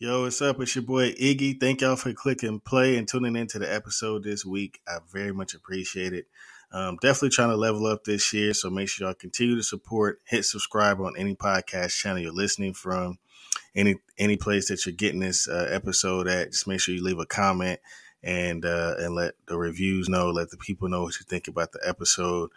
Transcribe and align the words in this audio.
Yo, 0.00 0.22
what's 0.22 0.40
up? 0.40 0.60
It's 0.60 0.76
your 0.76 0.84
boy 0.84 1.10
Iggy. 1.14 1.58
Thank 1.58 1.80
y'all 1.80 1.96
for 1.96 2.12
clicking 2.12 2.60
play 2.60 2.96
and 2.96 3.08
tuning 3.08 3.34
into 3.34 3.58
the 3.58 3.74
episode 3.74 4.22
this 4.22 4.46
week. 4.46 4.80
I 4.86 4.98
very 5.10 5.32
much 5.32 5.54
appreciate 5.54 6.12
it. 6.12 6.28
Um, 6.70 6.98
definitely 7.02 7.30
trying 7.30 7.48
to 7.48 7.56
level 7.56 7.84
up 7.84 8.04
this 8.04 8.32
year, 8.32 8.54
so 8.54 8.70
make 8.70 8.88
sure 8.88 9.08
y'all 9.08 9.14
continue 9.14 9.56
to 9.56 9.62
support. 9.64 10.20
Hit 10.24 10.44
subscribe 10.44 11.00
on 11.00 11.14
any 11.18 11.34
podcast 11.34 11.98
channel 11.98 12.22
you're 12.22 12.30
listening 12.30 12.74
from, 12.74 13.18
any 13.74 13.96
any 14.16 14.36
place 14.36 14.68
that 14.68 14.86
you're 14.86 14.94
getting 14.94 15.18
this 15.18 15.48
uh, 15.48 15.66
episode 15.68 16.28
at. 16.28 16.52
Just 16.52 16.68
make 16.68 16.78
sure 16.78 16.94
you 16.94 17.02
leave 17.02 17.18
a 17.18 17.26
comment 17.26 17.80
and 18.22 18.64
uh, 18.64 18.94
and 19.00 19.16
let 19.16 19.34
the 19.48 19.58
reviews 19.58 20.08
know, 20.08 20.30
let 20.30 20.50
the 20.50 20.58
people 20.58 20.88
know 20.88 21.02
what 21.02 21.18
you 21.18 21.26
think 21.28 21.48
about 21.48 21.72
the 21.72 21.80
episode. 21.84 22.50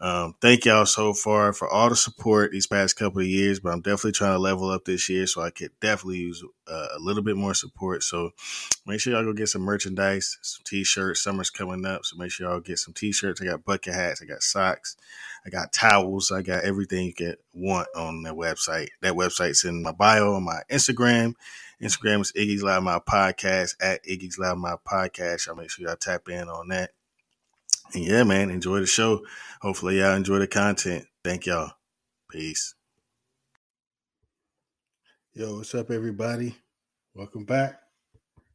Um, 0.00 0.34
thank 0.40 0.64
y'all 0.64 0.86
so 0.86 1.14
far 1.14 1.52
for 1.52 1.68
all 1.68 1.88
the 1.88 1.96
support 1.96 2.50
these 2.50 2.66
past 2.66 2.96
couple 2.96 3.20
of 3.20 3.26
years, 3.26 3.60
but 3.60 3.72
I'm 3.72 3.80
definitely 3.80 4.12
trying 4.12 4.34
to 4.34 4.38
level 4.38 4.68
up 4.68 4.84
this 4.84 5.08
year, 5.08 5.26
so 5.26 5.40
I 5.40 5.50
could 5.50 5.70
definitely 5.80 6.18
use 6.18 6.42
uh, 6.68 6.88
a 6.96 6.98
little 6.98 7.22
bit 7.22 7.36
more 7.36 7.54
support. 7.54 8.02
So 8.02 8.32
make 8.86 9.00
sure 9.00 9.12
y'all 9.12 9.24
go 9.24 9.32
get 9.32 9.48
some 9.48 9.62
merchandise, 9.62 10.36
some 10.42 10.64
t-shirts. 10.64 11.22
Summer's 11.22 11.48
coming 11.48 11.86
up, 11.86 12.04
so 12.04 12.16
make 12.16 12.32
sure 12.32 12.50
y'all 12.50 12.60
get 12.60 12.80
some 12.80 12.92
t-shirts. 12.92 13.40
I 13.40 13.44
got 13.44 13.64
bucket 13.64 13.94
hats, 13.94 14.20
I 14.20 14.26
got 14.26 14.42
socks, 14.42 14.96
I 15.46 15.50
got 15.50 15.72
towels, 15.72 16.32
I 16.32 16.42
got 16.42 16.64
everything 16.64 17.06
you 17.06 17.14
can 17.14 17.36
want 17.52 17.88
on 17.96 18.22
that 18.24 18.34
website. 18.34 18.88
That 19.00 19.14
website's 19.14 19.64
in 19.64 19.82
my 19.82 19.92
bio 19.92 20.34
on 20.34 20.42
my 20.42 20.62
Instagram. 20.70 21.34
Instagram 21.80 22.20
is 22.20 22.32
Iggy's 22.32 22.62
Loudmouth 22.62 23.04
Podcast 23.04 23.76
at 23.80 24.04
Iggy's 24.04 24.38
Loudmouth 24.38 24.80
Podcast. 24.86 25.46
Y'all 25.46 25.56
make 25.56 25.70
sure 25.70 25.86
y'all 25.86 25.96
tap 25.96 26.28
in 26.28 26.48
on 26.48 26.68
that. 26.68 26.90
And 27.92 28.04
yeah, 28.04 28.24
man, 28.24 28.50
enjoy 28.50 28.80
the 28.80 28.86
show. 28.86 29.24
Hopefully, 29.60 29.98
y'all 29.98 30.16
enjoy 30.16 30.38
the 30.38 30.46
content. 30.46 31.06
Thank 31.22 31.46
y'all. 31.46 31.72
Peace. 32.30 32.74
Yo, 35.34 35.56
what's 35.56 35.74
up, 35.74 35.90
everybody? 35.90 36.56
Welcome 37.14 37.44
back. 37.44 37.80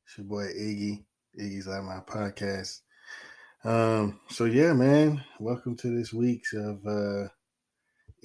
It's 0.05 0.17
your 0.17 0.27
boy 0.27 0.47
Iggy. 0.47 1.03
Iggy's 1.39 1.67
Loudmouth 1.67 2.07
Podcast. 2.07 2.81
Um, 3.63 4.19
so 4.29 4.45
yeah, 4.45 4.73
man, 4.73 5.23
welcome 5.39 5.75
to 5.77 5.95
this 5.95 6.11
week's 6.13 6.53
of 6.53 6.85
uh 6.85 7.27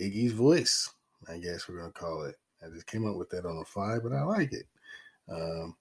Iggy's 0.01 0.33
Voice. 0.33 0.91
I 1.29 1.39
guess 1.39 1.69
we're 1.69 1.79
gonna 1.79 1.93
call 1.93 2.25
it. 2.25 2.37
I 2.65 2.71
just 2.73 2.87
came 2.87 3.07
up 3.07 3.17
with 3.17 3.31
that 3.31 3.47
on 3.47 3.59
the 3.59 3.65
fly, 3.65 3.99
but 4.03 4.13
I 4.13 4.23
like 4.23 4.53
it. 4.53 4.67
Um, 5.29 5.77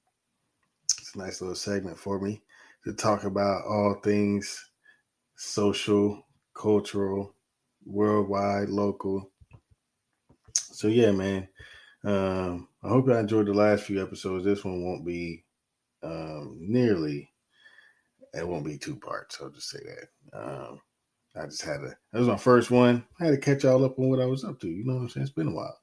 it's 1.00 1.16
a 1.16 1.18
nice 1.18 1.42
little 1.42 1.56
segment 1.56 1.98
for 1.98 2.20
me 2.20 2.42
to 2.84 2.94
talk 2.94 3.24
about 3.24 3.66
all 3.66 3.96
things 4.04 4.70
social, 5.44 6.26
cultural, 6.56 7.36
worldwide, 7.86 8.70
local. 8.70 9.32
So 10.54 10.88
yeah, 10.88 11.12
man. 11.12 11.48
Um, 12.06 12.70
I 12.84 12.90
hope 12.90 13.10
I 13.10 13.20
enjoyed 13.20 13.48
the 13.48 13.54
last 13.54 13.84
few 13.84 14.02
episodes. 14.02 14.46
This 14.46 14.64
one 14.64 14.84
won't 14.84 15.06
be 15.06 15.46
um, 16.02 16.58
nearly. 16.60 17.30
It 18.34 18.48
won't 18.48 18.66
be 18.66 18.78
two 18.78 18.96
parts. 18.96 19.38
I'll 19.42 19.50
just 19.50 19.70
say 19.70 19.80
that. 19.80 20.40
Um, 20.40 20.82
I 21.36 21.46
just 21.46 21.62
had 21.62 21.78
to. 21.78 21.96
That 22.12 22.20
was 22.20 22.28
my 22.28 22.38
first 22.38 22.72
one. 22.72 23.06
I 23.20 23.26
had 23.26 23.32
to 23.32 23.38
catch 23.38 23.64
y'all 23.64 23.86
up 23.86 24.00
on 24.00 24.10
what 24.10 24.22
I 24.22 24.26
was 24.26 24.44
up 24.44 24.60
to. 24.62 24.68
You 24.68 24.86
know 24.86 24.96
what 24.96 25.02
I'm 25.02 25.10
saying? 25.10 25.24
It's 25.24 25.34
been 25.34 25.50
a 25.50 25.52
while. 25.52 25.80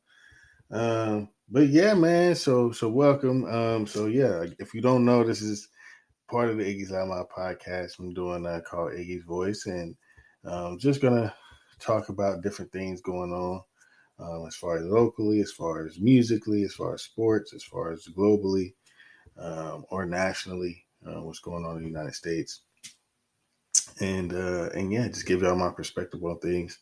Um, 0.71 1.29
but 1.49 1.69
yeah, 1.69 1.95
man. 1.95 2.35
So 2.35 2.73
so 2.73 2.89
welcome. 2.89 3.45
Um, 3.45 3.87
so 3.87 4.07
yeah, 4.07 4.45
if 4.59 4.75
you 4.75 4.81
don't 4.81 5.05
know, 5.05 5.23
this 5.23 5.43
is 5.43 5.69
part 6.31 6.49
of 6.49 6.59
the 6.59 6.65
Iggy's 6.65 6.93
Loud 6.93 7.09
Mouth 7.09 7.29
podcast 7.29 7.99
I'm 7.99 8.15
doing 8.15 8.47
uh, 8.47 8.61
called 8.61 8.93
Iggy's 8.93 9.25
Voice, 9.25 9.67
and 9.67 9.97
um, 10.45 10.79
just 10.79 11.03
gonna 11.03 11.35
talk 11.81 12.09
about 12.09 12.43
different 12.43 12.71
things 12.71 13.01
going 13.01 13.33
on 13.33 13.63
um, 14.21 14.47
as 14.47 14.55
far 14.55 14.77
as 14.77 14.85
locally, 14.85 15.41
as 15.41 15.51
far 15.51 15.85
as 15.87 15.99
musically, 15.99 16.63
as 16.63 16.73
far 16.73 16.95
as 16.95 17.03
sports, 17.03 17.53
as 17.53 17.65
far 17.65 17.91
as 17.91 18.07
globally 18.17 18.75
um, 19.39 19.85
or 19.91 20.07
nationally, 20.07 20.87
uh, 21.05 21.21
what's 21.21 21.41
going 21.41 21.65
on 21.65 21.77
in 21.79 21.83
the 21.83 21.89
United 21.89 22.15
States, 22.15 22.61
and 24.01 24.33
uh, 24.33 24.69
and 24.75 24.93
yeah, 24.93 25.09
just 25.09 25.27
give 25.27 25.43
y'all 25.43 25.57
my 25.57 25.71
perspective 25.71 26.23
on 26.23 26.39
things, 26.39 26.79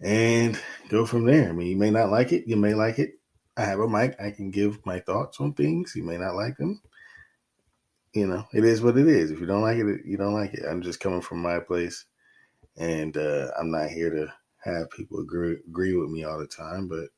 and 0.00 0.58
go 0.88 1.04
from 1.04 1.24
there. 1.24 1.48
I 1.48 1.52
mean, 1.52 1.66
you 1.66 1.76
may 1.76 1.90
not 1.90 2.10
like 2.10 2.32
it, 2.32 2.44
you 2.46 2.56
may 2.56 2.74
like 2.74 3.00
it. 3.00 3.14
I 3.56 3.64
have 3.64 3.80
a 3.80 3.88
mic. 3.88 4.14
I 4.20 4.30
can 4.30 4.52
give 4.52 4.86
my 4.86 5.00
thoughts 5.00 5.40
on 5.40 5.52
things. 5.54 5.94
You 5.96 6.04
may 6.04 6.16
not 6.16 6.36
like 6.36 6.56
them 6.58 6.80
you 8.18 8.26
know, 8.26 8.44
it 8.52 8.64
is 8.64 8.82
what 8.82 8.98
it 8.98 9.06
is. 9.06 9.30
If 9.30 9.38
you 9.38 9.46
don't 9.46 9.62
like 9.62 9.78
it, 9.78 10.00
you 10.04 10.16
don't 10.16 10.34
like 10.34 10.52
it. 10.52 10.64
I'm 10.68 10.82
just 10.82 10.98
coming 10.98 11.20
from 11.20 11.40
my 11.40 11.60
place, 11.60 12.04
and 12.76 13.16
uh, 13.16 13.52
I'm 13.58 13.70
not 13.70 13.90
here 13.90 14.10
to 14.10 14.32
have 14.64 14.90
people 14.90 15.20
agree 15.20 15.56
agree 15.68 15.94
with 15.96 16.10
me 16.10 16.24
all 16.24 16.38
the 16.38 16.46
time. 16.46 16.88
But 16.88 17.10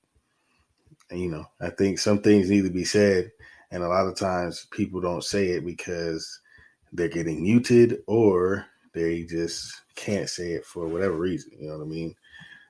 you 1.10 1.30
know, 1.30 1.46
I 1.60 1.70
think 1.70 1.98
some 1.98 2.20
things 2.20 2.50
need 2.50 2.64
to 2.64 2.70
be 2.70 2.84
said, 2.84 3.30
and 3.70 3.82
a 3.82 3.88
lot 3.88 4.06
of 4.06 4.16
times 4.16 4.66
people 4.70 5.00
don't 5.00 5.24
say 5.24 5.48
it 5.48 5.64
because 5.64 6.40
they're 6.92 7.08
getting 7.08 7.42
muted 7.42 8.02
or 8.06 8.66
they 8.92 9.22
just 9.22 9.72
can't 9.94 10.28
say 10.28 10.52
it 10.52 10.66
for 10.66 10.86
whatever 10.86 11.16
reason. 11.16 11.52
You 11.58 11.68
know 11.68 11.78
what 11.78 11.84
I 11.84 11.88
mean? 11.88 12.14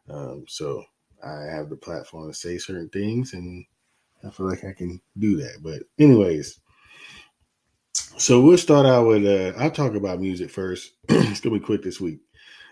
Um, 0.09 0.45
so 0.47 0.85
I 1.25 1.43
have 1.51 1.69
the 1.69 1.77
platform 1.77 2.29
to 2.29 2.35
say 2.35 2.59
certain 2.59 2.91
things, 2.91 3.33
and 3.33 3.65
I 4.25 4.31
feel 4.31 4.49
like 4.49 4.65
I 4.65 4.73
can 4.73 5.01
do 5.19 5.37
that. 5.39 5.63
But 5.63 5.83
anyways 5.99 6.61
so 8.21 8.39
we'll 8.39 8.59
start 8.59 8.85
out 8.85 9.07
with 9.07 9.25
uh, 9.25 9.59
I'll 9.59 9.71
talk 9.71 9.95
about 9.95 10.21
music 10.21 10.51
first. 10.51 10.93
it's 11.09 11.41
gonna 11.41 11.59
be 11.59 11.65
quick 11.65 11.83
this 11.83 12.03
week. 12.03 12.21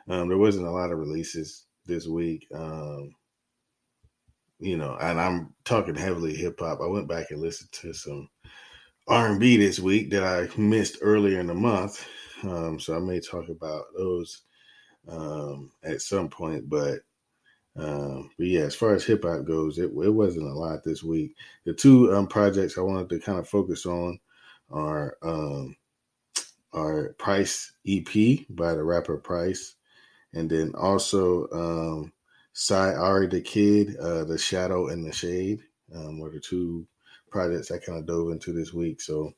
Um, 0.06 0.28
there 0.28 0.36
wasn't 0.36 0.66
a 0.66 0.70
lot 0.70 0.92
of 0.92 0.98
releases 0.98 1.64
this 1.86 2.06
week. 2.06 2.46
Um, 2.54 3.14
you 4.60 4.76
know, 4.76 4.98
and 5.00 5.18
I'm 5.18 5.54
talking 5.64 5.94
heavily 5.94 6.34
hip 6.36 6.60
hop. 6.60 6.80
I 6.82 6.86
went 6.86 7.08
back 7.08 7.30
and 7.30 7.40
listened 7.40 7.72
to 7.72 7.94
some 7.94 8.28
R 9.06 9.28
and 9.28 9.40
B 9.40 9.56
this 9.56 9.80
week 9.80 10.10
that 10.10 10.22
I 10.22 10.60
missed 10.60 10.98
earlier 11.00 11.40
in 11.40 11.46
the 11.46 11.54
month. 11.54 12.06
Um, 12.42 12.78
so 12.78 12.94
I 12.94 12.98
may 12.98 13.18
talk 13.18 13.48
about 13.48 13.84
those 13.96 14.42
um, 15.08 15.72
at 15.82 16.02
some 16.02 16.28
point, 16.28 16.68
but 16.68 16.98
um, 17.74 18.30
but 18.36 18.48
yeah, 18.48 18.62
as 18.62 18.74
far 18.74 18.94
as 18.94 19.04
hip 19.04 19.24
hop 19.24 19.46
goes, 19.46 19.78
it, 19.78 19.84
it 19.84 20.10
wasn't 20.10 20.46
a 20.46 20.54
lot 20.54 20.84
this 20.84 21.02
week. 21.02 21.34
The 21.64 21.72
two 21.72 22.14
um, 22.14 22.26
projects 22.26 22.76
I 22.76 22.82
wanted 22.82 23.08
to 23.08 23.20
kind 23.20 23.38
of 23.38 23.48
focus 23.48 23.86
on 23.86 24.18
our 24.70 25.16
um 25.22 25.76
our 26.72 27.14
Price 27.18 27.72
EP 27.86 28.46
by 28.50 28.74
the 28.74 28.84
rapper 28.84 29.16
Price, 29.16 29.74
and 30.34 30.50
then 30.50 30.72
also 30.74 31.48
um 31.52 32.12
Sy 32.52 32.92
Ari 32.94 33.28
the 33.28 33.40
Kid, 33.40 33.96
uh, 33.98 34.24
The 34.24 34.36
Shadow 34.36 34.88
in 34.88 35.02
the 35.02 35.12
Shade, 35.12 35.60
um, 35.94 36.18
were 36.18 36.30
the 36.30 36.40
two 36.40 36.86
projects 37.30 37.70
I 37.70 37.78
kind 37.78 37.98
of 37.98 38.06
dove 38.06 38.32
into 38.32 38.52
this 38.52 38.72
week. 38.72 39.00
So 39.00 39.32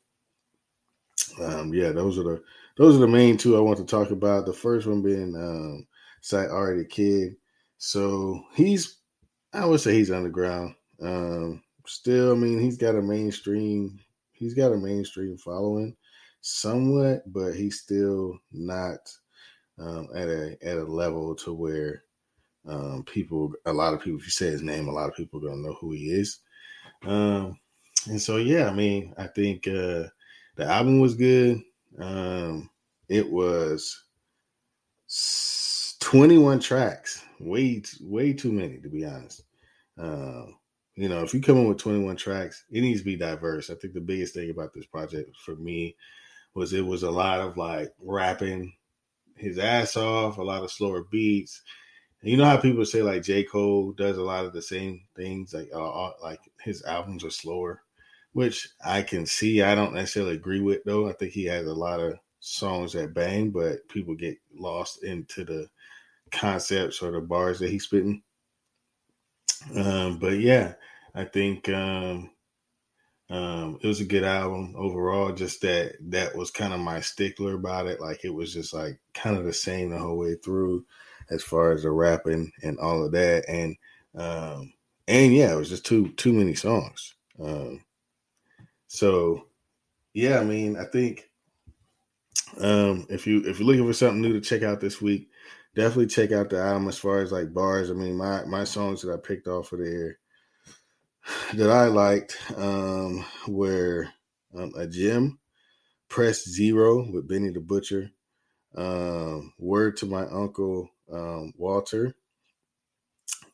um 1.41 1.73
yeah, 1.75 1.91
those 1.93 2.19
are 2.19 2.25
the 2.25 2.43
those 2.77 2.97
are 2.97 3.01
the 3.01 3.09
main 3.09 3.37
two 3.37 3.57
I 3.57 3.61
want 3.61 3.79
to 3.79 3.85
talk 3.85 4.11
about. 4.11 4.47
The 4.47 4.53
first 4.53 4.87
one 4.87 5.03
being 5.03 5.35
um 5.37 5.87
Sy 6.21 6.47
Ari 6.47 6.79
the 6.79 6.85
Kid. 6.85 7.37
So 7.79 8.43
he's 8.55 8.99
I 9.53 9.67
would 9.67 9.81
say 9.81 9.95
he's 9.95 10.11
underground. 10.11 10.75
Um 11.03 11.63
still 11.87 12.33
I 12.33 12.37
mean 12.37 12.59
he's 12.59 12.79
got 12.79 12.95
a 12.95 13.03
mainstream 13.03 14.01
he's 14.41 14.55
got 14.55 14.73
a 14.73 14.77
mainstream 14.77 15.37
following 15.37 15.97
somewhat, 16.41 17.23
but 17.33 17.53
he's 17.53 17.81
still 17.81 18.37
not 18.51 18.99
um, 19.79 20.09
at 20.17 20.29
a 20.29 20.57
at 20.63 20.79
a 20.79 20.85
level 20.85 21.37
to 21.37 21.53
where 21.53 22.03
um, 22.67 23.05
people, 23.05 23.53
a 23.67 23.73
lot 23.73 23.95
of 23.95 24.01
people, 24.01 24.19
if 24.19 24.25
you 24.25 24.31
say 24.31 24.47
his 24.47 24.63
name, 24.63 24.89
a 24.89 24.93
lot 24.93 25.09
of 25.09 25.15
people 25.15 25.39
are 25.45 25.49
gonna 25.49 25.63
know 25.63 25.77
who 25.81 25.93
he 25.93 26.11
is. 26.11 26.41
Um, 27.03 27.59
and 28.07 28.21
so, 28.21 28.37
yeah, 28.37 28.69
I 28.69 28.75
mean, 28.75 29.15
I 29.19 29.27
think 29.27 29.69
uh, 29.69 30.09
the 30.57 30.65
album 30.65 31.01
was 31.01 31.15
good. 31.15 31.61
Um, 31.99 32.71
it 33.09 33.31
was 33.31 34.05
21 36.01 36.61
tracks, 36.61 37.25
way 37.41 37.83
way 38.01 38.33
too 38.33 38.53
many 38.53 38.79
to 38.79 38.89
be 38.89 39.05
honest. 39.05 39.43
Um, 39.99 40.57
you 41.01 41.09
know, 41.09 41.23
if 41.23 41.33
you 41.33 41.41
come 41.41 41.57
in 41.57 41.67
with 41.67 41.79
21 41.79 42.17
tracks, 42.17 42.67
it 42.71 42.83
needs 42.83 43.01
to 43.01 43.07
be 43.07 43.17
diverse. 43.17 43.71
I 43.71 43.75
think 43.75 43.95
the 43.95 44.03
biggest 44.03 44.35
thing 44.35 44.51
about 44.51 44.75
this 44.75 44.85
project 44.85 45.35
for 45.39 45.57
me 45.57 45.97
was 46.53 46.75
it 46.75 46.85
was 46.85 47.05
a 47.05 47.11
lot 47.11 47.41
of 47.41 47.57
like 47.57 47.95
rapping 47.99 48.75
his 49.35 49.59
ass 49.59 49.97
off, 49.97 50.37
a 50.37 50.43
lot 50.43 50.63
of 50.63 50.71
slower 50.71 51.05
beats. 51.11 51.63
And 52.21 52.31
you 52.31 52.37
know 52.37 52.45
how 52.45 52.59
people 52.59 52.85
say 52.85 53.03
like 53.03 53.23
J. 53.23 53.45
Cole 53.45 53.93
does 53.93 54.19
a 54.19 54.23
lot 54.23 54.45
of 54.45 54.53
the 54.53 54.61
same 54.61 55.01
things, 55.17 55.55
like 55.55 55.71
uh, 55.73 55.91
uh, 55.91 56.13
like 56.23 56.41
his 56.61 56.85
albums 56.85 57.25
are 57.25 57.31
slower, 57.31 57.83
which 58.35 58.69
I 58.85 59.01
can 59.01 59.25
see. 59.25 59.63
I 59.63 59.75
don't 59.75 59.95
necessarily 59.95 60.35
agree 60.35 60.61
with 60.61 60.85
though. 60.85 61.09
I 61.09 61.15
think 61.15 61.33
he 61.33 61.47
has 61.47 61.67
a 61.67 61.73
lot 61.73 62.01
of 62.01 62.19
songs 62.41 62.93
that 62.93 63.15
bang, 63.15 63.49
but 63.49 63.89
people 63.89 64.15
get 64.15 64.37
lost 64.55 65.03
into 65.03 65.45
the 65.45 65.67
concepts 66.31 67.01
or 67.01 67.11
the 67.11 67.23
bars 67.23 67.59
that 67.61 67.71
he's 67.71 67.85
spitting. 67.85 68.23
Um, 69.75 70.19
but 70.19 70.39
yeah, 70.41 70.75
I 71.15 71.25
think 71.25 71.69
um, 71.69 72.31
um, 73.29 73.79
it 73.83 73.87
was 73.87 74.01
a 74.01 74.05
good 74.05 74.25
album 74.25 74.75
overall. 74.77 75.33
Just 75.33 75.61
that 75.63 75.97
that 76.11 76.35
was 76.35 76.51
kind 76.51 76.73
of 76.73 76.81
my 76.81 77.01
stickler 77.01 77.55
about 77.55 77.87
it. 77.87 78.01
Like 78.01 78.25
it 78.25 78.35
was 78.35 78.53
just 78.53 78.75
like 78.75 78.99
kind 79.15 79.37
of 79.37 79.45
the 79.45 79.53
same 79.53 79.91
the 79.91 79.99
whole 79.99 80.19
way 80.19 80.35
through, 80.37 80.85
as 81.31 81.43
far 81.43 81.73
as 81.73 81.83
the 81.85 81.91
rapping 81.91 82.53
and 82.63 82.79
all 82.79 83.05
of 83.05 83.13
that. 83.13 83.45
And 83.49 83.77
um, 84.17 84.73
and 85.07 85.35
yeah, 85.35 85.53
it 85.53 85.57
was 85.57 85.69
just 85.69 85.87
too 85.87 86.11
too 86.13 86.33
many 86.33 86.55
songs. 86.55 87.15
Um, 87.41 87.85
So 88.89 89.47
yeah, 90.15 90.41
I 90.41 90.45
mean, 90.45 90.77
I 90.77 90.85
think 90.87 91.31
um, 92.61 93.07
if 93.09 93.27
you 93.27 93.43
if 93.47 93.59
you're 93.59 93.67
looking 93.67 93.87
for 93.87 93.93
something 93.93 94.21
new 94.21 94.33
to 94.33 94.41
check 94.41 94.63
out 94.63 94.81
this 94.81 95.01
week, 95.01 95.30
definitely 95.81 96.09
check 96.09 96.31
out 96.31 96.51
the 96.51 96.61
album 96.61 96.89
as 96.89 96.99
far 96.99 97.21
as 97.21 97.33
like 97.33 97.55
bars. 97.55 97.91
I 97.91 97.95
mean, 97.95 98.17
my 98.17 98.45
my 98.45 98.65
songs 98.65 99.01
that 99.01 99.13
I 99.13 99.17
picked 99.17 99.49
off 99.49 99.73
of 99.73 99.79
there 99.79 100.19
that 101.55 101.71
I 101.71 101.87
liked 101.87 102.39
um, 102.57 103.25
were 103.49 104.09
um, 104.55 104.73
a 104.77 104.87
gym, 104.87 105.39
press 106.09 106.47
zero 106.47 107.11
with 107.11 107.27
Benny 107.27 107.51
the 107.51 107.61
Butcher, 107.61 108.11
um, 108.77 109.55
word 109.59 109.97
to 109.99 110.07
my 110.07 110.25
uncle 110.27 110.91
um, 111.11 111.55
Walter, 111.57 112.15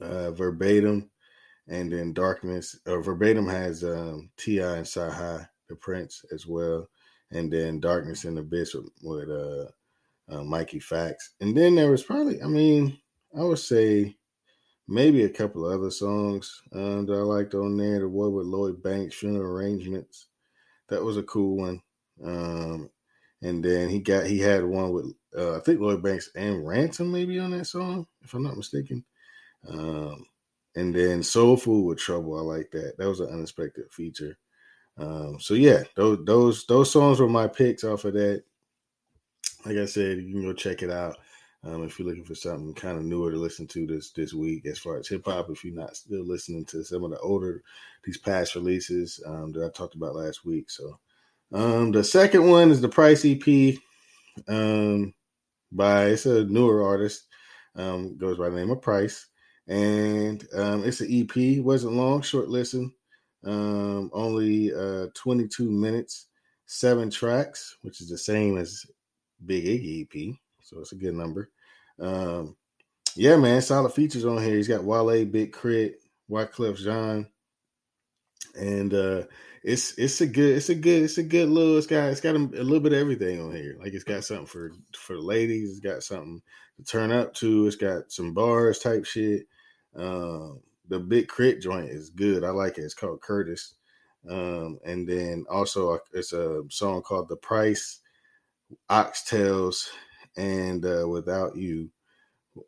uh, 0.00 0.32
verbatim, 0.32 1.10
and 1.68 1.92
then 1.92 2.12
darkness. 2.12 2.76
Or 2.86 3.02
verbatim 3.02 3.46
has 3.46 3.84
um, 3.84 4.30
Ti 4.36 4.58
and 4.58 4.84
CyHi, 4.84 5.48
the 5.68 5.76
Prynce, 5.76 6.24
as 6.32 6.44
well, 6.44 6.88
and 7.30 7.52
then 7.52 7.78
darkness 7.78 8.24
and 8.24 8.36
abyss 8.36 8.74
with, 8.74 8.88
with 9.02 9.30
uh, 9.30 9.70
uh, 10.28 10.42
Mickey 10.42 10.80
Factz, 10.80 11.30
and 11.40 11.56
then 11.56 11.74
there 11.74 11.90
was 11.90 12.02
probably, 12.02 12.42
I 12.42 12.46
mean, 12.46 12.98
I 13.36 13.42
would 13.42 13.58
say 13.58 14.16
maybe 14.88 15.24
a 15.24 15.28
couple 15.28 15.66
of 15.66 15.78
other 15.78 15.90
songs 15.90 16.62
uh, 16.72 17.02
that 17.02 17.12
I 17.12 17.22
liked 17.22 17.54
on 17.54 17.76
there. 17.76 18.00
The 18.00 18.08
one 18.08 18.32
with 18.32 18.46
Lloyd 18.46 18.82
Banks, 18.82 19.16
Funeral 19.16 19.50
Arrangements, 19.50 20.26
that 20.88 21.02
was 21.02 21.16
a 21.16 21.22
cool 21.22 21.56
one. 21.56 21.82
Um, 22.24 22.90
and 23.42 23.64
then 23.64 23.88
he 23.88 24.00
got 24.00 24.26
he 24.26 24.38
had 24.38 24.64
one 24.64 24.92
with 24.92 25.12
uh, 25.36 25.56
I 25.56 25.60
think 25.60 25.80
Lloyd 25.80 26.02
Banks 26.02 26.30
and 26.34 26.66
Ransom 26.66 27.12
maybe 27.12 27.38
on 27.38 27.50
that 27.52 27.66
song, 27.66 28.06
if 28.22 28.32
I'm 28.34 28.42
not 28.42 28.56
mistaken. 28.56 29.04
Um, 29.68 30.24
and 30.74 30.94
then 30.94 31.22
Soul 31.22 31.56
Food 31.56 31.86
with 31.86 31.98
Trouble, 31.98 32.38
I 32.38 32.42
like 32.42 32.70
that. 32.72 32.96
That 32.98 33.08
was 33.08 33.20
an 33.20 33.28
unexpected 33.28 33.90
feature. 33.90 34.36
Um, 34.98 35.38
so 35.40 35.54
yeah, 35.54 35.82
those 35.94 36.24
those 36.24 36.66
those 36.66 36.90
songs 36.90 37.20
were 37.20 37.28
my 37.28 37.48
picks 37.48 37.84
off 37.84 38.04
of 38.04 38.14
that. 38.14 38.44
Like 39.66 39.78
I 39.78 39.86
said, 39.86 40.18
you 40.18 40.32
can 40.32 40.42
go 40.42 40.52
check 40.52 40.82
it 40.82 40.92
out. 40.92 41.16
Um, 41.64 41.82
if 41.82 41.98
you're 41.98 42.06
looking 42.06 42.24
for 42.24 42.36
something 42.36 42.72
kind 42.74 42.98
of 42.98 43.04
newer 43.04 43.32
to 43.32 43.36
listen 43.36 43.66
to 43.68 43.84
this 43.84 44.12
this 44.12 44.32
week, 44.32 44.64
as 44.64 44.78
far 44.78 44.96
as 44.98 45.08
hip 45.08 45.24
hop, 45.24 45.50
if 45.50 45.64
you're 45.64 45.74
not 45.74 45.96
still 45.96 46.24
listening 46.24 46.64
to 46.66 46.84
some 46.84 47.02
of 47.02 47.10
the 47.10 47.18
older 47.18 47.64
these 48.04 48.16
past 48.16 48.54
releases 48.54 49.20
um, 49.26 49.50
that 49.52 49.64
I 49.64 49.68
talked 49.76 49.96
about 49.96 50.14
last 50.14 50.44
week, 50.44 50.70
so 50.70 51.00
um, 51.52 51.90
the 51.90 52.04
second 52.04 52.48
one 52.48 52.70
is 52.70 52.80
the 52.80 52.88
Price 52.88 53.24
EP 53.24 53.76
um, 54.46 55.12
by 55.72 56.06
it's 56.06 56.26
a 56.26 56.44
newer 56.44 56.84
artist, 56.84 57.24
um, 57.74 58.16
goes 58.16 58.38
by 58.38 58.48
the 58.48 58.54
name 58.54 58.70
of 58.70 58.80
Price, 58.80 59.26
and 59.66 60.46
um, 60.54 60.84
it's 60.84 61.00
an 61.00 61.08
EP. 61.10 61.64
Wasn't 61.64 61.94
long, 61.94 62.22
short 62.22 62.48
listen, 62.48 62.92
only 63.44 64.72
uh, 64.72 65.08
22 65.14 65.68
minutes, 65.68 66.28
seven 66.66 67.10
tracks, 67.10 67.76
which 67.82 68.00
is 68.00 68.08
the 68.08 68.18
same 68.18 68.58
as 68.58 68.86
Big 69.44 69.64
Iggy 69.64 70.02
EP, 70.02 70.36
so 70.62 70.80
it's 70.80 70.92
a 70.92 70.96
good 70.96 71.14
number. 71.14 71.50
Um, 72.00 72.56
yeah, 73.14 73.36
man, 73.36 73.62
solid 73.62 73.92
features 73.92 74.24
on 74.24 74.42
here. 74.42 74.56
He's 74.56 74.68
got 74.68 74.84
Wale, 74.84 75.24
Big 75.24 75.52
K.R.I.T., 75.52 75.94
Wyclef 76.30 76.76
Jean, 76.76 77.28
and 78.58 78.92
uh, 78.92 79.22
it's 79.62 79.96
it's 79.98 80.20
a 80.20 80.26
good 80.26 80.56
it's 80.56 80.68
a 80.68 80.74
good 80.74 81.04
it's 81.04 81.18
a 81.18 81.22
good 81.22 81.48
little 81.48 81.76
it's 81.78 81.86
got 81.86 82.10
it's 82.10 82.20
got 82.20 82.34
a, 82.34 82.38
a, 82.38 82.64
little 82.64 82.80
bit 82.80 82.92
of 82.92 82.98
everything 82.98 83.40
on 83.40 83.54
here. 83.54 83.76
Like 83.80 83.94
it's 83.94 84.04
got 84.04 84.24
something 84.24 84.46
for 84.46 84.72
for 84.96 85.18
ladies. 85.18 85.70
It's 85.70 85.80
got 85.80 86.02
something 86.02 86.42
to 86.78 86.84
turn 86.84 87.12
up 87.12 87.32
to. 87.34 87.66
It's 87.66 87.76
got 87.76 88.10
some 88.10 88.34
bars 88.34 88.80
type 88.80 89.04
shit. 89.04 89.46
Um, 89.94 90.60
the 90.88 90.98
Big 90.98 91.28
K.R.I.T. 91.28 91.60
joint 91.60 91.90
is 91.90 92.10
good. 92.10 92.44
I 92.44 92.50
like 92.50 92.78
it. 92.78 92.82
It's 92.82 92.94
called 92.94 93.20
Curtis. 93.20 93.74
Um, 94.28 94.78
and 94.84 95.08
then 95.08 95.44
also 95.48 95.98
it's 96.12 96.32
a 96.32 96.62
song 96.68 97.02
called 97.02 97.28
The 97.28 97.36
Price, 97.36 98.00
Oxtails, 98.90 99.88
and 100.36 100.84
uh, 100.84 101.08
Without 101.08 101.56
You. 101.56 101.90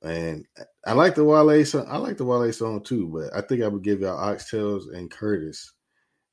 And 0.03 0.45
I 0.87 0.93
like 0.93 1.15
the 1.15 1.25
Wale 1.25 1.65
song. 1.65 1.87
I 1.89 1.97
like 1.97 2.19
the 2.19 2.25
Wale 2.25 2.53
song 2.53 2.83
too, 2.83 3.09
but 3.09 3.35
I 3.37 3.47
think 3.47 3.63
I 3.63 3.69
would 3.69 3.83
give 3.83 4.01
y'all 4.01 4.19
Oxtails 4.19 4.95
and 4.95 5.11
Curtis 5.11 5.73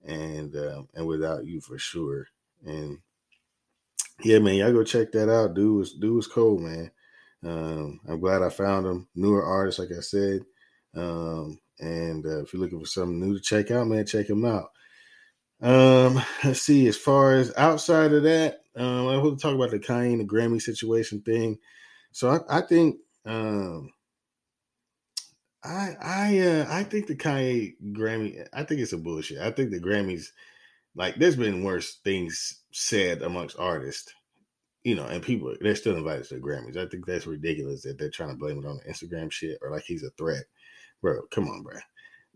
and 0.06 0.56
um, 0.56 0.88
and 0.94 1.06
without 1.06 1.45
you 1.45 1.62
for 1.62 1.77
sure. 1.77 2.27
And 2.65 3.00
yeah, 4.23 4.39
man, 4.39 4.56
y'all 4.56 4.71
go 4.71 4.83
check 4.83 5.12
that 5.12 5.31
out. 5.31 5.56
Dude 5.56 5.77
was 5.77 5.94
dude 5.94 6.15
was 6.15 6.27
cool, 6.27 6.59
man. 6.59 6.91
Um, 7.44 8.00
I'm 8.07 8.19
glad 8.19 8.41
I 8.41 8.50
found 8.50 8.85
him. 8.85 9.07
Newer 9.15 9.44
artist, 9.44 9.79
like 9.79 9.91
I 9.95 10.01
said. 10.01 10.41
Um, 10.95 11.59
and 11.79 12.25
uh, 12.25 12.41
if 12.44 12.53
you're 12.53 12.62
looking 12.62 12.79
for 12.79 12.85
something 12.85 13.19
new 13.19 13.35
to 13.35 13.41
check 13.41 13.71
out, 13.71 13.88
man, 13.88 14.06
check 14.06 14.29
him 14.29 14.45
out. 14.45 14.69
Um, 15.62 16.21
let's 16.44 16.62
see. 16.62 16.88
As 16.88 16.97
far 16.97 17.33
as 17.33 17.53
outside 17.57 18.13
of 18.13 18.23
that, 18.23 18.62
um, 18.77 19.07
I 19.07 19.18
want 19.18 19.39
to 19.39 19.42
talk 19.42 19.56
about 19.56 19.72
the 19.72 19.80
Kanye 19.80 20.18
the 20.18 20.25
Grammy 20.25 20.62
situation 20.62 21.22
thing. 21.22 21.60
So 22.12 22.30
I, 22.30 22.60
I 22.60 22.62
think 22.62 22.98
um, 23.25 23.92
I 25.63 25.95
I 26.01 26.39
uh, 26.39 26.66
I 26.69 26.83
think 26.83 27.07
the 27.07 27.16
Kanye 27.16 27.75
Grammy. 27.92 28.45
I 28.54 28.63
think 28.63 28.81
it's 28.81 28.94
a 28.94 28.98
bullshit. 28.98 29.39
I 29.39 29.51
think 29.51 29.72
the 29.72 29.80
Grammys, 29.80 30.27
like, 30.95 31.16
there's 31.16 31.36
been 31.36 31.63
worse 31.63 32.00
things 32.04 32.62
said 32.72 33.22
amongst 33.22 33.57
artists, 33.60 34.13
you 34.83 34.95
know, 34.95 35.06
and 35.06 35.24
people 35.24 35.56
they're 35.62 35.75
still 35.75 35.95
invited 35.95 36.25
to 36.25 36.36
the 36.36 36.42
Grammys. 36.42 36.77
I 36.77 36.88
think 36.88 37.06
that's 37.06 37.27
ridiculous 37.27 37.83
that 37.83 37.98
they're 37.98 38.10
trying 38.10 38.31
to 38.31 38.38
blame 38.38 38.60
it 38.60 38.68
on 38.68 38.77
the 38.77 38.92
Instagram 38.92 39.31
shit 39.31 39.57
or 39.62 39.72
like 39.72 39.83
he's 39.83 40.04
a 40.04 40.10
threat, 40.12 40.44
bro. 41.01 41.22
Come 41.31 41.48
on, 41.48 41.63
bro. 41.63 41.77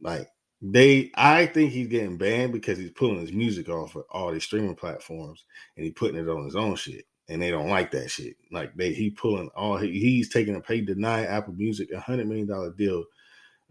Like 0.01 0.27
they, 0.61 1.11
I 1.15 1.45
think 1.45 1.71
he's 1.71 1.87
getting 1.87 2.17
banned 2.17 2.51
because 2.51 2.77
he's 2.77 2.91
pulling 2.91 3.21
his 3.21 3.31
music 3.31 3.69
off 3.69 3.95
of 3.95 4.03
all 4.11 4.31
these 4.31 4.43
streaming 4.43 4.75
platforms 4.75 5.45
and 5.77 5.85
he 5.85 5.91
putting 5.91 6.19
it 6.19 6.27
on 6.29 6.43
his 6.45 6.55
own 6.55 6.75
shit 6.75 7.05
and 7.29 7.41
they 7.41 7.51
don't 7.51 7.69
like 7.69 7.91
that 7.91 8.09
shit. 8.09 8.35
Like 8.51 8.75
they, 8.75 8.91
he 8.91 9.11
pulling 9.11 9.49
all 9.55 9.77
he, 9.77 9.99
he's 9.99 10.29
taking 10.29 10.55
a 10.55 10.61
pay 10.61 10.81
deny 10.81 11.23
Apple 11.25 11.53
Music 11.53 11.91
a 11.91 11.99
hundred 11.99 12.27
million 12.27 12.47
dollar 12.47 12.71
deal 12.71 13.05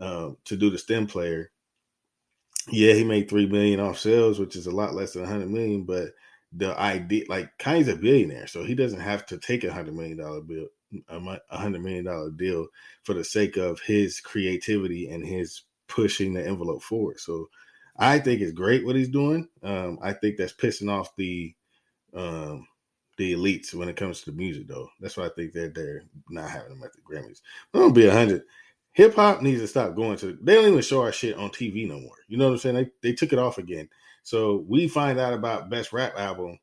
um, 0.00 0.36
to 0.44 0.56
do 0.56 0.70
the 0.70 0.78
stem 0.78 1.06
player. 1.06 1.50
Yeah, 2.70 2.94
he 2.94 3.04
made 3.04 3.28
three 3.28 3.46
million 3.46 3.80
off 3.80 3.98
sales, 3.98 4.38
which 4.38 4.54
is 4.54 4.66
a 4.66 4.70
lot 4.70 4.94
less 4.94 5.12
than 5.12 5.24
a 5.24 5.28
hundred 5.28 5.50
million. 5.50 5.84
But 5.84 6.10
the 6.52 6.78
idea, 6.78 7.24
like 7.28 7.50
Kanye's 7.58 7.88
a 7.88 7.96
billionaire, 7.96 8.46
so 8.46 8.64
he 8.64 8.74
doesn't 8.74 9.00
have 9.00 9.26
to 9.26 9.38
take 9.38 9.64
a 9.64 9.72
hundred 9.72 9.94
million 9.96 10.18
dollar 10.18 10.40
bill, 10.40 10.68
a 11.08 11.58
hundred 11.58 11.82
million 11.82 12.04
dollar 12.04 12.30
deal 12.30 12.68
for 13.02 13.14
the 13.14 13.24
sake 13.24 13.56
of 13.56 13.80
his 13.80 14.20
creativity 14.20 15.08
and 15.08 15.26
his 15.26 15.62
pushing 15.88 16.32
the 16.34 16.46
envelope 16.46 16.82
forward. 16.82 17.18
So 17.18 17.48
I 17.96 18.18
think 18.18 18.40
it's 18.40 18.52
great 18.52 18.84
what 18.84 18.96
he's 18.96 19.08
doing. 19.08 19.48
Um, 19.62 19.98
I 20.02 20.12
think 20.12 20.36
that's 20.36 20.52
pissing 20.52 20.90
off 20.90 21.14
the 21.16 21.54
um, 22.14 22.66
the 23.16 23.34
elites 23.34 23.74
when 23.74 23.88
it 23.88 23.96
comes 23.96 24.20
to 24.20 24.30
the 24.30 24.36
music, 24.36 24.68
though. 24.68 24.88
That's 25.00 25.16
why 25.16 25.26
I 25.26 25.30
think 25.30 25.52
that 25.52 25.74
they're 25.74 26.04
not 26.30 26.50
having 26.50 26.70
them 26.70 26.82
at 26.84 26.92
the 26.92 27.00
Grammys. 27.00 27.40
I'm 27.74 27.80
gonna 27.80 27.92
be 27.92 28.08
hundred 28.08 28.44
hip 28.98 29.14
hop 29.14 29.40
needs 29.42 29.60
to 29.60 29.68
stop 29.68 29.94
going 29.94 30.18
to. 30.18 30.36
They 30.42 30.54
don't 30.54 30.66
even 30.66 30.82
show 30.82 31.02
our 31.02 31.12
shit 31.12 31.36
on 31.36 31.50
TV 31.50 31.88
no 31.88 32.00
more. 32.00 32.16
You 32.26 32.36
know 32.36 32.46
what 32.46 32.52
I'm 32.54 32.58
saying? 32.58 32.74
They 32.74 32.90
they 33.02 33.12
took 33.14 33.32
it 33.32 33.38
off 33.38 33.58
again. 33.58 33.88
So 34.24 34.64
we 34.68 34.88
find 34.88 35.18
out 35.20 35.32
about 35.32 35.70
best 35.70 35.92
rap 35.92 36.14
album. 36.18 36.58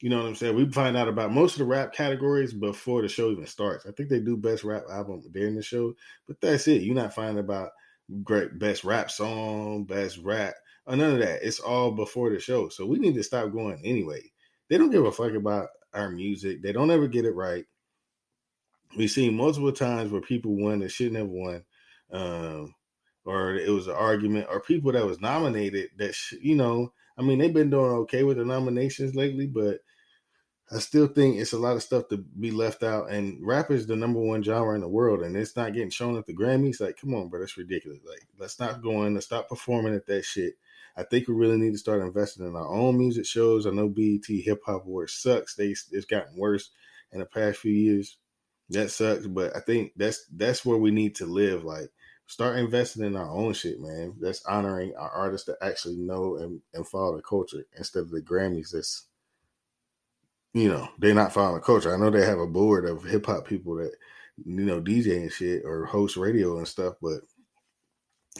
You 0.00 0.08
know 0.08 0.18
what 0.18 0.26
I'm 0.26 0.34
saying? 0.34 0.56
We 0.56 0.70
find 0.70 0.96
out 0.96 1.08
about 1.08 1.32
most 1.32 1.52
of 1.52 1.58
the 1.58 1.64
rap 1.66 1.92
categories 1.92 2.54
before 2.54 3.02
the 3.02 3.08
show 3.08 3.30
even 3.30 3.46
starts. 3.46 3.84
I 3.86 3.92
think 3.92 4.08
they 4.08 4.20
do 4.20 4.36
best 4.36 4.64
rap 4.64 4.84
album 4.90 5.22
during 5.30 5.54
the 5.54 5.62
show, 5.62 5.94
but 6.26 6.40
that's 6.40 6.68
it. 6.68 6.82
You're 6.82 6.94
not 6.94 7.14
finding 7.14 7.38
about 7.38 7.70
great 8.22 8.58
best 8.58 8.82
rap 8.82 9.10
song, 9.10 9.84
best 9.84 10.18
rap, 10.18 10.54
or 10.86 10.96
none 10.96 11.12
of 11.12 11.18
that. 11.18 11.46
It's 11.46 11.60
all 11.60 11.90
before 11.92 12.30
the 12.30 12.40
show. 12.40 12.68
So 12.70 12.86
we 12.86 12.98
need 12.98 13.14
to 13.14 13.22
stop 13.22 13.52
going 13.52 13.80
anyway. 13.84 14.22
They 14.68 14.78
don't 14.78 14.90
give 14.90 15.04
a 15.04 15.12
fuck 15.12 15.34
about 15.34 15.68
our 15.92 16.08
music. 16.08 16.62
They 16.62 16.72
don't 16.72 16.90
ever 16.90 17.06
get 17.06 17.26
it 17.26 17.34
right 17.34 17.66
we've 18.96 19.10
seen 19.10 19.36
multiple 19.36 19.72
times 19.72 20.10
where 20.10 20.20
people 20.20 20.56
won 20.56 20.80
that 20.80 20.90
shouldn't 20.90 21.16
have 21.16 21.28
won, 21.28 21.64
um, 22.12 22.74
or 23.24 23.54
it 23.54 23.68
was 23.68 23.86
an 23.86 23.94
argument, 23.94 24.46
or 24.50 24.60
people 24.60 24.92
that 24.92 25.06
was 25.06 25.20
nominated 25.20 25.90
that 25.98 26.14
sh- 26.14 26.34
you 26.40 26.56
know, 26.56 26.92
I 27.18 27.22
mean, 27.22 27.38
they've 27.38 27.52
been 27.52 27.70
doing 27.70 27.92
okay 27.92 28.22
with 28.22 28.38
the 28.38 28.44
nominations 28.44 29.14
lately, 29.14 29.46
but 29.46 29.80
I 30.72 30.78
still 30.78 31.08
think 31.08 31.36
it's 31.36 31.52
a 31.52 31.58
lot 31.58 31.74
of 31.74 31.82
stuff 31.82 32.08
to 32.08 32.18
be 32.18 32.52
left 32.52 32.82
out. 32.82 33.10
And 33.10 33.38
rap 33.44 33.70
is 33.70 33.86
the 33.86 33.96
number 33.96 34.20
one 34.20 34.42
genre 34.42 34.74
in 34.74 34.82
the 34.82 34.88
world, 34.88 35.22
and 35.22 35.36
it's 35.36 35.56
not 35.56 35.72
getting 35.72 35.90
shown 35.90 36.16
at 36.16 36.26
the 36.26 36.34
Grammys. 36.34 36.80
Like, 36.80 36.96
come 37.00 37.14
on, 37.14 37.28
bro, 37.28 37.40
that's 37.40 37.56
ridiculous. 37.56 38.00
Like, 38.06 38.26
let's 38.38 38.60
not 38.60 38.82
go 38.82 39.04
in, 39.04 39.14
let's 39.14 39.26
stop 39.26 39.48
performing 39.48 39.94
at 39.94 40.06
that 40.06 40.24
shit. 40.24 40.54
I 40.96 41.02
think 41.02 41.26
we 41.26 41.34
really 41.34 41.56
need 41.56 41.72
to 41.72 41.78
start 41.78 42.02
investing 42.02 42.46
in 42.46 42.54
our 42.54 42.68
own 42.68 42.98
music 42.98 43.26
shows. 43.26 43.66
I 43.66 43.70
know 43.70 43.88
BET 43.88 44.26
Hip 44.26 44.62
Hop 44.66 44.84
Awards 44.84 45.14
sucks. 45.14 45.54
They 45.54 45.74
it's 45.92 46.04
gotten 46.04 46.36
worse 46.36 46.70
in 47.12 47.20
the 47.20 47.26
past 47.26 47.58
few 47.58 47.72
years 47.72 48.16
that 48.70 48.90
sucks, 48.90 49.26
but 49.26 49.54
I 49.56 49.60
think 49.60 49.92
that's 49.96 50.24
that's 50.34 50.64
where 50.64 50.78
we 50.78 50.90
need 50.90 51.16
to 51.16 51.26
live. 51.26 51.64
Like 51.64 51.90
start 52.26 52.58
investing 52.58 53.04
in 53.04 53.16
our 53.16 53.28
own 53.28 53.52
shit, 53.52 53.80
man. 53.80 54.14
That's 54.20 54.44
honoring 54.46 54.94
our 54.96 55.10
artists 55.10 55.46
that 55.46 55.58
actually 55.60 55.96
know 55.96 56.36
and, 56.36 56.60
and 56.72 56.86
follow 56.86 57.16
the 57.16 57.22
culture 57.22 57.66
instead 57.76 58.04
of 58.04 58.10
the 58.10 58.22
Grammys 58.22 58.70
that's 58.70 59.06
you 60.52 60.68
know, 60.68 60.88
they're 60.98 61.14
not 61.14 61.32
following 61.32 61.56
the 61.56 61.60
culture. 61.60 61.94
I 61.94 61.98
know 61.98 62.10
they 62.10 62.24
have 62.24 62.38
a 62.38 62.46
board 62.46 62.84
of 62.84 63.04
hip 63.04 63.26
hop 63.26 63.46
people 63.46 63.76
that, 63.76 63.92
you 64.44 64.64
know, 64.64 64.80
DJ 64.80 65.16
and 65.16 65.32
shit 65.32 65.62
or 65.64 65.84
host 65.84 66.16
radio 66.16 66.58
and 66.58 66.66
stuff, 66.66 66.94
but 67.00 67.20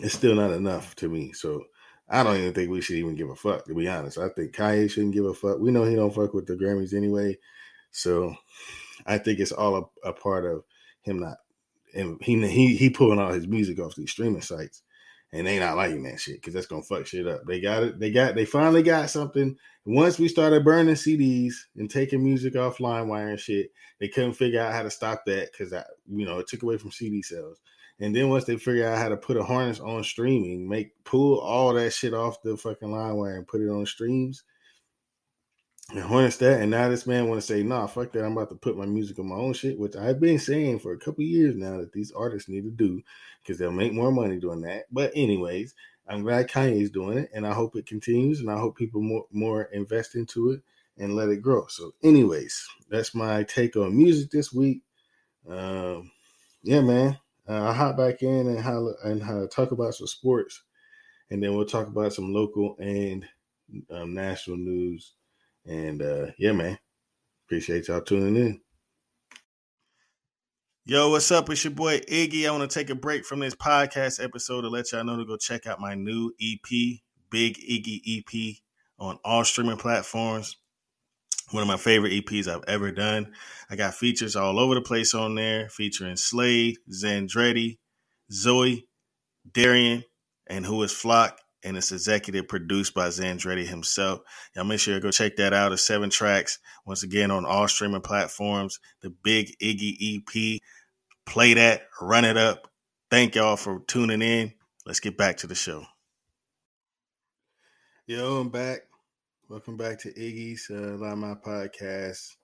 it's 0.00 0.14
still 0.14 0.35
not 0.35 0.50
enough 0.50 0.95
to 0.97 1.09
me. 1.09 1.33
So 1.33 1.64
I 2.09 2.23
don't 2.23 2.37
even 2.37 2.52
think 2.52 2.71
we 2.71 2.81
should 2.81 2.97
even 2.97 3.14
give 3.14 3.31
a 3.31 3.37
fuck, 3.37 3.67
to 3.67 3.75
be 3.75 3.88
honest. 3.88 4.19
I 4.19 4.29
think 4.31 4.55
Kanye 4.55 4.90
shouldn't 4.90 5.14
give 5.14 5.26
a 5.26 5.35
fuck. 5.35 5.59
We 5.59 5.71
know 5.71 5.85
he 5.85 5.95
don't 5.95 6.14
fuck 6.14 6.35
with 6.35 6.47
the 6.47 6.55
Grammys 6.55 6.95
anyway. 6.95 7.38
So 7.93 8.35
I 9.07 9.19
think 9.19 9.38
it's 9.38 9.52
all 9.52 9.93
a, 10.05 10.09
a 10.09 10.12
part 10.12 10.45
of 10.45 10.64
him 11.02 11.21
not 11.21 11.38
and 11.95 12.23
he 12.23 12.47
he 12.49 12.76
he 12.76 12.90
pulling 12.90 13.19
all 13.19 13.33
his 13.33 13.49
music 13.49 13.81
off 13.81 13.97
these 13.97 14.11
streaming 14.11 14.43
sites 14.43 14.83
and 15.33 15.47
they 15.47 15.59
not 15.59 15.77
liking 15.77 16.03
that 16.05 16.21
shit 16.21 16.37
because 16.37 16.55
that's 16.55 16.67
gonna 16.67 16.83
fuck 16.83 17.07
shit 17.07 17.27
up. 17.27 17.43
They 17.47 17.61
got 17.61 17.83
it. 17.83 18.01
They 18.01 18.11
got. 18.11 18.35
They 18.35 18.45
finally 18.45 18.83
got 18.83 19.11
something. 19.11 19.57
Once 19.87 20.19
we 20.19 20.29
started 20.29 20.65
burning 20.65 20.95
CDs 20.95 21.55
and 21.77 21.91
taking 21.91 22.23
music 22.23 22.57
off 22.57 22.79
LimeWire 22.79 23.31
and 23.31 23.41
shit, 23.41 23.71
they 23.99 24.09
couldn't 24.09 24.35
figure 24.35 24.61
out 24.61 24.73
how 24.73 24.83
to 24.83 24.91
stop 24.91 25.23
that 25.27 25.53
because 25.53 25.71
that 25.71 25.87
you 26.09 26.27
know 26.27 26.39
it 26.39 26.49
took 26.49 26.63
away 26.63 26.79
from 26.79 26.91
CD 26.91 27.23
sales. 27.23 27.59
And 28.01 28.17
then 28.17 28.31
once 28.31 28.45
they 28.45 28.57
figure 28.57 28.89
out 28.89 28.99
how 28.99 29.11
to 29.11 29.17
put 29.17 29.37
a 29.37 29.43
harness 29.43 29.79
on 29.79 30.03
streaming, 30.05 30.69
make 30.69 30.93
pull 31.05 31.39
all 31.39 31.75
that 31.75 31.93
shit 31.93 32.15
off 32.15 32.43
the 32.43 32.57
fucking 32.57 32.89
LimeWire 32.89 33.37
and 33.37 33.47
put 33.47 33.61
it 33.61 33.69
on 33.69 33.85
streams, 33.87 34.43
and 35.92 36.00
harness 36.00 36.37
that. 36.38 36.61
And 36.61 36.70
now 36.70 36.88
this 36.88 37.06
man 37.06 37.28
want 37.28 37.40
to 37.40 37.47
say, 37.47 37.62
nah, 37.62 37.87
fuck 37.87 38.12
that. 38.12 38.25
I'm 38.25 38.32
about 38.32 38.50
to 38.50 38.54
put 38.54 38.76
my 38.76 38.87
music 38.87 39.18
on 39.18 39.28
my 39.28 39.37
own 39.37 39.52
shit, 39.52 39.78
which 39.78 39.97
I've 39.97 40.20
been 40.20 40.38
saying 40.38 40.78
for 40.78 40.92
a 40.92 40.99
couple 40.99 41.25
years 41.25 41.56
now 41.56 41.78
that 41.78 41.92
these 41.92 42.12
artists 42.12 42.49
need 42.49 42.64
to 42.64 42.70
do 42.70 43.02
because 43.42 43.59
they'll 43.59 43.73
make 43.73 43.92
more 43.92 44.12
money 44.12 44.38
doing 44.38 44.61
that. 44.62 44.85
But 44.92 45.12
anyways, 45.14 45.75
I'm 46.09 46.23
glad 46.23 46.49
Kanye's 46.49 46.90
doing 46.90 47.18
it, 47.18 47.30
and 47.35 47.47
I 47.47 47.52
hope 47.52 47.76
it 47.76 47.87
continues, 47.87 48.40
and 48.40 48.50
I 48.50 48.59
hope 48.59 48.76
people 48.76 49.00
more 49.00 49.26
more 49.30 49.64
invest 49.64 50.14
into 50.14 50.50
it 50.50 50.61
and 50.99 51.14
let 51.14 51.28
it 51.28 51.42
grow. 51.42 51.66
So, 51.68 51.92
anyways, 52.02 52.66
that's 52.88 53.14
my 53.14 53.44
take 53.44 53.76
on 53.76 53.97
music 53.97 54.30
this 54.30 54.52
week. 54.52 54.82
Um, 55.49 56.11
yeah, 56.62 56.80
man, 56.80 57.18
uh, 57.49 57.52
I'll 57.52 57.73
hop 57.73 57.97
back 57.97 58.23
in 58.23 58.49
and 58.49 58.61
how 58.61 58.88
and 59.04 59.50
talk 59.50 59.70
about 59.70 59.94
some 59.94 60.09
sports, 60.09 60.62
and 61.30 61.42
then 61.42 61.54
we'll 61.54 61.64
talk 61.64 61.87
about 61.87 62.12
some 62.12 62.32
local 62.32 62.76
and 62.78 63.25
um, 63.90 64.14
national 64.14 64.56
news 64.56 65.14
and 65.67 66.02
uh, 66.02 66.26
yeah, 66.38 66.52
man, 66.52 66.79
appreciate 67.47 67.88
y'all 67.88 68.00
tuning 68.00 68.37
in. 68.37 68.61
Yo, 70.87 71.11
what's 71.11 71.31
up? 71.31 71.49
It's 71.50 71.62
your 71.62 71.73
boy 71.73 71.99
Iggy. 72.00 72.49
I 72.49 72.50
want 72.50 72.69
to 72.69 72.75
take 72.75 72.90
a 72.90 72.95
break 72.95 73.25
from 73.25 73.40
this 73.40 73.55
podcast 73.55 74.23
episode 74.23 74.62
to 74.62 74.69
let 74.69 74.90
y'all 74.90 75.05
know 75.05 75.17
to 75.17 75.25
go 75.25 75.37
check 75.37 75.67
out 75.67 75.81
my 75.81 75.95
new 75.95 76.33
EP, 76.40 76.99
Big 77.31 77.59
Iggy 77.59 78.00
EP, 78.19 78.57
on 78.99 79.19
all 79.25 79.45
streaming 79.45 79.76
platforms. 79.76 80.57
One 81.50 81.62
of 81.62 81.69
my 81.69 81.76
favorite 81.76 82.12
EPs 82.12 82.49
I've 82.49 82.64
ever 82.67 82.93
done. 82.93 83.35
I 83.69 83.76
got 83.76 83.95
features 83.95 84.37
all 84.37 84.59
over 84.59 84.75
the 84.75 84.81
place 84.81 85.14
on 85.14 85.35
there, 85.35 85.69
featuring 85.69 86.17
Slade, 86.17 86.79
Zandretti, 86.90 87.79
Zoe, 88.33 88.88
Darian, 89.52 90.05
and 90.47 90.64
Who 90.64 90.83
is 90.83 90.93
Flock 90.93 91.38
and 91.62 91.76
it's 91.76 91.93
executive 91.93 92.49
produced 92.49 92.95
by 92.95 93.09
Zandretti 93.09 93.67
himself. 93.67 94.21
Y'all 94.55 94.64
make 94.64 94.81
sure 94.81 94.95
to 94.95 95.00
go 95.00 95.11
check 95.11 95.37
that 95.37 95.52
out. 95.52 95.73
It's 95.73 95.83
seven 95.83 96.11
tracks, 96.11 96.59
once 96.87 97.02
again 97.02 97.31
on 97.31 97.45
all 97.45 97.69
streaming 97.69 98.00
platforms. 98.00 98.81
The 99.02 99.11
Big 99.11 99.57
Iggy 99.59 100.19
EP. 100.19 100.61
Play 101.26 101.55
that, 101.55 101.83
run 102.00 102.25
it 102.25 102.37
up. 102.37 102.71
Thank 103.11 103.35
y'all 103.35 103.57
for 103.57 103.81
tuning 103.87 104.23
in. 104.23 104.52
Let's 104.87 105.00
get 105.00 105.17
back 105.17 105.38
to 105.38 105.47
the 105.47 105.55
show. 105.55 105.85
Yo, 108.07 108.40
I'm 108.40 108.49
back. 108.49 108.81
Welcome 109.49 109.76
back 109.76 109.99
to 110.00 110.12
Iggy's 110.12 110.69
uh, 110.71 110.97
Loudmouth 110.99 111.43
Podcast, 111.43 112.37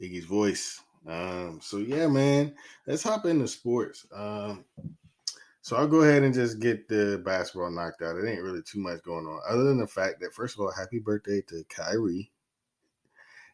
Iggy's 0.00 0.24
Voice. 0.24 0.80
Um, 1.06 1.60
so 1.62 1.78
yeah, 1.78 2.08
man, 2.08 2.54
let's 2.86 3.02
hop 3.02 3.26
into 3.26 3.46
sports. 3.46 4.06
Um, 4.12 4.64
so 5.66 5.74
I'll 5.74 5.88
go 5.88 6.02
ahead 6.02 6.22
and 6.22 6.32
just 6.32 6.60
get 6.60 6.86
the 6.86 7.20
basketball 7.24 7.72
knocked 7.72 8.00
out. 8.00 8.14
It 8.14 8.28
ain't 8.28 8.40
really 8.40 8.62
too 8.62 8.78
much 8.78 9.02
going 9.02 9.26
on, 9.26 9.40
other 9.48 9.64
than 9.64 9.78
the 9.78 9.86
fact 9.88 10.20
that 10.20 10.32
first 10.32 10.54
of 10.54 10.60
all, 10.60 10.70
happy 10.70 11.00
birthday 11.00 11.42
to 11.48 11.64
Kyrie, 11.68 12.30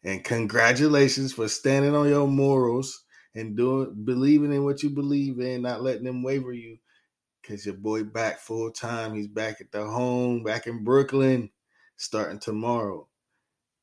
and 0.05 0.23
congratulations 0.23 1.33
for 1.33 1.49
standing 1.49 1.97
on 1.97 2.11
your 2.11 2.29
morals 2.29 3.05
and 3.35 3.57
doing 3.57 3.95
believing 4.05 4.53
in 4.53 4.63
what 4.63 4.83
you 4.83 4.91
believe 4.91 5.41
in, 5.41 5.63
not 5.63 5.83
letting 5.83 6.05
them 6.05 6.23
waver 6.23 6.53
you. 6.53 6.77
Cause 7.49 7.65
your 7.65 7.77
boy 7.77 8.05
back 8.05 8.41
full 8.41 8.71
time. 8.71 9.15
He's 9.15 9.27
back 9.27 9.63
at 9.63 9.73
the 9.73 9.87
home, 9.87 10.43
back 10.43 10.67
in 10.67 10.85
Brooklyn, 10.85 11.49
starting 11.97 12.39
tomorrow. 12.39 13.09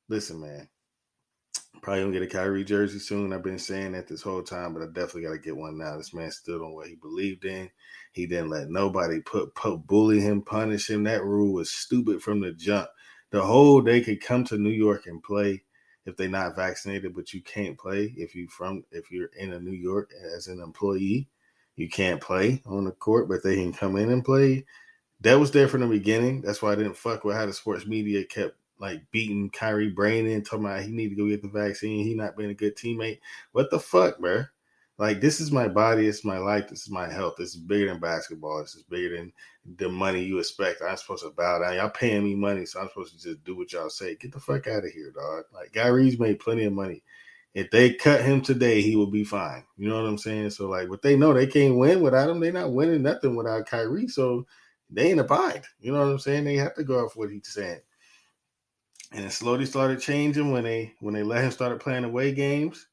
Listen, 0.07 0.39
man, 0.39 0.69
Probably 1.81 2.01
gonna 2.01 2.13
get 2.13 2.24
a 2.24 2.27
Kyrie 2.27 2.65
jersey 2.65 3.00
soon. 3.00 3.31
I've 3.31 3.43
been 3.43 3.59
saying 3.59 3.93
that 3.93 4.07
this 4.07 4.21
whole 4.21 4.43
time, 4.43 4.74
but 4.74 4.83
I 4.83 4.88
definitely 4.88 5.24
got 5.24 5.31
to 5.31 5.39
get 5.39 5.55
one 5.55 5.77
now. 5.77 5.95
This 5.95 6.13
man 6.13 6.29
stood 6.29 6.62
on 6.62 6.74
what 6.74 6.88
he 6.88 6.95
believed 6.95 7.45
in. 7.45 7.69
He 8.11 8.25
didn't 8.25 8.49
let 8.49 8.69
nobody 8.69 9.21
put, 9.21 9.53
put 9.55 9.85
bully 9.87 10.19
him, 10.19 10.41
punish 10.41 10.89
him. 10.89 11.03
That 11.03 11.23
rule 11.23 11.53
was 11.53 11.71
stupid 11.71 12.21
from 12.21 12.41
the 12.41 12.51
jump. 12.51 12.89
The 13.31 13.41
whole 13.41 13.81
they 13.81 14.01
could 14.01 14.21
come 14.21 14.43
to 14.45 14.57
New 14.57 14.71
York 14.71 15.05
and 15.05 15.21
play 15.21 15.63
if 16.05 16.17
they're 16.17 16.27
not 16.27 16.55
vaccinated, 16.55 17.15
but 17.15 17.33
you 17.33 17.41
can't 17.41 17.77
play 17.77 18.13
if 18.17 18.33
you 18.33 18.47
from 18.47 18.83
if 18.91 19.11
you're 19.11 19.29
in 19.37 19.53
a 19.53 19.59
New 19.59 19.75
York 19.75 20.11
as 20.35 20.47
an 20.47 20.59
employee. 20.59 21.29
You 21.75 21.87
can't 21.87 22.19
play 22.19 22.61
on 22.65 22.83
the 22.85 22.91
court, 22.91 23.29
but 23.29 23.43
they 23.43 23.55
can 23.55 23.71
come 23.71 23.95
in 23.95 24.09
and 24.11 24.25
play. 24.25 24.65
That 25.21 25.39
was 25.39 25.51
there 25.51 25.67
from 25.67 25.81
the 25.81 25.87
beginning. 25.87 26.41
That's 26.41 26.61
why 26.61 26.71
I 26.71 26.75
didn't 26.75 26.97
fuck 26.97 27.23
with 27.23 27.35
how 27.35 27.45
the 27.45 27.53
sports 27.53 27.85
media 27.85 28.25
kept 28.25 28.55
like 28.79 29.01
beating 29.11 29.49
Kyrie 29.49 29.89
Brain 29.89 30.25
in, 30.27 30.43
talking 30.43 30.65
about 30.65 30.81
he 30.81 30.91
need 30.91 31.09
to 31.09 31.15
go 31.15 31.27
get 31.27 31.41
the 31.41 31.49
vaccine. 31.49 32.05
He 32.05 32.15
not 32.15 32.37
being 32.37 32.49
a 32.49 32.55
good 32.55 32.75
teammate. 32.75 33.19
What 33.51 33.69
the 33.69 33.79
fuck, 33.79 34.19
bro? 34.19 34.45
Like 34.99 35.21
this 35.21 35.39
is 35.39 35.51
my 35.51 35.67
body, 35.67 36.07
it's 36.07 36.25
my 36.25 36.37
life, 36.37 36.67
this 36.67 36.81
is 36.81 36.91
my 36.91 37.11
health. 37.11 37.35
This 37.37 37.55
is 37.55 37.61
bigger 37.61 37.87
than 37.87 37.99
basketball. 37.99 38.59
This 38.59 38.75
is 38.75 38.83
bigger 38.83 39.17
than 39.17 39.33
the 39.77 39.89
money 39.89 40.21
you 40.23 40.39
expect. 40.39 40.81
I'm 40.81 40.97
supposed 40.97 41.23
to 41.23 41.31
bow 41.31 41.59
down. 41.59 41.75
Y'all 41.75 41.89
paying 41.89 42.23
me 42.23 42.35
money, 42.35 42.65
so 42.65 42.81
I'm 42.81 42.89
supposed 42.89 43.17
to 43.17 43.29
just 43.29 43.43
do 43.45 43.55
what 43.55 43.71
y'all 43.71 43.89
say. 43.89 44.15
Get 44.15 44.33
the 44.33 44.39
fuck 44.39 44.67
out 44.67 44.83
of 44.83 44.91
here, 44.91 45.11
dog. 45.11 45.45
Like 45.53 45.71
Guy 45.71 45.83
Kyrie's 45.83 46.19
made 46.19 46.39
plenty 46.39 46.65
of 46.65 46.73
money. 46.73 47.01
If 47.53 47.71
they 47.71 47.93
cut 47.93 48.21
him 48.21 48.41
today, 48.41 48.81
he 48.81 48.95
will 48.95 49.09
be 49.09 49.23
fine. 49.23 49.63
You 49.77 49.89
know 49.89 49.95
what 49.95 50.07
I'm 50.07 50.17
saying? 50.17 50.51
So 50.51 50.67
like, 50.67 50.89
but 50.89 51.01
they 51.01 51.15
know 51.15 51.33
they 51.33 51.47
can't 51.47 51.77
win 51.77 52.01
without 52.01 52.29
him. 52.29 52.39
They're 52.39 52.51
not 52.51 52.73
winning 52.73 53.01
nothing 53.01 53.35
without 53.35 53.65
Kyrie. 53.65 54.07
So 54.09 54.45
they 54.89 55.11
in 55.11 55.19
a 55.19 55.23
bind. 55.23 55.63
You 55.79 55.93
know 55.93 55.99
what 55.99 56.11
I'm 56.11 56.19
saying? 56.19 56.43
They 56.43 56.57
have 56.57 56.75
to 56.75 56.83
go 56.83 57.05
off 57.05 57.15
what 57.15 57.31
he's 57.31 57.47
saying 57.47 57.79
and 59.11 59.25
it 59.25 59.31
slowly 59.31 59.65
started 59.65 59.99
changing 59.99 60.51
when 60.51 60.63
they 60.63 60.93
when 60.99 61.13
they 61.13 61.23
let 61.23 61.43
him 61.43 61.51
start 61.51 61.81
playing 61.81 62.03
away 62.03 62.31
games. 62.31 62.87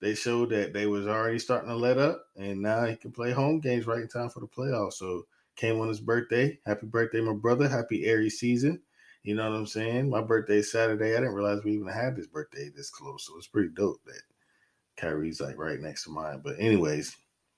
They 0.00 0.14
showed 0.14 0.50
that 0.50 0.72
they 0.72 0.86
was 0.86 1.06
already 1.06 1.38
starting 1.38 1.68
to 1.68 1.76
let 1.76 1.98
up, 1.98 2.24
and 2.36 2.62
now 2.62 2.84
he 2.86 2.96
can 2.96 3.12
play 3.12 3.32
home 3.32 3.60
games 3.60 3.86
right 3.86 4.00
in 4.00 4.08
time 4.08 4.30
for 4.30 4.40
the 4.40 4.46
playoffs. 4.46 4.94
So 4.94 5.26
came 5.56 5.78
on 5.80 5.88
his 5.88 6.00
birthday. 6.00 6.58
Happy 6.64 6.86
birthday, 6.86 7.20
my 7.20 7.34
brother! 7.34 7.68
Happy 7.68 8.06
Aries 8.06 8.38
season. 8.38 8.80
You 9.22 9.34
know 9.34 9.50
what 9.50 9.56
I'm 9.56 9.66
saying? 9.66 10.08
My 10.08 10.22
birthday 10.22 10.58
is 10.58 10.72
Saturday. 10.72 11.12
I 11.12 11.20
didn't 11.20 11.34
realize 11.34 11.62
we 11.62 11.72
even 11.72 11.88
had 11.88 12.16
this 12.16 12.26
birthday 12.26 12.70
this 12.74 12.88
close, 12.88 13.26
so 13.26 13.36
it's 13.36 13.46
pretty 13.46 13.68
dope 13.74 14.02
that 14.06 14.22
Kyrie's 14.96 15.40
like 15.40 15.58
right 15.58 15.78
next 15.78 16.04
to 16.04 16.10
mine. 16.10 16.40
But 16.42 16.56
anyways, 16.58 17.14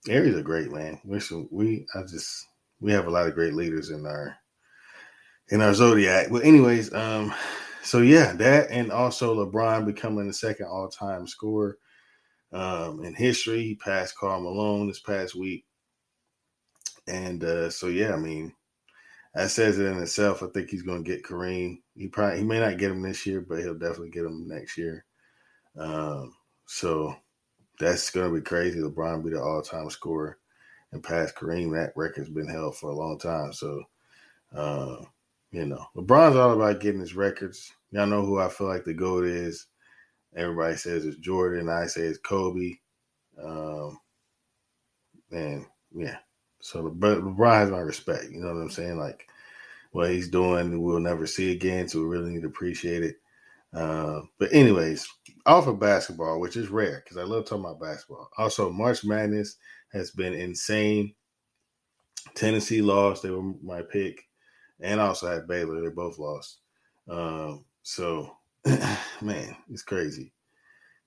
Aries 0.08 0.34
are 0.34 0.42
great, 0.42 0.72
man. 0.72 1.00
We 1.04 1.20
we 1.52 1.86
I 1.94 2.02
just 2.02 2.48
we 2.80 2.90
have 2.90 3.06
a 3.06 3.10
lot 3.10 3.28
of 3.28 3.34
great 3.34 3.54
leaders 3.54 3.90
in 3.90 4.04
our 4.04 4.36
in 5.50 5.60
our 5.60 5.74
zodiac. 5.74 6.28
But 6.32 6.44
anyways, 6.44 6.92
um, 6.92 7.32
so 7.84 7.98
yeah, 7.98 8.32
that 8.32 8.70
and 8.70 8.90
also 8.90 9.46
LeBron 9.46 9.86
becoming 9.86 10.26
the 10.26 10.32
second 10.32 10.66
all-time 10.66 11.28
scorer 11.28 11.78
um, 12.52 13.04
in 13.04 13.14
history. 13.14 13.62
He 13.62 13.74
passed 13.74 14.16
Karl 14.16 14.40
Malone 14.40 14.88
this 14.88 15.00
past 15.00 15.34
week, 15.34 15.64
and 17.06 17.42
uh, 17.42 17.70
so 17.70 17.88
yeah, 17.88 18.12
I 18.12 18.16
mean, 18.16 18.54
that 19.34 19.50
says 19.50 19.78
it 19.78 19.86
in 19.86 20.02
itself. 20.02 20.42
I 20.42 20.46
think 20.46 20.70
he's 20.70 20.82
going 20.82 21.04
to 21.04 21.10
get 21.10 21.24
Kareem. 21.24 21.78
He 21.96 22.08
probably 22.08 22.38
he 22.38 22.44
may 22.44 22.60
not 22.60 22.78
get 22.78 22.90
him 22.90 23.02
this 23.02 23.26
year, 23.26 23.40
but 23.40 23.60
he'll 23.60 23.74
definitely 23.74 24.10
get 24.10 24.24
him 24.24 24.46
next 24.48 24.76
year. 24.78 25.04
Um, 25.76 26.34
so 26.66 27.16
that's 27.78 28.10
going 28.10 28.28
to 28.28 28.34
be 28.34 28.42
crazy. 28.42 28.80
LeBron 28.80 29.24
be 29.24 29.30
the 29.30 29.42
all-time 29.42 29.90
scorer 29.90 30.38
and 30.92 31.02
pass 31.02 31.32
Kareem. 31.32 31.72
That 31.72 31.92
record's 31.96 32.28
been 32.28 32.48
held 32.48 32.76
for 32.76 32.90
a 32.90 32.96
long 32.96 33.18
time. 33.18 33.52
So. 33.52 33.82
Uh, 34.54 34.96
you 35.50 35.66
know, 35.66 35.84
LeBron's 35.96 36.36
all 36.36 36.52
about 36.52 36.80
getting 36.80 37.00
his 37.00 37.14
records. 37.14 37.72
Y'all 37.90 38.06
know 38.06 38.24
who 38.24 38.38
I 38.38 38.48
feel 38.48 38.66
like 38.66 38.84
the 38.84 38.94
GOAT 38.94 39.24
is. 39.24 39.66
Everybody 40.36 40.76
says 40.76 41.04
it's 41.04 41.18
Jordan. 41.18 41.68
I 41.68 41.86
say 41.86 42.02
it's 42.02 42.18
Kobe. 42.18 42.74
Um, 43.42 43.98
and 45.30 45.66
yeah, 45.94 46.18
so 46.60 46.90
but 46.90 47.18
LeBron 47.18 47.54
has 47.54 47.70
my 47.70 47.78
respect. 47.78 48.30
You 48.30 48.40
know 48.40 48.48
what 48.48 48.60
I'm 48.60 48.70
saying? 48.70 48.98
Like 48.98 49.26
what 49.92 50.10
he's 50.10 50.28
doing, 50.28 50.82
we'll 50.82 51.00
never 51.00 51.26
see 51.26 51.52
again. 51.52 51.88
So 51.88 52.00
we 52.00 52.06
really 52.06 52.30
need 52.30 52.42
to 52.42 52.48
appreciate 52.48 53.02
it. 53.02 53.16
Uh, 53.74 54.20
but 54.38 54.52
anyways, 54.52 55.06
off 55.46 55.66
of 55.66 55.80
basketball, 55.80 56.40
which 56.40 56.56
is 56.56 56.68
rare 56.68 57.02
because 57.02 57.16
I 57.16 57.24
love 57.24 57.46
talking 57.46 57.64
about 57.64 57.80
basketball. 57.80 58.28
Also, 58.36 58.70
March 58.70 59.04
Madness 59.04 59.56
has 59.92 60.10
been 60.10 60.34
insane. 60.34 61.14
Tennessee 62.34 62.82
lost; 62.82 63.22
they 63.22 63.30
were 63.30 63.54
my 63.62 63.82
pick 63.82 64.22
and 64.82 65.00
also 65.00 65.30
had 65.30 65.46
Baylor. 65.46 65.80
They 65.80 65.88
both 65.88 66.18
lost. 66.18 66.58
Um, 67.08 67.64
so, 67.82 68.36
man, 69.22 69.56
it's 69.70 69.82
crazy. 69.82 70.32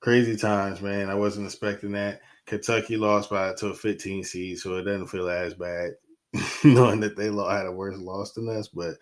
Crazy 0.01 0.35
times, 0.35 0.81
man. 0.81 1.09
I 1.09 1.15
wasn't 1.15 1.47
expecting 1.47 1.93
that. 1.93 2.21
Kentucky 2.45 2.97
lost 2.97 3.29
by 3.29 3.53
to 3.55 3.67
a 3.67 3.74
15 3.74 4.24
seed, 4.24 4.59
so 4.59 4.75
it 4.75 4.83
doesn't 4.83 5.07
feel 5.07 5.27
as 5.29 5.53
bad 5.55 5.93
knowing 6.63 7.00
that 7.00 7.15
they 7.15 7.25
had 7.25 7.65
a 7.65 7.71
worse 7.71 7.97
loss 7.97 8.33
than 8.33 8.50
us. 8.50 8.67
But 8.67 8.95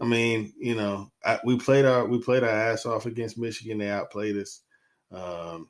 I 0.00 0.04
mean, 0.04 0.52
you 0.58 0.74
know, 0.74 1.10
I, 1.24 1.38
we 1.44 1.58
played 1.58 1.84
our 1.84 2.06
we 2.06 2.20
played 2.20 2.42
our 2.42 2.50
ass 2.50 2.86
off 2.86 3.06
against 3.06 3.38
Michigan. 3.38 3.78
They 3.78 3.90
outplayed 3.90 4.36
us, 4.36 4.62
um, 5.12 5.68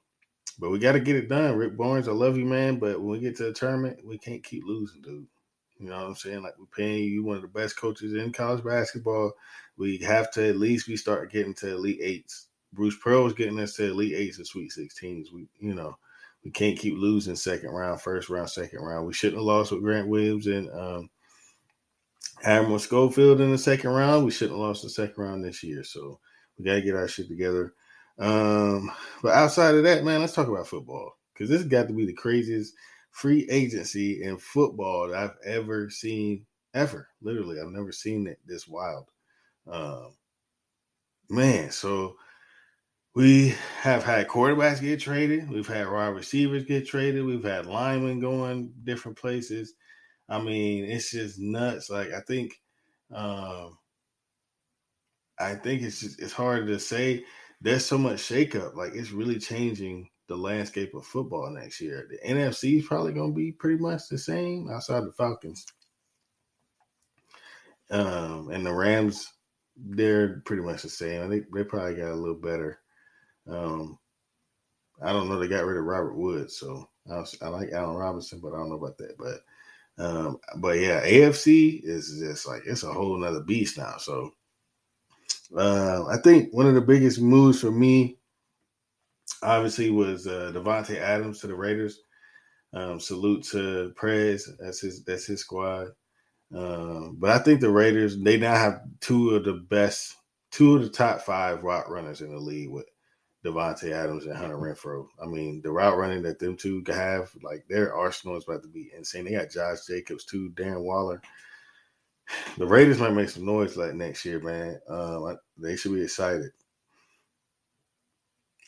but 0.58 0.70
we 0.70 0.78
got 0.78 0.92
to 0.92 1.00
get 1.00 1.16
it 1.16 1.28
done. 1.28 1.56
Rick 1.56 1.76
Barnes, 1.76 2.08
I 2.08 2.12
love 2.12 2.36
you, 2.36 2.44
man, 2.44 2.78
but 2.78 3.00
when 3.00 3.10
we 3.10 3.20
get 3.20 3.36
to 3.36 3.44
the 3.44 3.52
tournament, 3.52 4.00
we 4.04 4.18
can't 4.18 4.44
keep 4.44 4.62
losing, 4.64 5.02
dude. 5.02 5.26
You 5.78 5.88
know 5.88 5.96
what 5.96 6.06
I'm 6.08 6.14
saying? 6.14 6.42
Like 6.42 6.58
we're 6.58 6.66
paying 6.66 7.04
you 7.04 7.24
one 7.24 7.36
of 7.36 7.42
the 7.42 7.48
best 7.48 7.76
coaches 7.76 8.14
in 8.14 8.32
college 8.32 8.62
basketball. 8.62 9.32
We 9.80 9.96
have 9.98 10.30
to 10.32 10.46
at 10.46 10.58
least 10.58 10.88
we 10.88 10.96
start 10.96 11.32
getting 11.32 11.54
to 11.54 11.70
elite 11.70 12.00
eights. 12.02 12.48
Bruce 12.74 12.96
Pearl 13.02 13.26
is 13.26 13.32
getting 13.32 13.58
us 13.58 13.72
to 13.74 13.90
elite 13.90 14.12
eights 14.14 14.36
and 14.36 14.46
sweet 14.46 14.70
sixteens. 14.70 15.32
We, 15.32 15.48
you 15.58 15.74
know, 15.74 15.96
we 16.44 16.50
can't 16.50 16.78
keep 16.78 16.98
losing 16.98 17.34
second 17.34 17.70
round, 17.70 18.00
first 18.00 18.28
round, 18.28 18.50
second 18.50 18.80
round. 18.80 19.06
We 19.06 19.14
shouldn't 19.14 19.38
have 19.38 19.46
lost 19.46 19.72
with 19.72 19.80
Grant 19.82 20.06
Williams 20.06 20.46
and 20.46 20.70
um, 20.70 21.10
Admiral 22.44 22.78
Schofield 22.78 23.40
in 23.40 23.50
the 23.50 23.58
second 23.58 23.90
round. 23.90 24.26
We 24.26 24.30
shouldn't 24.30 24.58
have 24.58 24.66
lost 24.66 24.82
the 24.82 24.90
second 24.90 25.22
round 25.22 25.42
this 25.42 25.62
year. 25.62 25.82
So 25.82 26.20
we 26.58 26.64
got 26.66 26.74
to 26.74 26.82
get 26.82 26.94
our 26.94 27.08
shit 27.08 27.28
together. 27.28 27.72
Um, 28.18 28.92
but 29.22 29.32
outside 29.32 29.74
of 29.76 29.84
that, 29.84 30.04
man, 30.04 30.20
let's 30.20 30.34
talk 30.34 30.48
about 30.48 30.68
football 30.68 31.16
because 31.32 31.48
this 31.48 31.62
has 31.62 31.68
got 31.68 31.88
to 31.88 31.94
be 31.94 32.04
the 32.04 32.12
craziest 32.12 32.74
free 33.12 33.48
agency 33.50 34.22
in 34.24 34.36
football 34.36 35.08
that 35.08 35.16
I've 35.16 35.36
ever 35.46 35.88
seen, 35.88 36.44
ever. 36.74 37.08
Literally, 37.22 37.58
I've 37.58 37.72
never 37.72 37.92
seen 37.92 38.26
it 38.26 38.38
this 38.46 38.68
wild. 38.68 39.06
Um, 39.70 40.14
man, 41.28 41.70
so 41.70 42.16
we 43.14 43.54
have 43.80 44.04
had 44.04 44.28
quarterbacks 44.28 44.80
get 44.80 45.00
traded. 45.00 45.50
We've 45.50 45.66
had 45.66 45.90
wide 45.90 46.08
receivers 46.08 46.64
get 46.64 46.86
traded. 46.86 47.24
We've 47.24 47.44
had 47.44 47.66
linemen 47.66 48.20
going 48.20 48.72
different 48.84 49.18
places. 49.18 49.74
I 50.28 50.40
mean, 50.40 50.84
it's 50.84 51.10
just 51.10 51.38
nuts. 51.38 51.90
Like 51.90 52.12
I 52.12 52.20
think, 52.20 52.60
um, 53.12 53.78
I 55.38 55.54
think 55.54 55.82
it's 55.82 56.00
just 56.00 56.20
it's 56.20 56.32
hard 56.32 56.66
to 56.66 56.78
say. 56.78 57.24
There's 57.60 57.84
so 57.84 57.98
much 57.98 58.20
shakeup. 58.20 58.74
Like 58.74 58.94
it's 58.94 59.10
really 59.10 59.38
changing 59.38 60.08
the 60.28 60.36
landscape 60.36 60.94
of 60.94 61.04
football 61.04 61.50
next 61.50 61.80
year. 61.80 62.08
The 62.08 62.18
NFC 62.26 62.78
is 62.78 62.86
probably 62.86 63.12
going 63.12 63.32
to 63.32 63.36
be 63.36 63.52
pretty 63.52 63.82
much 63.82 64.08
the 64.08 64.16
same 64.16 64.70
outside 64.70 65.04
the 65.04 65.12
Falcons. 65.12 65.66
Um, 67.90 68.50
and 68.50 68.64
the 68.64 68.72
Rams, 68.72 69.26
they're 69.88 70.40
pretty 70.40 70.62
much 70.62 70.82
the 70.82 70.88
same. 70.88 71.22
I 71.22 71.28
think 71.28 71.46
they 71.52 71.64
probably 71.64 71.94
got 71.94 72.12
a 72.12 72.14
little 72.14 72.34
better. 72.34 72.80
Um, 73.48 73.98
I 75.02 75.12
don't 75.12 75.28
know. 75.28 75.38
They 75.38 75.48
got 75.48 75.64
rid 75.64 75.78
of 75.78 75.84
Robert 75.84 76.16
Woods, 76.16 76.56
so 76.56 76.88
I, 77.10 77.16
was, 77.16 77.36
I 77.42 77.48
like 77.48 77.70
Allen 77.72 77.96
Robinson, 77.96 78.40
but 78.40 78.52
I 78.52 78.56
don't 78.58 78.68
know 78.68 78.76
about 78.76 78.98
that. 78.98 79.16
But 79.18 79.40
um, 80.02 80.38
but 80.58 80.78
yeah, 80.78 81.04
AFC 81.04 81.80
is 81.82 82.18
just 82.18 82.46
like 82.46 82.62
it's 82.66 82.82
a 82.82 82.92
whole 82.92 83.16
nother 83.18 83.40
beast 83.40 83.78
now. 83.78 83.96
So 83.98 84.32
uh, 85.56 86.06
I 86.06 86.18
think 86.18 86.52
one 86.52 86.66
of 86.66 86.74
the 86.74 86.80
biggest 86.80 87.20
moves 87.20 87.60
for 87.60 87.70
me 87.70 88.18
obviously 89.42 89.90
was 89.90 90.26
uh, 90.26 90.52
Adams 91.00 91.40
to 91.40 91.46
the 91.46 91.54
Raiders. 91.54 92.00
Um, 92.72 93.00
salute 93.00 93.42
to 93.50 93.92
Prez. 93.96 94.48
That's 94.60 94.80
his. 94.80 95.02
That's 95.04 95.26
his 95.26 95.40
squad. 95.40 95.88
Um, 96.54 97.16
but 97.18 97.30
I 97.30 97.38
think 97.38 97.60
the 97.60 97.70
Raiders 97.70 98.18
they 98.18 98.36
now 98.36 98.54
have 98.54 98.82
two 99.00 99.30
of 99.30 99.44
the 99.44 99.52
best, 99.52 100.16
two 100.50 100.76
of 100.76 100.82
the 100.82 100.88
top 100.88 101.20
five 101.22 101.62
route 101.62 101.88
runners 101.88 102.20
in 102.20 102.30
the 102.30 102.40
league 102.40 102.70
with 102.70 102.86
Davante 103.44 103.92
Adams 103.92 104.26
and 104.26 104.36
Hunter 104.36 104.56
Renfrow. 104.56 105.06
I 105.22 105.26
mean, 105.26 105.62
the 105.62 105.70
route 105.70 105.96
running 105.96 106.22
that 106.22 106.38
them 106.38 106.56
two 106.56 106.82
have, 106.88 107.30
like 107.42 107.64
their 107.68 107.94
arsenal 107.94 108.36
is 108.36 108.44
about 108.44 108.62
to 108.62 108.68
be 108.68 108.90
insane. 108.96 109.24
They 109.24 109.32
got 109.32 109.50
Josh 109.50 109.86
Jacobs 109.86 110.24
too, 110.24 110.50
Darren 110.54 110.82
Waller. 110.82 111.22
The 112.58 112.66
Raiders 112.66 112.98
might 112.98 113.12
make 113.12 113.28
some 113.28 113.46
noise 113.46 113.76
like 113.76 113.94
next 113.94 114.24
year, 114.24 114.40
man. 114.40 114.80
Um, 114.88 115.36
they 115.56 115.76
should 115.76 115.94
be 115.94 116.02
excited. 116.02 116.50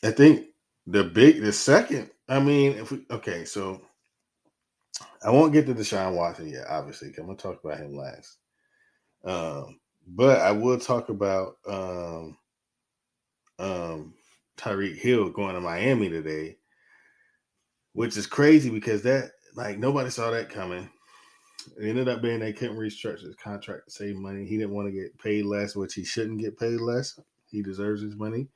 I 0.03 0.11
think 0.11 0.47
the 0.85 1.03
big, 1.03 1.41
the 1.41 1.53
second, 1.53 2.09
I 2.27 2.39
mean, 2.39 2.73
if 2.73 2.91
we 2.91 3.05
okay, 3.09 3.45
so 3.45 3.81
I 5.23 5.31
won't 5.31 5.53
get 5.53 5.65
to 5.67 5.75
Deshaun 5.75 6.15
Watson 6.15 6.49
yet, 6.49 6.65
obviously. 6.69 7.13
I'm 7.17 7.25
gonna 7.25 7.37
talk 7.37 7.63
about 7.63 7.79
him 7.79 7.95
last. 7.95 8.37
Um, 9.23 9.79
but 10.07 10.41
I 10.41 10.51
will 10.51 10.79
talk 10.79 11.09
about 11.09 11.57
um, 11.67 12.37
um, 13.59 14.13
Tyreek 14.57 14.97
Hill 14.97 15.29
going 15.29 15.55
to 15.55 15.61
Miami 15.61 16.09
today, 16.09 16.57
which 17.93 18.17
is 18.17 18.27
crazy 18.27 18.69
because 18.69 19.01
that 19.03 19.31
like 19.55 19.77
nobody 19.77 20.09
saw 20.09 20.31
that 20.31 20.49
coming. 20.49 20.89
It 21.79 21.87
ended 21.87 22.09
up 22.09 22.21
being 22.21 22.39
they 22.39 22.51
couldn't 22.51 22.77
restructure 22.77 23.23
his 23.23 23.35
contract 23.35 23.85
to 23.85 23.91
save 23.91 24.15
money. 24.15 24.45
He 24.45 24.57
didn't 24.57 24.73
want 24.73 24.87
to 24.87 24.91
get 24.91 25.17
paid 25.17 25.45
less, 25.45 25.75
which 25.75 25.93
he 25.93 26.03
shouldn't 26.03 26.41
get 26.41 26.59
paid 26.59 26.81
less. 26.81 27.17
He 27.45 27.61
deserves 27.61 28.01
his 28.01 28.15
money. 28.15 28.49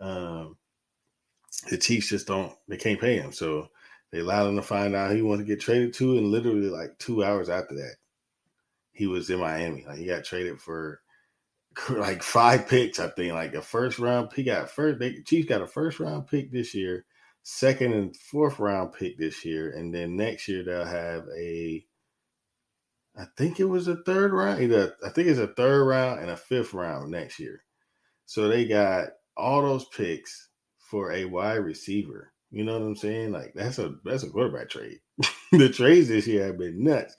Um, 0.00 0.56
the 1.68 1.76
Chiefs 1.76 2.08
just 2.08 2.26
don't 2.26 2.52
they 2.68 2.76
can't 2.76 3.00
pay 3.00 3.16
him. 3.16 3.32
So 3.32 3.68
they 4.10 4.20
allowed 4.20 4.48
him 4.48 4.56
to 4.56 4.62
find 4.62 4.94
out 4.94 5.14
he 5.14 5.22
wanted 5.22 5.42
to 5.46 5.48
get 5.48 5.60
traded 5.60 5.94
to, 5.94 6.16
and 6.16 6.30
literally 6.30 6.70
like 6.70 6.98
two 6.98 7.24
hours 7.24 7.48
after 7.48 7.74
that, 7.74 7.96
he 8.92 9.06
was 9.06 9.30
in 9.30 9.40
Miami. 9.40 9.84
Like 9.86 9.98
he 9.98 10.06
got 10.06 10.24
traded 10.24 10.60
for 10.60 11.00
like 11.90 12.22
five 12.22 12.68
picks, 12.68 12.98
I 12.98 13.08
think. 13.08 13.32
Like 13.34 13.54
a 13.54 13.62
first 13.62 13.98
round 13.98 14.30
pick. 14.30 14.46
Got 14.46 14.70
first 14.70 14.98
they 14.98 15.20
Chiefs 15.22 15.48
got 15.48 15.62
a 15.62 15.66
first 15.66 16.00
round 16.00 16.26
pick 16.26 16.50
this 16.50 16.74
year, 16.74 17.04
second 17.42 17.92
and 17.92 18.16
fourth 18.16 18.58
round 18.58 18.92
pick 18.92 19.18
this 19.18 19.44
year, 19.44 19.70
and 19.70 19.94
then 19.94 20.16
next 20.16 20.48
year 20.48 20.64
they'll 20.64 20.84
have 20.84 21.24
a 21.38 21.84
I 23.18 23.26
think 23.36 23.58
it 23.58 23.64
was 23.64 23.88
a 23.88 23.96
third 23.96 24.32
round. 24.32 24.62
Either 24.62 24.94
I 25.04 25.10
think 25.10 25.28
it's 25.28 25.40
a 25.40 25.48
third 25.48 25.84
round 25.84 26.20
and 26.20 26.30
a 26.30 26.36
fifth 26.36 26.72
round 26.72 27.10
next 27.10 27.40
year. 27.40 27.64
So 28.26 28.48
they 28.48 28.66
got 28.66 29.08
all 29.36 29.62
those 29.62 29.86
picks 29.86 30.48
for 30.78 31.12
a 31.12 31.24
wide 31.24 31.56
receiver. 31.56 32.32
You 32.50 32.64
know 32.64 32.74
what 32.78 32.86
I'm 32.86 32.96
saying? 32.96 33.32
Like 33.32 33.52
that's 33.54 33.78
a 33.78 33.94
that's 34.04 34.22
a 34.22 34.30
quarterback 34.30 34.70
trade. 34.70 35.00
the 35.52 35.68
trades 35.68 36.08
this 36.08 36.26
year 36.26 36.46
have 36.46 36.58
been 36.58 36.82
nuts. 36.82 37.16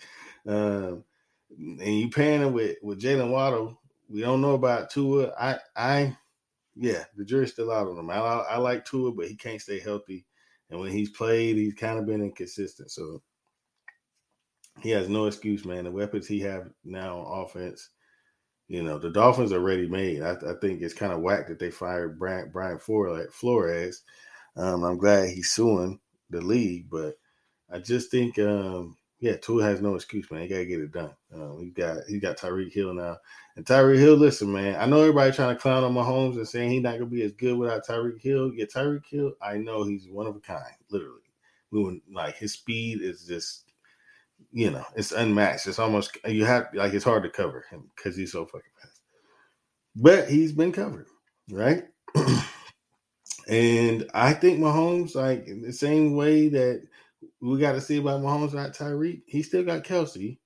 Um, 0.47 1.03
and 1.57 1.99
you 1.99 2.09
paying 2.09 2.41
him 2.41 2.53
with 2.53 2.77
with 2.81 3.01
Jaylen 3.01 3.31
Waddle. 3.31 3.79
We 4.09 4.21
don't 4.21 4.41
know 4.41 4.55
about 4.55 4.89
Tua. 4.89 5.33
I 5.39 5.59
I 5.75 6.17
yeah, 6.75 7.03
the 7.15 7.25
jury's 7.25 7.51
still 7.51 7.71
out 7.71 7.87
on 7.87 7.97
him. 7.97 8.09
I, 8.09 8.17
I 8.17 8.57
like 8.57 8.85
Tua, 8.85 9.11
but 9.11 9.27
he 9.27 9.35
can't 9.35 9.61
stay 9.61 9.79
healthy. 9.79 10.25
And 10.69 10.79
when 10.79 10.91
he's 10.91 11.09
played, 11.09 11.57
he's 11.57 11.73
kind 11.73 11.99
of 11.99 12.05
been 12.05 12.21
inconsistent. 12.21 12.91
So 12.91 13.21
he 14.81 14.91
has 14.91 15.09
no 15.09 15.25
excuse, 15.25 15.65
man. 15.65 15.83
The 15.83 15.91
weapons 15.91 16.27
he 16.27 16.39
have 16.41 16.69
now 16.85 17.19
on 17.19 17.43
offense 17.45 17.89
you 18.69 18.83
know, 18.83 18.99
the 18.99 19.09
Dolphins 19.09 19.51
are 19.51 19.59
ready 19.59 19.87
made. 19.87 20.21
I, 20.21 20.33
I 20.33 20.53
think 20.61 20.81
it's 20.81 20.93
kind 20.93 21.11
of 21.11 21.21
whack 21.21 21.47
that 21.47 21.57
they 21.57 21.71
fired 21.71 22.19
Brian, 22.19 22.51
Brian 22.53 22.77
Flores. 22.77 24.03
Um, 24.55 24.83
I'm 24.83 24.97
glad 24.97 25.29
he's 25.29 25.51
suing 25.51 25.99
the 26.29 26.41
league, 26.41 26.89
but 26.89 27.15
I 27.71 27.79
just 27.79 28.11
think, 28.11 28.39
um, 28.39 28.97
yeah, 29.19 29.35
Tua 29.35 29.63
has 29.63 29.81
no 29.81 29.95
excuse, 29.95 30.29
man. 30.31 30.41
He 30.41 30.47
got 30.47 30.57
to 30.57 30.65
get 30.65 30.79
it 30.79 30.91
done. 30.91 31.13
Um, 31.33 31.59
he 31.59 31.69
got 31.71 31.97
he 32.07 32.19
got 32.19 32.37
Tyreek 32.37 32.71
Hill 32.71 32.93
now, 32.93 33.17
and 33.55 33.65
Tyreek 33.65 33.97
Hill. 33.99 34.15
Listen, 34.15 34.51
man, 34.51 34.77
I 34.79 34.85
know 34.85 35.01
everybody 35.01 35.31
trying 35.31 35.55
to 35.55 35.61
clown 35.61 35.83
on 35.83 35.93
Mahomes 35.93 36.35
and 36.37 36.47
saying 36.47 36.71
he's 36.71 36.81
not 36.83 36.93
gonna 36.93 37.05
be 37.07 37.23
as 37.23 37.33
good 37.33 37.57
without 37.57 37.85
Tyreek 37.85 38.21
Hill. 38.21 38.53
Yeah, 38.55 38.65
Tyreek 38.65 39.05
Hill, 39.09 39.33
I 39.41 39.57
know 39.57 39.83
he's 39.83 40.07
one 40.09 40.27
of 40.27 40.35
a 40.35 40.39
kind, 40.39 40.63
literally. 40.89 41.21
We 41.71 42.01
like 42.11 42.37
his 42.37 42.53
speed 42.53 43.01
is 43.01 43.25
just 43.25 43.65
you 44.51 44.71
know, 44.71 44.85
it's 44.95 45.11
unmatched. 45.11 45.67
It's 45.67 45.79
almost 45.79 46.17
you 46.25 46.45
have 46.45 46.67
like 46.73 46.93
it's 46.93 47.05
hard 47.05 47.23
to 47.23 47.29
cover 47.29 47.65
him 47.69 47.89
because 47.95 48.15
he's 48.15 48.31
so 48.31 48.45
fucking 48.45 48.71
fast. 48.81 49.01
But 49.95 50.29
he's 50.29 50.53
been 50.53 50.71
covered, 50.71 51.07
right? 51.51 51.85
and 53.49 54.09
I 54.15 54.33
think 54.33 54.59
Mahomes, 54.59 55.15
like 55.15 55.47
the 55.47 55.73
same 55.73 56.15
way 56.15 56.49
that 56.49 56.83
we 57.41 57.59
got 57.59 57.73
to 57.73 57.81
see 57.81 57.97
about 57.97 58.21
Mahomes, 58.21 58.53
not 58.53 58.73
Tyreek. 58.73 59.23
He 59.27 59.43
still 59.43 59.63
got 59.65 59.83
Kelsey, 59.85 60.39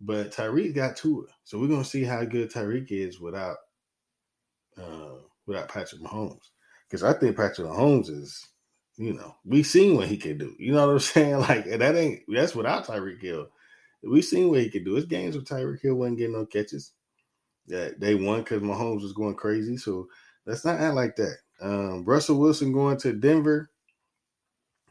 but 0.00 0.32
Tyreek 0.32 0.74
got 0.74 0.96
Tua. 0.96 1.24
So 1.44 1.58
we're 1.58 1.68
gonna 1.68 1.84
see 1.84 2.04
how 2.04 2.24
good 2.24 2.52
Tyreek 2.52 2.92
is 2.92 3.20
without 3.20 3.58
uh 4.78 5.16
without 5.46 5.68
Patrick 5.68 6.02
Mahomes. 6.02 6.50
Because 6.88 7.04
I 7.04 7.14
think 7.14 7.36
Patrick 7.36 7.68
Mahomes 7.68 8.10
is 8.10 8.46
you 8.98 9.14
know, 9.14 9.36
we 9.44 9.62
seen 9.62 9.96
what 9.96 10.08
he 10.08 10.16
can 10.18 10.38
do. 10.38 10.54
You 10.58 10.72
know 10.72 10.86
what 10.86 10.92
I'm 10.94 10.98
saying? 11.00 11.38
Like 11.40 11.66
that 11.66 11.96
ain't 11.96 12.22
that's 12.28 12.54
without 12.56 12.86
Tyreek 12.86 13.22
Hill. 13.22 13.48
We 14.02 14.22
seen 14.22 14.50
what 14.50 14.60
he 14.60 14.70
could 14.70 14.84
do. 14.84 14.94
His 14.94 15.06
games 15.06 15.36
with 15.36 15.46
Tyreek 15.48 15.82
Hill 15.82 15.96
wasn't 15.96 16.18
getting 16.18 16.34
no 16.34 16.46
catches. 16.46 16.92
That 17.68 18.00
they 18.00 18.14
won 18.14 18.40
because 18.40 18.62
Mahomes 18.62 19.02
was 19.02 19.12
going 19.14 19.36
crazy. 19.36 19.76
So 19.76 20.08
let's 20.46 20.64
not 20.64 20.80
act 20.80 20.94
like 20.96 21.16
that. 21.16 21.36
Um, 21.60 22.04
Russell 22.04 22.38
Wilson 22.38 22.72
going 22.72 22.98
to 22.98 23.12
Denver. 23.12 23.70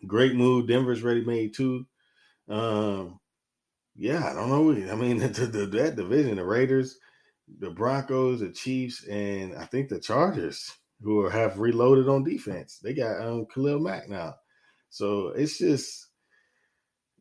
Great 0.06 0.36
move. 0.36 0.68
Denver's 0.68 1.04
ready 1.04 1.24
made 1.24 1.54
too. 1.54 1.86
Um, 2.50 3.20
yeah, 3.96 4.30
I 4.30 4.34
don't 4.34 4.50
know. 4.50 4.92
I 4.92 4.96
mean, 4.96 5.20
the, 5.20 5.28
the, 5.28 5.66
that 5.68 5.96
division, 5.96 6.36
the 6.36 6.46
Raiders, 6.46 6.98
the 7.60 7.70
Broncos, 7.70 8.40
the 8.40 8.52
Chiefs, 8.52 9.06
and 9.08 9.56
I 9.56 9.66
think 9.66 9.90
the 9.90 10.00
Chargers 10.00 10.72
who 11.02 11.28
have 11.28 11.60
reloaded 11.60 12.08
on 12.08 12.24
defense. 12.24 12.80
They 12.82 12.94
got 12.94 13.22
um, 13.22 13.46
Khalil 13.54 13.80
Mack 13.80 14.10
now. 14.10 14.36
So 14.90 15.30
it's 15.30 15.58
just, 15.58 16.08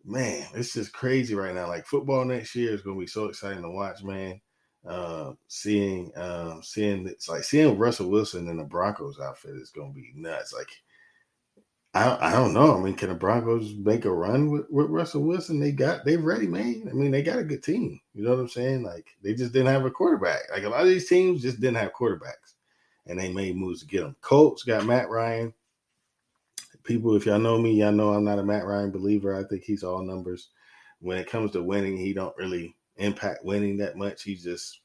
man, 0.05 0.47
it's 0.55 0.75
just 0.75 0.93
crazy 0.93 1.35
right 1.35 1.55
now. 1.55 1.69
Like 1.69 1.87
football 1.87 2.25
next 2.25 2.55
year 2.55 2.73
is 2.73 2.83
going 2.83 2.97
to 2.97 3.01
be 3.01 3.07
so 3.07 3.27
exciting 3.27 3.63
to 3.63 3.71
watch, 3.71 4.03
man. 4.03 4.41
Uh, 4.87 5.33
seeing 5.49 6.13
um, 6.17 6.63
seeing 6.63 7.07
it's 7.07 7.29
like 7.29 7.45
seeing 7.45 7.79
Russell 7.79 8.11
Wilson 8.11 8.49
in 8.49 8.59
the 8.59 8.65
Broncos 8.65 9.19
outfit 9.21 9.57
is 9.57 9.71
gonna 9.71 9.93
be 9.93 10.13
nuts. 10.15 10.53
Like 10.53 10.69
I 11.95 12.29
I 12.29 12.33
don't 12.33 12.53
know. 12.53 12.77
I 12.77 12.81
mean, 12.81 12.95
can 12.95 13.09
the 13.09 13.15
Broncos 13.15 13.75
make 13.75 14.05
a 14.05 14.13
run 14.13 14.51
with, 14.51 14.67
with 14.71 14.91
Russell 14.91 15.23
Wilson? 15.23 15.59
They 15.59 15.73
got 15.73 16.05
they 16.05 16.17
ready, 16.17 16.47
man. 16.47 16.89
I 16.91 16.93
mean, 16.93 17.13
they 17.13 17.23
got 17.23 17.39
a 17.39 17.45
good 17.45 17.63
team. 17.63 18.01
You 18.15 18.25
know 18.25 18.31
what 18.31 18.41
I'm 18.41 18.49
saying? 18.49 18.83
Like 18.83 19.07
they 19.23 19.35
just 19.35 19.53
didn't 19.53 19.73
have 19.73 19.85
a 19.85 19.91
quarterback. 19.91 20.51
Like 20.53 20.65
a 20.65 20.69
lot 20.69 20.83
of 20.83 20.89
these 20.89 21.09
teams 21.09 21.41
just 21.41 21.61
didn't 21.61 21.77
have 21.77 21.93
quarterbacks, 21.95 22.55
and 23.07 23.19
they 23.19 23.33
made 23.33 23.57
moves 23.57 23.81
to 23.81 23.87
get 23.87 24.03
them. 24.03 24.17
Colts 24.21 24.65
got 24.65 24.85
Matt 24.85 25.09
Ryan. 25.09 25.55
People, 26.83 27.17
if 27.17 27.25
y'all 27.25 27.39
know 27.39 27.59
me, 27.59 27.73
y'all 27.73 27.93
know 27.93 28.13
I'm 28.13 28.25
not 28.25 28.39
a 28.39 28.45
Matt 28.45 28.67
Ryan 28.67 28.91
believer. 28.91 29.35
I 29.35 29.45
think 29.45 29.63
he's 29.63 29.83
all 29.83 30.03
numbers. 30.03 30.49
When 31.01 31.17
it 31.17 31.27
comes 31.27 31.53
to 31.53 31.63
winning, 31.63 31.97
he 31.97 32.13
don't 32.13 32.37
really 32.37 32.77
impact 32.97 33.45
winning 33.45 33.79
that 33.79 33.97
much. 33.97 34.23
He 34.23 34.37
just 34.37 34.81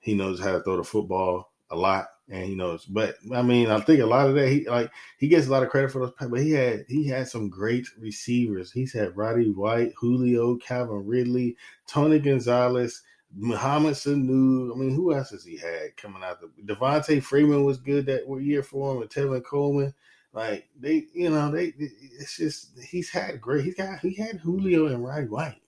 he 0.00 0.14
knows 0.14 0.40
how 0.40 0.52
to 0.52 0.60
throw 0.60 0.76
the 0.76 0.84
football 0.84 1.52
a 1.70 1.76
lot, 1.76 2.08
and 2.28 2.44
he 2.44 2.54
knows. 2.54 2.84
But 2.84 3.16
I 3.34 3.42
mean, 3.42 3.70
I 3.70 3.80
think 3.80 4.00
a 4.00 4.06
lot 4.06 4.28
of 4.28 4.34
that 4.34 4.48
he 4.48 4.68
like 4.68 4.90
he 5.18 5.28
gets 5.28 5.46
a 5.46 5.50
lot 5.50 5.62
of 5.62 5.70
credit 5.70 5.90
for 5.90 6.00
those. 6.00 6.12
But 6.18 6.40
he 6.40 6.52
had 6.52 6.84
he 6.88 7.06
had 7.08 7.28
some 7.28 7.48
great 7.48 7.86
receivers. 7.98 8.72
He's 8.72 8.92
had 8.92 9.16
Roddy 9.16 9.50
White, 9.50 9.92
Julio, 9.96 10.56
Calvin 10.56 11.06
Ridley, 11.06 11.56
Tony 11.86 12.18
Gonzalez. 12.18 13.02
Mohamed 13.34 13.94
Sanu. 13.94 14.72
I 14.72 14.76
mean, 14.76 14.94
who 14.94 15.14
else 15.14 15.30
has 15.30 15.44
he 15.44 15.56
had 15.56 15.96
coming 15.96 16.22
out? 16.22 16.40
The 16.40 16.74
Devonta 16.74 17.22
Freeman 17.22 17.64
was 17.64 17.78
good 17.78 18.04
that 18.06 18.28
year 18.42 18.62
for 18.62 18.94
him, 18.94 19.02
and 19.02 19.10
Tevin 19.10 19.42
Coleman. 19.42 19.94
Like 20.32 20.68
they, 20.78 21.06
you 21.12 21.30
know, 21.30 21.50
they. 21.50 21.72
It's 21.78 22.36
just 22.36 22.78
he's 22.78 23.10
had 23.10 23.40
great. 23.40 23.64
He 23.64 23.72
got 23.72 24.00
he 24.00 24.14
had 24.14 24.38
Julio 24.38 24.86
and 24.86 25.04
Roddy 25.04 25.26
White. 25.26 25.60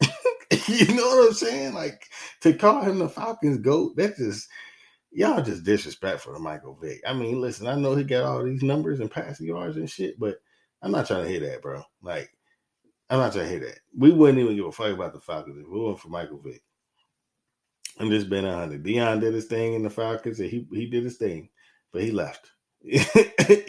you 0.68 0.86
know 0.94 1.06
what 1.06 1.28
I'm 1.28 1.34
saying? 1.34 1.74
Like 1.74 2.06
to 2.42 2.52
call 2.54 2.82
him 2.82 2.98
the 2.98 3.08
Falcons 3.08 3.58
goat, 3.58 3.96
that 3.96 4.16
just 4.16 4.48
y'all 5.12 5.42
just 5.42 5.64
disrespectful 5.64 6.34
to 6.34 6.38
Michael 6.38 6.78
Vick. 6.80 7.00
I 7.06 7.12
mean, 7.14 7.40
listen, 7.40 7.66
I 7.66 7.76
know 7.76 7.94
he 7.94 8.04
got 8.04 8.24
all 8.24 8.44
these 8.44 8.62
numbers 8.62 9.00
and 9.00 9.10
passing 9.10 9.46
yards 9.46 9.76
and 9.76 9.88
shit, 9.88 10.18
but 10.18 10.36
I'm 10.82 10.92
not 10.92 11.06
trying 11.06 11.24
to 11.24 11.30
hear 11.30 11.40
that, 11.40 11.62
bro. 11.62 11.82
Like, 12.02 12.30
I'm 13.08 13.18
not 13.18 13.32
trying 13.32 13.44
to 13.44 13.50
hear 13.50 13.60
that. 13.60 13.78
We 13.96 14.12
wouldn't 14.12 14.38
even 14.38 14.56
give 14.56 14.66
a 14.66 14.72
fuck 14.72 14.92
about 14.92 15.14
the 15.14 15.20
Falcons 15.20 15.58
if 15.58 15.68
we 15.68 15.80
went 15.80 16.00
for 16.00 16.08
Michael 16.08 16.40
Vick. 16.40 16.62
I'm 17.98 18.10
just 18.10 18.28
being 18.28 18.44
honest. 18.44 18.82
Deion 18.82 19.20
did 19.20 19.32
his 19.32 19.46
thing 19.46 19.74
in 19.74 19.82
the 19.82 19.90
Falcons, 19.90 20.40
and 20.40 20.50
he 20.50 20.66
he 20.72 20.86
did 20.86 21.04
his 21.04 21.16
thing, 21.16 21.48
but 21.92 22.02
he 22.02 22.10
left. 22.10 22.50
you 22.82 23.00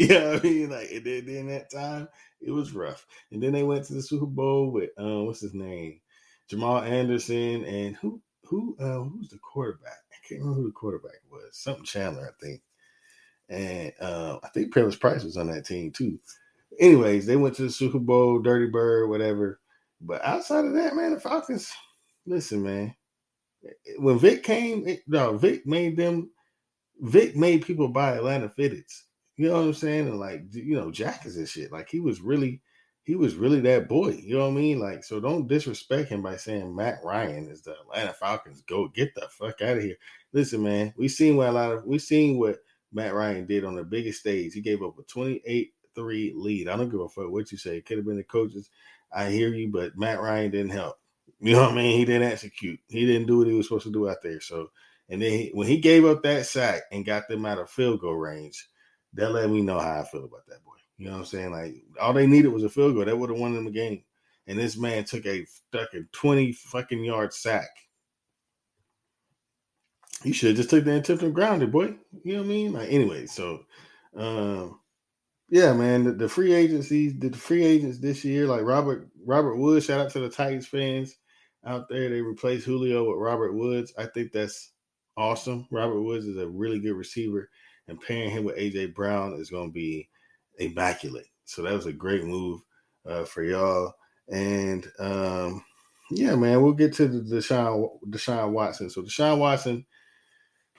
know 0.10 0.34
what 0.34 0.40
I 0.40 0.44
mean? 0.44 0.70
Like, 0.70 0.92
and 0.92 1.50
that 1.50 1.72
time, 1.74 2.10
it 2.42 2.52
was 2.52 2.74
rough. 2.74 3.06
And 3.32 3.42
then 3.42 3.54
they 3.54 3.64
went 3.64 3.86
to 3.86 3.94
the 3.94 4.02
Super 4.02 4.26
Bowl 4.26 4.72
with 4.72 4.90
um, 4.98 5.26
what's 5.26 5.42
his 5.42 5.54
name? 5.54 6.02
Jamal 6.50 6.82
Anderson, 6.82 7.66
and 7.66 7.96
who 7.98 8.22
who 8.44 8.76
uh, 8.80 9.04
who's 9.04 9.30
the 9.30 9.38
quarterback? 9.40 9.98
I 10.12 10.28
can't 10.28 10.42
remember 10.42 10.62
who 10.62 10.68
the 10.68 10.74
quarterback 10.74 11.22
was. 11.32 11.58
Something 11.58 11.84
Chandler, 11.84 12.34
I 12.34 12.46
think. 12.46 12.62
And 13.50 13.94
uh, 14.02 14.40
I 14.44 14.50
think 14.50 14.74
Paris 14.74 14.96
Price 14.96 15.24
was 15.24 15.38
on 15.38 15.48
that 15.48 15.66
team 15.66 15.92
too. 15.92 16.20
Anyways, 16.80 17.26
they 17.26 17.36
went 17.36 17.56
to 17.56 17.64
the 17.64 17.70
Super 17.70 18.00
Bowl, 18.00 18.40
Dirty 18.40 18.68
Bird, 18.68 19.10
whatever. 19.10 19.60
But 20.02 20.24
outside 20.24 20.66
of 20.66 20.74
that, 20.74 20.96
man, 20.96 21.14
the 21.14 21.20
Falcons. 21.20 21.72
Listen, 22.26 22.64
man. 22.64 22.96
When 23.98 24.20
Vick 24.20 24.44
came, 24.44 24.88
it, 24.88 25.02
no, 25.08 25.38
Vick 25.38 25.66
made 25.66 25.98
them. 25.98 26.30
Vick 27.00 27.36
made 27.36 27.66
people 27.66 27.88
buy 27.90 28.16
Atlanta 28.16 28.50
fitteds. 28.50 29.04
You 29.38 29.50
know 29.50 29.56
what 29.56 29.66
I'm 29.66 29.74
saying? 29.74 30.08
And 30.08 30.20
like, 30.20 30.44
you 30.52 30.76
know, 30.76 30.92
jackets 30.92 31.38
and 31.38 31.48
shit. 31.48 31.72
Like 31.72 31.90
he 31.90 32.00
was 32.00 32.22
really 32.22 32.62
he 33.08 33.16
was 33.16 33.36
really 33.36 33.62
that 33.62 33.88
boy. 33.88 34.10
You 34.22 34.38
know 34.38 34.50
what 34.50 34.58
I 34.58 34.62
mean? 34.62 34.82
Like, 34.82 35.02
so 35.02 35.22
don't 35.22 35.48
disrespect 35.48 36.10
him 36.10 36.22
by 36.22 36.36
saying 36.36 36.76
Matt 36.76 37.00
Ryan 37.06 37.48
is 37.50 37.62
the 37.62 37.72
Atlanta 37.72 38.12
Falcons. 38.12 38.64
Go 38.68 38.90
get 38.90 39.16
the 39.16 39.30
fuck 39.32 39.62
out 39.62 39.78
of 39.78 39.84
here. 39.84 39.96
Listen, 40.34 40.62
man, 40.62 40.94
we 40.98 41.08
seen 41.08 41.38
what 41.38 41.48
a 41.48 41.52
lot 41.54 41.72
of 41.72 41.86
we 41.86 42.00
seen 42.00 42.38
what 42.38 42.58
Matt 42.92 43.14
Ryan 43.14 43.46
did 43.46 43.64
on 43.64 43.76
the 43.76 43.86
biggest 43.86 44.20
stage. 44.20 44.54
He 44.54 44.60
gave 44.60 44.84
up 44.84 45.00
a 45.00 45.04
28-3 45.04 45.70
lead. 46.36 46.68
I 46.68 46.76
don't 46.76 46.90
give 46.90 47.00
a 47.00 47.08
fuck 47.08 47.30
what 47.30 47.50
you 47.50 47.58
say. 47.58 47.78
It 47.78 47.86
could 47.86 47.96
have 47.96 48.06
been 48.06 48.18
the 48.18 48.26
coaches. 48.26 48.70
I 49.16 49.30
hear 49.30 49.54
you, 49.54 49.70
but 49.72 49.98
Matt 49.98 50.20
Ryan 50.20 50.52
didn't 50.52 50.72
help. 50.72 50.98
You 51.40 51.54
know 51.54 51.62
what 51.62 51.72
I 51.72 51.76
mean? 51.76 51.98
He 51.98 52.04
didn't 52.04 52.30
execute. 52.30 52.82
He 52.90 53.06
didn't 53.06 53.28
do 53.28 53.38
what 53.38 53.48
he 53.48 53.54
was 53.54 53.68
supposed 53.68 53.86
to 53.86 53.92
do 53.92 54.10
out 54.10 54.22
there. 54.22 54.42
So, 54.42 54.72
and 55.08 55.22
then 55.22 55.32
he, 55.32 55.52
when 55.54 55.68
he 55.68 55.78
gave 55.78 56.04
up 56.04 56.24
that 56.24 56.46
sack 56.46 56.82
and 56.92 57.06
got 57.06 57.30
them 57.30 57.46
out 57.46 57.58
of 57.58 57.70
field 57.70 58.02
goal 58.02 58.16
range, 58.16 58.68
that 59.14 59.32
let 59.32 59.50
me 59.50 59.62
know 59.62 59.80
how 59.80 60.02
I 60.02 60.04
feel 60.04 60.26
about 60.26 60.46
that. 60.48 60.58
You 60.98 61.06
know 61.06 61.14
what 61.14 61.20
I'm 61.20 61.26
saying? 61.26 61.52
Like 61.52 61.76
all 62.02 62.14
they 62.14 62.28
needed 62.28 62.50
was 62.50 62.64
a 62.64 62.70
field 62.70 62.96
goal. 62.96 63.06
That 63.06 63.18
would 63.18 63.30
have 63.30 63.40
won 63.40 63.54
them 63.54 63.66
the 63.66 63.72
game. 63.72 64.04
And 64.48 64.58
this 64.58 64.78
man 64.78 65.04
took 65.04 65.26
a 65.26 65.46
fucking 65.72 66.08
20 66.12 66.54
fucking 66.54 67.04
yard 67.04 67.34
sack. 67.34 67.70
He 70.24 70.32
should 70.32 70.50
have 70.50 70.58
just 70.58 70.70
took 70.70 70.86
the 70.86 70.92
intentional 70.92 71.32
grounded, 71.32 71.72
boy. 71.72 71.96
You 72.24 72.34
know 72.34 72.40
what 72.40 72.46
I 72.46 72.48
mean? 72.48 72.74
Like 72.74 72.90
anyway, 72.90 73.28
so 73.28 73.66
um 74.16 74.80
yeah, 75.50 75.72
man, 75.74 76.04
the, 76.04 76.12
the 76.12 76.30
free 76.30 76.54
agencies, 76.54 77.18
the 77.18 77.32
free 77.32 77.64
agents 77.64 78.00
this 78.00 78.26
year, 78.26 78.48
like 78.48 78.64
Robert 78.64 79.10
Robert 79.26 79.56
Woods, 79.56 79.86
shout 79.86 80.00
out 80.00 80.12
to 80.12 80.20
the 80.20 80.30
Titans 80.30 80.68
fans 80.68 81.16
out 81.66 81.88
there. 81.90 82.10
They 82.10 82.22
replaced 82.22 82.66
Julio 82.66 83.08
with 83.08 83.20
Robert 83.20 83.54
Woods. 83.54 83.94
I 83.98 84.06
think 84.08 84.32
that's 84.32 84.72
awesome. 85.16 85.68
Robert 85.72 86.02
Woods 86.02 86.26
is 86.26 86.38
a 86.38 86.48
really 86.48 86.80
good 86.80 86.96
receiver, 86.96 87.50
and 87.88 88.02
pairing 88.02 88.32
him 88.32 88.44
with 88.44 88.58
AJ 88.58 88.94
Brown 88.94 89.34
is 89.34 89.50
going 89.50 89.70
to 89.70 89.74
be 89.74 90.10
immaculate. 90.58 91.28
So 91.46 91.62
that 91.62 91.74
was 91.74 91.86
a 91.86 91.94
great 91.94 92.24
move 92.26 92.62
uh, 93.06 93.24
for 93.24 93.44
y'all. 93.44 93.94
And 94.30 94.86
um, 95.00 95.64
yeah, 96.12 96.36
man, 96.36 96.62
we'll 96.62 96.74
get 96.74 96.94
to 96.96 97.08
the 97.08 97.36
Deshaun 97.36 97.90
Deshaun 98.10 98.52
Watson. 98.52 98.90
So 98.90 99.02
Deshaun 99.02 99.40
Watson 99.40 99.86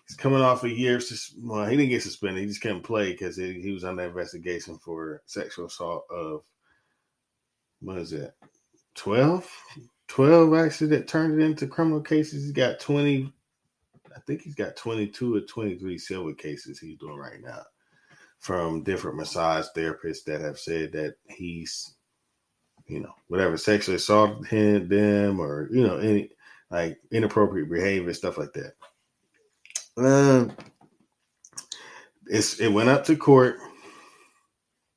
is 0.08 0.16
coming 0.16 0.40
off 0.40 0.64
a 0.64 0.70
year. 0.70 1.00
Well, 1.38 1.66
he 1.66 1.76
didn't 1.76 1.90
get 1.90 2.02
suspended. 2.02 2.42
He 2.42 2.48
just 2.48 2.60
couldn't 2.60 2.82
play 2.82 3.12
because 3.12 3.36
he, 3.36 3.60
he 3.60 3.72
was 3.72 3.84
under 3.84 4.04
investigation 4.04 4.78
for 4.78 5.22
sexual 5.26 5.66
assault 5.66 6.04
of 6.10 6.42
what 7.80 7.98
is 7.98 8.12
it? 8.12 8.34
12? 8.96 9.48
12 10.08 10.54
actually 10.54 10.88
that 10.88 11.06
turned 11.06 11.40
it 11.40 11.44
into 11.44 11.66
criminal 11.66 12.00
cases. 12.00 12.42
He's 12.42 12.52
got 12.52 12.80
20, 12.80 13.32
I 14.14 14.20
think 14.26 14.42
he's 14.42 14.54
got 14.54 14.76
22 14.76 15.36
or 15.36 15.40
23 15.42 15.98
civil 15.98 16.34
cases 16.34 16.78
he's 16.78 16.98
doing 16.98 17.16
right 17.16 17.40
now 17.40 17.62
from 18.38 18.82
different 18.82 19.16
massage 19.16 19.66
therapists 19.76 20.24
that 20.24 20.40
have 20.40 20.58
said 20.58 20.92
that 20.92 21.14
he's, 21.28 21.94
you 22.86 23.00
know, 23.00 23.14
whatever 23.28 23.56
sexually 23.56 23.96
assaulted 23.96 24.88
them 24.88 25.40
or 25.40 25.68
you 25.72 25.86
know 25.86 25.98
any 25.98 26.30
like 26.70 26.98
inappropriate 27.10 27.70
behavior 27.70 28.12
stuff 28.12 28.38
like 28.38 28.52
that. 28.52 28.74
Um, 29.96 30.52
it's 32.26 32.60
it 32.60 32.68
went 32.68 32.88
up 32.88 33.04
to 33.04 33.16
court. 33.16 33.56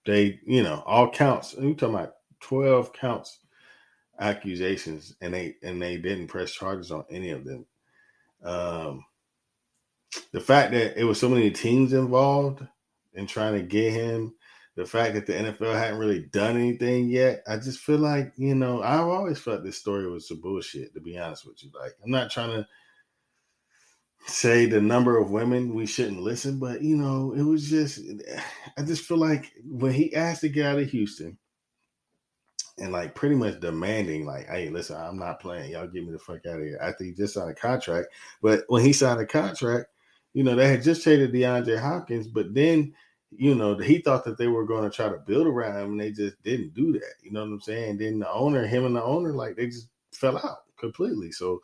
They, 0.05 0.39
you 0.45 0.63
know, 0.63 0.83
all 0.85 1.09
counts. 1.11 1.55
We 1.55 1.73
talking 1.73 1.95
about 1.95 2.13
twelve 2.39 2.93
counts 2.93 3.39
accusations, 4.19 5.15
and 5.21 5.33
they 5.33 5.55
and 5.63 5.81
they 5.81 5.97
didn't 5.97 6.27
press 6.27 6.51
charges 6.51 6.91
on 6.91 7.05
any 7.09 7.31
of 7.31 7.43
them. 7.43 7.65
Um, 8.43 9.05
the 10.31 10.39
fact 10.39 10.71
that 10.71 10.99
it 10.99 11.03
was 11.03 11.19
so 11.19 11.29
many 11.29 11.51
teams 11.51 11.93
involved 11.93 12.65
and 13.15 13.27
trying 13.27 13.53
to 13.53 13.63
get 13.63 13.93
him. 13.93 14.33
The 14.75 14.85
fact 14.85 15.15
that 15.15 15.25
the 15.25 15.33
NFL 15.33 15.77
hadn't 15.77 15.99
really 15.99 16.21
done 16.31 16.55
anything 16.55 17.09
yet, 17.09 17.43
I 17.45 17.57
just 17.57 17.79
feel 17.79 17.97
like 17.97 18.31
you 18.37 18.55
know 18.55 18.81
I've 18.81 19.07
always 19.07 19.39
felt 19.39 19.63
this 19.63 19.77
story 19.77 20.09
was 20.09 20.27
some 20.27 20.39
bullshit. 20.39 20.93
To 20.93 21.01
be 21.01 21.17
honest 21.17 21.45
with 21.45 21.61
you, 21.63 21.71
like 21.77 21.91
I'm 22.03 22.11
not 22.11 22.31
trying 22.31 22.51
to 22.51 22.67
say 24.27 24.65
the 24.65 24.79
number 24.79 25.17
of 25.17 25.31
women 25.31 25.73
we 25.73 25.85
shouldn't 25.85 26.21
listen, 26.21 26.57
but 26.57 26.81
you 26.81 26.95
know 26.95 27.33
it 27.35 27.43
was 27.43 27.69
just 27.69 27.99
I 28.77 28.83
just 28.83 29.03
feel 29.03 29.17
like 29.17 29.51
when 29.65 29.91
he 29.91 30.15
asked 30.15 30.41
to 30.41 30.49
get 30.49 30.65
out 30.65 30.79
of 30.79 30.89
Houston 30.89 31.37
and 32.77 32.93
like 32.93 33.13
pretty 33.13 33.35
much 33.35 33.59
demanding 33.59 34.25
like, 34.25 34.47
hey, 34.47 34.69
listen, 34.69 34.95
I'm 34.95 35.19
not 35.19 35.41
playing. 35.41 35.71
Y'all 35.71 35.87
get 35.87 36.05
me 36.05 36.11
the 36.11 36.19
fuck 36.19 36.45
out 36.45 36.59
of 36.59 36.63
here. 36.65 36.79
I 36.81 36.93
think 36.93 37.11
he 37.11 37.13
just 37.13 37.33
signed 37.33 37.51
a 37.51 37.55
contract, 37.55 38.07
but 38.41 38.63
when 38.67 38.83
he 38.83 38.93
signed 38.93 39.19
a 39.19 39.25
contract 39.25 39.87
you 40.33 40.43
know, 40.43 40.55
they 40.55 40.67
had 40.67 40.83
just 40.83 41.03
traded 41.03 41.33
DeAndre 41.33 41.79
Hopkins, 41.79 42.27
but 42.27 42.53
then, 42.53 42.93
you 43.31 43.55
know, 43.55 43.77
he 43.77 43.99
thought 43.99 44.25
that 44.25 44.37
they 44.37 44.47
were 44.47 44.65
going 44.65 44.89
to 44.89 44.95
try 44.95 45.09
to 45.09 45.17
build 45.17 45.47
around 45.47 45.77
him, 45.77 45.91
and 45.91 46.01
they 46.01 46.11
just 46.11 46.41
didn't 46.43 46.73
do 46.73 46.91
that. 46.93 47.13
You 47.21 47.31
know 47.31 47.41
what 47.41 47.51
I'm 47.51 47.61
saying? 47.61 47.97
Then 47.97 48.19
the 48.19 48.31
owner, 48.31 48.65
him 48.65 48.85
and 48.85 48.95
the 48.95 49.03
owner, 49.03 49.33
like 49.33 49.55
they 49.55 49.67
just 49.67 49.89
fell 50.13 50.37
out 50.37 50.63
completely. 50.77 51.31
So 51.31 51.61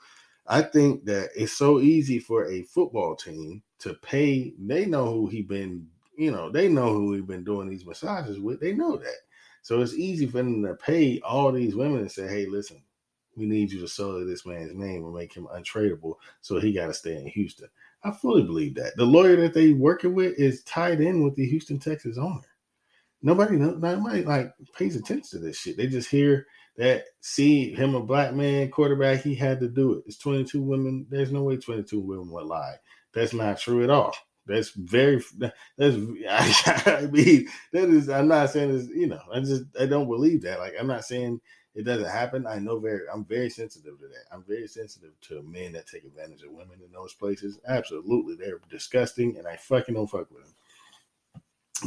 I 0.48 0.62
think 0.62 1.06
that 1.06 1.30
it's 1.36 1.54
so 1.54 1.80
easy 1.80 2.20
for 2.20 2.50
a 2.50 2.64
football 2.64 3.16
team 3.16 3.62
to 3.80 3.94
pay. 3.96 4.54
They 4.60 4.86
know 4.86 5.12
who 5.14 5.28
he 5.28 5.42
been, 5.42 5.88
you 6.18 6.32
know, 6.32 6.50
they 6.50 6.70
know 6.70 6.94
who 6.94 7.14
he 7.14 7.22
been 7.22 7.44
doing 7.44 7.70
these 7.70 7.86
massages 7.86 8.40
with. 8.40 8.60
They 8.60 8.74
know 8.74 8.98
that. 8.98 9.18
So 9.62 9.82
it's 9.82 9.94
easy 9.94 10.26
for 10.28 10.38
them 10.38 10.64
to 10.64 10.76
pay 10.76 11.20
all 11.20 11.52
these 11.52 11.76
women 11.76 12.00
and 12.00 12.12
say, 12.12 12.28
hey, 12.28 12.46
listen, 12.46 12.82
we 13.36 13.46
need 13.46 13.72
you 13.72 13.82
to 13.82 13.88
sell 13.88 14.26
this 14.26 14.46
man's 14.46 14.74
name 14.74 15.04
and 15.04 15.14
make 15.14 15.34
him 15.34 15.48
untradeable. 15.54 16.16
So 16.42 16.60
he 16.60 16.72
got 16.72 16.88
to 16.88 16.94
stay 16.94 17.18
in 17.18 17.28
Houston. 17.28 17.68
I 18.04 18.12
fully 18.12 18.44
believe 18.44 18.76
that. 18.76 18.96
The 18.96 19.06
lawyer 19.06 19.36
that 19.38 19.54
they 19.54 19.74
working 19.74 20.14
with 20.14 20.38
is 20.40 20.64
tied 20.64 21.02
in 21.02 21.24
with 21.24 21.36
the 21.36 21.48
Houston 21.48 21.80
Texas 21.80 22.18
owner. 22.18 22.42
Nobody, 23.22 23.58
nobody 23.58 24.24
like 24.24 24.54
pays 24.78 24.96
attention 24.96 25.40
to 25.40 25.46
this 25.46 25.58
shit. 25.58 25.76
They 25.78 25.88
just 25.88 26.10
hear 26.10 26.46
that 26.78 27.06
see 27.22 27.74
him 27.74 27.96
a 27.96 28.00
black 28.00 28.34
man 28.34 28.70
quarterback, 28.70 29.22
he 29.22 29.34
had 29.34 29.60
to 29.60 29.68
do 29.68 29.94
it. 29.94 30.04
It's 30.06 30.18
22 30.18 30.62
women. 30.62 31.08
There's 31.10 31.32
no 31.32 31.44
way 31.44 31.58
22 31.58 32.00
women 32.00 32.30
would 32.30 32.46
lie. 32.46 32.76
That's 33.14 33.34
not 33.34 33.60
true 33.60 33.84
at 33.84 33.90
all. 33.90 34.16
That's 34.46 34.70
very 34.70 35.22
that's 35.78 35.98
I 36.88 37.10
mean 37.12 37.48
that 37.74 37.90
is 37.90 38.10
I'm 38.10 38.28
not 38.28 38.52
saying 38.52 38.72
this, 38.72 38.88
you 38.90 39.08
know, 39.08 39.20
I 39.34 39.40
just 39.40 39.64
I 39.80 39.88
don't 39.88 40.08
believe 40.08 40.42
that. 40.44 40.60
Like 40.60 40.74
I'm 40.80 40.88
not 40.88 41.04
saying 41.04 41.42
it 41.78 41.86
doesn't 41.86 42.10
happen. 42.10 42.48
I 42.48 42.58
know 42.58 42.80
very 42.80 43.08
I'm 43.14 43.24
very 43.24 43.52
sensitive 43.52 44.00
to 44.00 44.08
that. 44.08 44.26
I'm 44.32 44.44
very 44.44 44.68
sensitive 44.68 45.12
to 45.22 45.44
men 45.44 45.74
that 45.74 45.86
take 45.86 46.06
advantage 46.06 46.42
of 46.42 46.50
women 46.50 46.80
in 46.84 46.92
those 46.92 47.14
places. 47.14 47.60
Absolutely. 47.68 48.36
They're 48.36 48.60
disgusting 48.68 49.38
and 49.38 49.48
I 49.48 49.58
fucking 49.58 49.94
don't 49.94 50.08
fuck 50.10 50.32
with 50.32 50.44
them. 50.44 50.56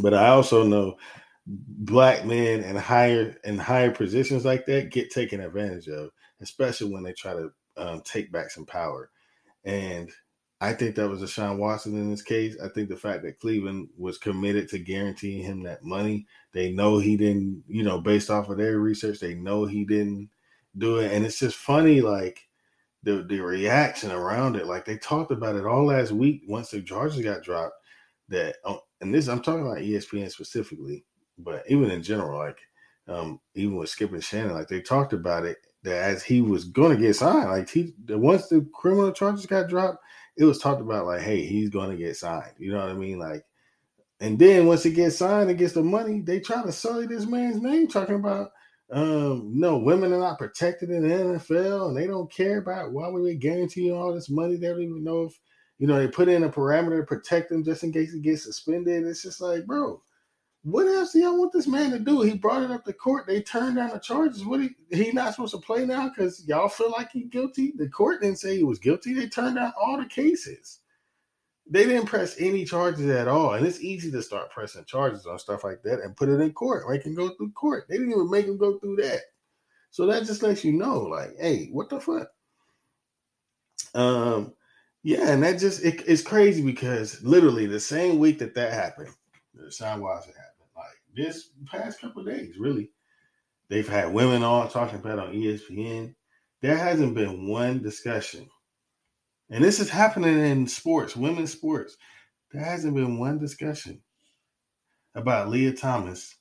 But 0.00 0.14
I 0.14 0.28
also 0.28 0.64
know 0.64 0.96
black 1.44 2.24
men 2.24 2.62
in 2.62 2.76
higher 2.76 3.36
in 3.42 3.58
higher 3.58 3.90
positions 3.90 4.44
like 4.44 4.64
that 4.66 4.92
get 4.92 5.10
taken 5.10 5.40
advantage 5.40 5.88
of, 5.88 6.10
especially 6.40 6.92
when 6.92 7.02
they 7.02 7.12
try 7.12 7.32
to 7.32 7.50
um, 7.76 8.00
take 8.02 8.30
back 8.30 8.52
some 8.52 8.66
power. 8.66 9.10
And 9.64 10.08
I 10.62 10.74
think 10.74 10.94
that 10.96 11.08
was 11.08 11.22
Deshaun 11.22 11.56
Watson 11.56 11.94
in 11.94 12.10
this 12.10 12.22
case. 12.22 12.56
I 12.62 12.68
think 12.68 12.90
the 12.90 12.96
fact 12.96 13.22
that 13.22 13.40
Cleveland 13.40 13.88
was 13.96 14.18
committed 14.18 14.68
to 14.68 14.78
guaranteeing 14.78 15.42
him 15.42 15.62
that 15.62 15.82
money, 15.82 16.26
they 16.52 16.70
know 16.70 16.98
he 16.98 17.16
didn't, 17.16 17.64
you 17.66 17.82
know, 17.82 17.98
based 17.98 18.28
off 18.30 18.50
of 18.50 18.58
their 18.58 18.78
research, 18.78 19.20
they 19.20 19.34
know 19.34 19.64
he 19.64 19.84
didn't 19.84 20.28
do 20.76 20.98
it. 20.98 21.12
And 21.12 21.24
it's 21.24 21.38
just 21.38 21.56
funny, 21.56 22.02
like 22.02 22.46
the 23.02 23.22
the 23.22 23.40
reaction 23.40 24.10
around 24.10 24.56
it. 24.56 24.66
Like 24.66 24.84
they 24.84 24.98
talked 24.98 25.30
about 25.30 25.56
it 25.56 25.66
all 25.66 25.86
last 25.86 26.12
week 26.12 26.42
once 26.46 26.70
the 26.70 26.82
charges 26.82 27.22
got 27.22 27.42
dropped. 27.42 27.74
That 28.28 28.56
oh, 28.64 28.82
and 29.00 29.12
this 29.14 29.28
I'm 29.28 29.40
talking 29.40 29.66
about 29.66 29.78
ESPN 29.78 30.30
specifically, 30.30 31.04
but 31.38 31.64
even 31.68 31.90
in 31.90 32.02
general, 32.02 32.38
like 32.38 32.58
um, 33.08 33.40
even 33.54 33.76
with 33.76 33.88
Skip 33.88 34.12
and 34.12 34.22
Shannon, 34.22 34.52
like 34.52 34.68
they 34.68 34.80
talked 34.80 35.12
about 35.12 35.46
it 35.46 35.56
that 35.82 35.96
as 35.96 36.22
he 36.22 36.42
was 36.42 36.64
going 36.64 36.94
to 36.96 37.02
get 37.02 37.16
signed, 37.16 37.48
like 37.48 37.68
he 37.68 37.94
once 38.10 38.48
the 38.48 38.66
criminal 38.74 39.12
charges 39.12 39.46
got 39.46 39.68
dropped, 39.68 39.98
it 40.40 40.44
was 40.44 40.58
talked 40.58 40.80
about 40.80 41.04
like, 41.04 41.20
hey, 41.20 41.44
he's 41.44 41.68
to 41.70 41.96
get 41.96 42.16
signed. 42.16 42.54
You 42.58 42.72
know 42.72 42.80
what 42.80 42.88
I 42.88 42.94
mean? 42.94 43.18
Like, 43.18 43.44
and 44.20 44.38
then 44.38 44.66
once 44.66 44.82
he 44.82 44.90
gets 44.90 45.18
signed 45.18 45.50
and 45.50 45.58
gets 45.58 45.74
the 45.74 45.82
money, 45.82 46.20
they 46.20 46.40
try 46.40 46.62
to 46.62 46.72
sully 46.72 47.06
this 47.06 47.26
man's 47.26 47.60
name, 47.60 47.88
talking 47.88 48.14
about 48.14 48.50
um, 48.90 49.52
no, 49.54 49.78
women 49.78 50.12
are 50.12 50.18
not 50.18 50.38
protected 50.38 50.90
in 50.90 51.06
the 51.06 51.14
NFL, 51.14 51.88
and 51.88 51.96
they 51.96 52.06
don't 52.06 52.32
care 52.32 52.58
about 52.58 52.92
why 52.92 53.08
we 53.08 53.34
guarantee 53.36 53.82
you 53.82 53.94
all 53.94 54.12
this 54.12 54.30
money. 54.30 54.56
They 54.56 54.68
don't 54.68 54.82
even 54.82 55.04
know 55.04 55.24
if 55.24 55.38
you 55.78 55.86
know 55.86 55.98
they 55.98 56.08
put 56.08 56.28
in 56.28 56.42
a 56.42 56.48
parameter 56.48 57.00
to 57.00 57.06
protect 57.06 57.50
them 57.50 57.62
just 57.62 57.84
in 57.84 57.92
case 57.92 58.12
he 58.12 58.20
gets 58.20 58.44
suspended. 58.44 59.06
It's 59.06 59.22
just 59.22 59.40
like, 59.40 59.64
bro, 59.66 60.02
what 60.62 60.86
else 60.86 61.12
do 61.12 61.20
y'all 61.20 61.38
want 61.38 61.52
this 61.52 61.66
man 61.66 61.90
to 61.90 61.98
do? 61.98 62.20
He 62.20 62.34
brought 62.34 62.62
it 62.62 62.70
up 62.70 62.84
to 62.84 62.92
court. 62.92 63.26
They 63.26 63.40
turned 63.40 63.76
down 63.76 63.90
the 63.90 63.98
charges. 63.98 64.44
What 64.44 64.60
he 64.60 64.70
he 64.90 65.10
not 65.10 65.34
supposed 65.34 65.54
to 65.54 65.60
play 65.60 65.86
now 65.86 66.10
because 66.10 66.46
y'all 66.46 66.68
feel 66.68 66.90
like 66.90 67.10
he 67.10 67.22
guilty? 67.24 67.72
The 67.76 67.88
court 67.88 68.20
didn't 68.20 68.40
say 68.40 68.58
he 68.58 68.64
was 68.64 68.78
guilty. 68.78 69.14
They 69.14 69.28
turned 69.28 69.56
down 69.56 69.72
all 69.80 69.96
the 69.96 70.04
cases. 70.04 70.80
They 71.66 71.86
didn't 71.86 72.06
press 72.06 72.36
any 72.38 72.64
charges 72.64 73.08
at 73.08 73.28
all. 73.28 73.54
And 73.54 73.66
it's 73.66 73.80
easy 73.80 74.10
to 74.10 74.22
start 74.22 74.50
pressing 74.50 74.84
charges 74.84 75.24
on 75.24 75.38
stuff 75.38 75.64
like 75.64 75.82
that 75.84 76.00
and 76.00 76.16
put 76.16 76.28
it 76.28 76.40
in 76.40 76.52
court. 76.52 76.84
Make 76.90 77.04
him 77.04 77.14
go 77.14 77.30
through 77.30 77.52
court. 77.52 77.86
They 77.88 77.96
didn't 77.96 78.12
even 78.12 78.28
make 78.28 78.46
him 78.46 78.58
go 78.58 78.78
through 78.78 78.96
that. 78.96 79.20
So 79.92 80.06
that 80.06 80.24
just 80.24 80.42
lets 80.42 80.64
you 80.64 80.72
know, 80.72 81.00
like, 81.00 81.30
hey, 81.40 81.68
what 81.72 81.88
the 81.88 82.00
fuck? 82.00 82.28
Um, 83.94 84.52
yeah, 85.02 85.30
and 85.30 85.42
that 85.42 85.58
just 85.58 85.84
it, 85.84 86.02
it's 86.06 86.22
crazy 86.22 86.62
because 86.62 87.22
literally 87.22 87.66
the 87.66 87.80
same 87.80 88.18
week 88.18 88.40
that 88.40 88.54
that 88.56 88.72
happened, 88.72 89.08
Deshaun 89.56 90.00
Watson 90.00 90.34
happened 90.36 90.49
this 91.14 91.50
past 91.66 92.00
couple 92.00 92.24
days, 92.24 92.56
really. 92.58 92.90
They've 93.68 93.88
had 93.88 94.12
women 94.12 94.42
on 94.42 94.68
talking 94.68 94.98
about 94.98 95.18
on 95.18 95.32
ESPN. 95.32 96.14
There 96.60 96.76
hasn't 96.76 97.14
been 97.14 97.48
one 97.48 97.82
discussion. 97.82 98.48
And 99.48 99.64
this 99.64 99.80
is 99.80 99.90
happening 99.90 100.38
in 100.38 100.66
sports, 100.66 101.16
women's 101.16 101.52
sports. 101.52 101.96
There 102.52 102.64
hasn't 102.64 102.94
been 102.94 103.18
one 103.18 103.38
discussion 103.38 104.02
about 105.14 105.48
Lia 105.48 105.72
Thomas, 105.72 106.36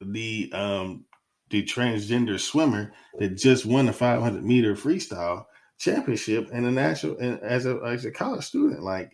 the 0.00 0.50
um 0.52 1.04
the 1.50 1.64
transgender 1.64 2.38
swimmer 2.38 2.92
that 3.18 3.36
just 3.36 3.66
won 3.66 3.86
the 3.86 3.92
500 3.92 4.44
meter 4.44 4.74
freestyle 4.74 5.44
championship 5.78 6.48
in 6.52 6.62
the 6.62 6.70
national 6.70 7.18
and 7.18 7.40
as 7.40 7.66
a 7.66 7.78
as 7.84 8.04
a 8.04 8.10
college 8.10 8.44
student. 8.44 8.82
Like 8.82 9.10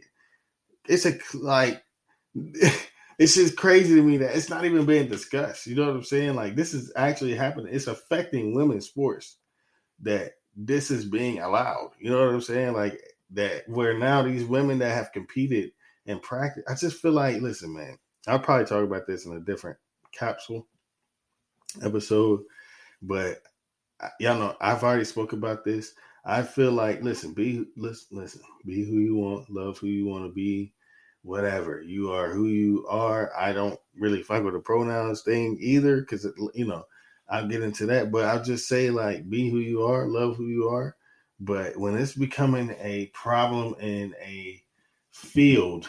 it's 0.89 1.07
a 1.07 1.19
like 1.35 1.83
it's 3.19 3.35
just 3.35 3.57
crazy 3.57 3.95
to 3.95 4.03
me 4.03 4.19
that 4.19 4.37
it's 4.37 4.51
not 4.51 4.65
even 4.65 4.85
being 4.85 5.09
discussed. 5.09 5.67
You 5.67 5.75
know 5.75 5.87
what 5.87 5.97
I'm 5.97 6.05
saying? 6.05 6.35
Like 6.35 6.55
this 6.55 6.75
is 6.75 6.93
actually 6.97 7.35
happening. 7.35 7.73
It's 7.75 7.87
affecting 7.87 8.55
women's 8.55 8.87
sports 8.87 9.37
that 10.03 10.33
this 10.55 10.91
is 10.91 11.05
being 11.05 11.39
allowed. 11.39 11.93
You 11.99 12.11
know 12.11 12.19
what 12.19 12.35
I'm 12.35 12.41
saying? 12.41 12.75
Like 12.75 13.01
that 13.31 13.69
where 13.69 13.99
now 13.99 14.23
these 14.23 14.45
women 14.45 14.79
that 14.79 14.95
have 14.95 15.13
competed 15.13 15.73
and 16.07 16.23
practice. 16.23 16.65
I 16.69 16.75
just 16.75 17.01
feel 17.01 17.13
like, 17.13 17.41
listen, 17.41 17.75
man, 17.75 17.99
I'll 18.27 18.39
probably 18.39 18.67
talk 18.67 18.85
about 18.85 19.07
this 19.07 19.27
in 19.27 19.33
a 19.37 19.41
different 19.41 19.79
capsule 20.13 20.67
episode, 21.83 22.43
but 23.03 23.43
y'all 24.21 24.39
know 24.39 24.57
I've 24.61 24.85
already 24.85 25.05
spoke 25.05 25.33
about 25.33 25.65
this. 25.65 25.95
I 26.25 26.43
feel 26.43 26.73
like, 26.73 27.03
listen, 27.03 27.33
be 27.33 27.67
listen, 27.77 28.19
listen, 28.19 28.43
be 28.65 28.85
who 28.85 28.99
you 28.99 29.17
want, 29.17 29.51
love 29.51 29.79
who 29.79 29.87
you 29.87 30.07
want 30.07 30.25
to 30.25 30.33
be 30.33 30.73
whatever. 31.27 31.83
You 31.83 32.13
are 32.13 32.31
who 32.31 32.47
you 32.47 32.87
are. 32.89 33.33
I 33.37 33.53
don't 33.53 33.79
really 33.99 34.23
fuck 34.23 34.45
with 34.45 34.55
the 34.55 34.61
pronouns 34.61 35.23
thing 35.23 35.59
either 35.61 36.01
because 36.01 36.27
you 36.55 36.67
know 36.67 36.85
i'll 37.29 37.49
get 37.49 37.63
into 37.63 37.87
that 37.87 38.13
but 38.13 38.25
i'll 38.25 38.43
just 38.43 38.69
say 38.69 38.91
like 38.91 39.29
be 39.29 39.51
who 39.51 39.59
you 39.59 39.83
are 39.83 40.07
love 40.07 40.37
who 40.37 40.47
you 40.47 40.69
are. 40.69 40.97
But 41.39 41.77
when 41.77 41.99
it's 41.99 42.15
becoming 42.15 42.75
a 42.81 43.07
problem 43.13 43.75
in 43.81 44.15
a 44.23 44.63
field 45.11 45.89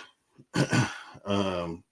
um 1.26 1.84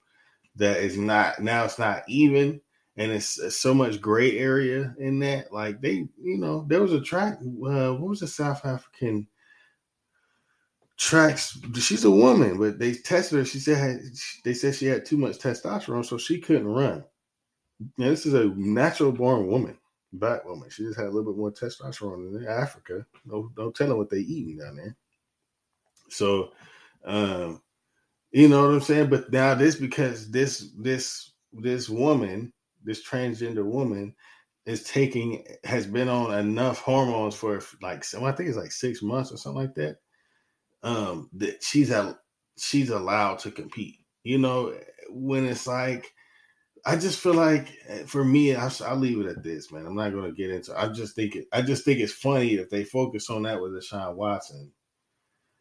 that 0.56 0.78
is 0.78 0.96
not 0.96 1.40
now 1.40 1.64
it's 1.64 1.78
not 1.78 2.02
even 2.08 2.60
and 2.98 3.12
it's, 3.12 3.38
it's, 3.38 3.56
so 3.56 3.74
much 3.74 4.00
gray 4.00 4.38
area 4.38 4.94
in 4.98 5.18
that 5.20 5.52
like 5.52 5.80
they 5.80 6.08
you 6.20 6.38
know 6.38 6.64
there 6.68 6.82
was 6.82 6.92
a 6.92 7.00
track 7.00 7.38
uh, 7.40 7.92
what 7.92 8.10
was 8.10 8.20
the 8.20 8.26
south 8.26 8.64
african 8.64 9.26
tracks. 10.96 11.58
She's 11.74 12.04
a 12.04 12.10
woman, 12.10 12.58
but 12.58 12.78
they 12.78 12.94
tested 12.94 13.38
her. 13.38 13.44
She 13.44 13.58
said 13.58 14.00
they 14.44 14.54
said 14.54 14.74
she 14.74 14.86
had 14.86 15.04
too 15.04 15.16
much 15.16 15.38
testosterone, 15.38 16.04
so 16.04 16.18
she 16.18 16.40
couldn't 16.40 16.66
run. 16.66 17.04
Now 17.98 18.08
this 18.08 18.26
is 18.26 18.34
a 18.34 18.46
natural 18.56 19.12
born 19.12 19.46
woman, 19.46 19.78
black 20.12 20.44
woman. 20.44 20.70
She 20.70 20.84
just 20.84 20.98
had 20.98 21.06
a 21.06 21.10
little 21.10 21.32
bit 21.32 21.38
more 21.38 21.52
testosterone 21.52 22.36
in 22.36 22.46
Africa. 22.48 23.04
No, 23.24 23.50
don't 23.56 23.74
tell 23.74 23.88
them 23.88 23.98
what 23.98 24.10
they 24.10 24.18
eating 24.18 24.58
down 24.58 24.76
there. 24.76 24.96
So, 26.08 26.52
um, 27.04 27.60
you 28.32 28.48
know 28.48 28.62
what 28.62 28.74
I'm 28.74 28.80
saying. 28.80 29.10
But 29.10 29.30
now 29.30 29.54
this 29.54 29.76
because 29.76 30.30
this 30.30 30.70
this 30.78 31.32
this 31.52 31.88
woman, 31.88 32.52
this 32.82 33.06
transgender 33.06 33.64
woman, 33.64 34.14
is 34.64 34.82
taking 34.84 35.44
has 35.64 35.86
been 35.86 36.08
on 36.08 36.38
enough 36.38 36.80
hormones 36.80 37.34
for 37.34 37.60
like 37.82 38.04
I 38.14 38.32
think 38.32 38.48
it's 38.48 38.58
like 38.58 38.72
six 38.72 39.02
months 39.02 39.30
or 39.30 39.36
something 39.36 39.62
like 39.62 39.74
that 39.74 39.98
um 40.86 41.28
that 41.34 41.62
she's 41.62 41.90
a, 41.90 42.18
she's 42.56 42.90
allowed 42.90 43.40
to 43.40 43.50
compete. 43.50 43.98
You 44.24 44.38
know, 44.38 44.74
when 45.10 45.44
it's 45.44 45.66
like 45.66 46.12
I 46.86 46.94
just 46.94 47.18
feel 47.18 47.34
like 47.34 47.68
for 48.06 48.24
me, 48.24 48.54
I, 48.54 48.70
will 48.80 48.96
leave 48.96 49.20
it 49.20 49.26
at 49.26 49.42
this, 49.42 49.72
man. 49.72 49.86
I'm 49.86 49.96
not 49.96 50.10
to 50.10 50.32
get 50.32 50.50
into. 50.50 50.80
I 50.80 50.88
just 50.88 51.16
think 51.16 51.34
it. 51.34 51.46
I 51.52 51.60
just 51.60 51.84
think 51.84 51.98
it's 51.98 52.12
funny 52.12 52.54
if 52.54 52.70
they 52.70 52.84
focus 52.84 53.28
on 53.28 53.42
that 53.42 53.60
with 53.60 53.72
Deshaun 53.72 54.14
Watson 54.14 54.70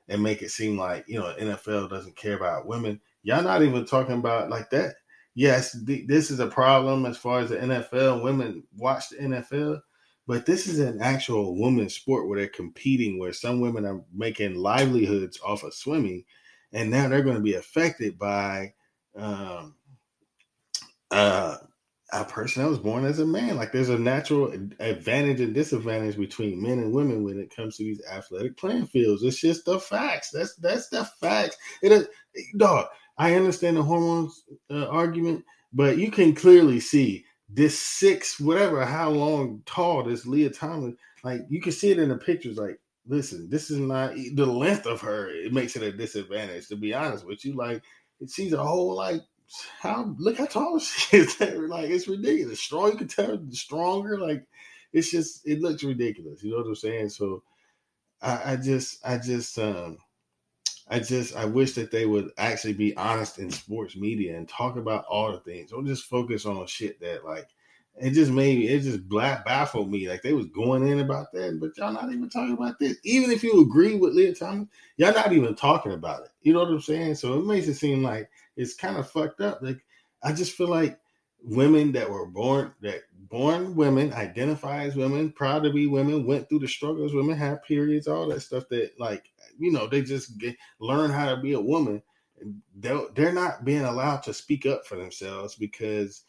and 0.07 0.21
make 0.21 0.43
it 0.43 0.51
seem 0.51 0.77
like 0.77 1.03
you 1.07 1.19
know 1.19 1.33
NFL 1.39 1.89
doesn't 1.89 2.15
care 2.15 2.35
about 2.35 2.67
women. 2.67 3.01
Y'all 3.23 3.41
not 3.41 3.63
even 3.63 3.85
talking 3.85 4.19
about 4.19 4.51
like 4.51 4.69
that. 4.69 4.93
Yes, 5.33 5.75
th- 5.85 6.07
this 6.07 6.29
is 6.29 6.39
a 6.39 6.47
problem 6.47 7.07
as 7.07 7.17
far 7.17 7.39
as 7.39 7.49
the 7.49 7.57
NFL. 7.57 8.23
Women 8.23 8.63
watch 8.77 9.09
the 9.09 9.17
NFL, 9.17 9.79
but 10.27 10.45
this 10.45 10.67
is 10.67 10.79
an 10.79 11.01
actual 11.01 11.59
women's 11.59 11.93
sport 11.93 12.27
where 12.27 12.39
they're 12.39 12.47
competing, 12.47 13.19
where 13.19 13.33
some 13.33 13.59
women 13.59 13.85
are 13.85 14.01
making 14.13 14.55
livelihoods 14.55 15.39
off 15.45 15.63
of 15.63 15.73
swimming, 15.73 16.25
and 16.73 16.89
now 16.89 17.07
they're 17.07 17.23
going 17.23 17.37
to 17.37 17.41
be 17.41 17.53
affected 17.55 18.17
by 18.17 18.73
um, 19.15 19.75
uh, 21.11 21.57
a 22.11 22.25
person 22.25 22.63
that 22.63 22.69
was 22.69 22.79
born 22.79 23.05
as 23.05 23.19
a 23.19 23.25
man. 23.25 23.55
Like 23.55 23.71
there's 23.71 23.89
a 23.89 23.99
natural 23.99 24.51
advantage 24.79 25.41
and 25.41 25.53
disadvantage 25.53 26.17
between 26.17 26.61
men 26.61 26.79
and 26.79 26.93
women 26.93 27.23
when 27.23 27.39
it 27.39 27.55
comes 27.55 27.77
to 27.77 27.83
these 27.83 28.01
athletic 28.05 28.57
playing 28.57 28.87
fields. 28.87 29.23
It's 29.23 29.39
just 29.39 29.65
the 29.65 29.79
facts. 29.79 30.31
That's 30.31 30.55
that's 30.55 30.89
the 30.89 31.05
facts. 31.05 31.57
It 31.81 31.91
is, 31.91 32.07
dog. 32.57 32.87
I 33.17 33.35
understand 33.35 33.77
the 33.77 33.83
hormones 33.83 34.43
uh, 34.69 34.87
argument, 34.87 35.45
but 35.71 35.97
you 35.97 36.11
can 36.11 36.35
clearly 36.35 36.79
see 36.79 37.25
this 37.55 37.79
six, 37.79 38.39
whatever, 38.39 38.85
how 38.85 39.09
long 39.09 39.63
tall 39.65 40.03
this 40.03 40.25
Lia 40.25 40.49
Thomas, 40.49 40.93
like 41.23 41.41
you 41.49 41.61
can 41.61 41.71
see 41.71 41.91
it 41.91 41.99
in 41.99 42.09
the 42.09 42.17
pictures. 42.17 42.57
Like, 42.57 42.79
listen, 43.07 43.49
this 43.49 43.71
is 43.71 43.79
not 43.79 44.15
the 44.33 44.45
length 44.45 44.85
of 44.85 45.01
her. 45.01 45.29
It 45.29 45.53
makes 45.53 45.75
it 45.77 45.83
a 45.83 45.91
disadvantage. 45.91 46.67
To 46.67 46.75
be 46.75 46.93
honest 46.93 47.25
with 47.25 47.45
you, 47.45 47.55
like 47.55 47.81
she's 48.29 48.53
a 48.53 48.63
whole 48.63 48.95
like 48.95 49.21
how 49.79 50.13
look 50.17 50.37
how 50.37 50.45
tall 50.45 50.79
she 50.79 51.17
is. 51.17 51.39
like 51.39 51.89
it's 51.89 52.07
ridiculous. 52.09 52.59
Strong, 52.61 52.91
you 52.91 52.97
can 52.97 53.07
tell 53.07 53.39
stronger. 53.51 54.19
Like 54.19 54.45
it's 54.91 55.11
just 55.11 55.47
it 55.47 55.61
looks 55.61 55.83
ridiculous. 55.83 56.43
You 56.43 56.51
know 56.51 56.57
what 56.57 56.67
I'm 56.67 56.75
saying? 56.75 57.09
So 57.09 57.41
I, 58.21 58.53
I 58.53 58.55
just 58.57 58.99
I 59.05 59.17
just 59.17 59.57
um 59.59 59.97
I 60.87 60.99
just 60.99 61.35
I 61.35 61.45
wish 61.45 61.73
that 61.73 61.91
they 61.91 62.05
would 62.05 62.31
actually 62.37 62.73
be 62.73 62.95
honest 62.95 63.39
in 63.39 63.49
sports 63.49 63.95
media 63.95 64.37
and 64.37 64.47
talk 64.47 64.77
about 64.77 65.05
all 65.05 65.31
the 65.31 65.39
things. 65.39 65.71
Don't 65.71 65.87
just 65.87 66.05
focus 66.05 66.45
on 66.45 66.67
shit 66.67 66.99
that 67.01 67.25
like 67.25 67.49
it 67.97 68.11
just 68.11 68.31
made 68.31 68.59
me 68.59 68.67
it 68.67 68.81
just 68.81 69.07
black 69.07 69.45
baffled 69.45 69.89
me. 69.89 70.07
Like 70.07 70.21
they 70.21 70.33
was 70.33 70.45
going 70.47 70.87
in 70.87 70.99
about 70.99 71.31
that, 71.31 71.59
but 71.59 71.75
y'all 71.77 71.93
not 71.93 72.11
even 72.11 72.29
talking 72.29 72.53
about 72.53 72.77
this. 72.77 72.97
Even 73.03 73.31
if 73.31 73.43
you 73.43 73.61
agree 73.61 73.95
with 73.95 74.13
Lia 74.13 74.35
Thomas, 74.35 74.67
y'all 74.97 75.13
not 75.13 75.33
even 75.33 75.55
talking 75.55 75.93
about 75.93 76.25
it. 76.25 76.29
You 76.43 76.53
know 76.53 76.59
what 76.59 76.69
I'm 76.69 76.81
saying? 76.81 77.15
So 77.15 77.39
it 77.39 77.45
makes 77.45 77.67
it 77.67 77.75
seem 77.75 78.03
like 78.03 78.29
it's 78.55 78.75
kind 78.75 78.97
of 78.97 79.09
fucked 79.09 79.41
up. 79.41 79.63
Like 79.63 79.83
I 80.21 80.33
just 80.33 80.51
feel 80.53 80.67
like 80.67 80.99
women 81.41 81.91
that 81.93 82.09
were 82.09 82.27
born 82.27 82.73
that 82.81 83.03
born 83.29 83.75
women, 83.75 84.13
identify 84.13 84.83
as 84.83 84.95
women, 84.95 85.31
proud 85.31 85.63
to 85.63 85.71
be 85.71 85.87
women, 85.87 86.25
went 86.25 86.47
through 86.47 86.59
the 86.59 86.67
struggles 86.67 87.13
women 87.13 87.35
have 87.35 87.63
periods, 87.63 88.07
all 88.07 88.27
that 88.29 88.41
stuff 88.41 88.69
that 88.69 88.91
like 88.99 89.31
you 89.57 89.71
know 89.71 89.87
they 89.87 90.01
just 90.01 90.37
get, 90.37 90.55
learn 90.79 91.11
how 91.11 91.33
to 91.33 91.41
be 91.41 91.53
a 91.53 91.61
woman. 91.61 92.01
They're, 92.75 93.01
they're 93.15 93.33
not 93.33 93.63
being 93.63 93.85
allowed 93.85 94.23
to 94.23 94.33
speak 94.33 94.65
up 94.65 94.85
for 94.85 94.97
themselves 94.97 95.55
because 95.55 96.23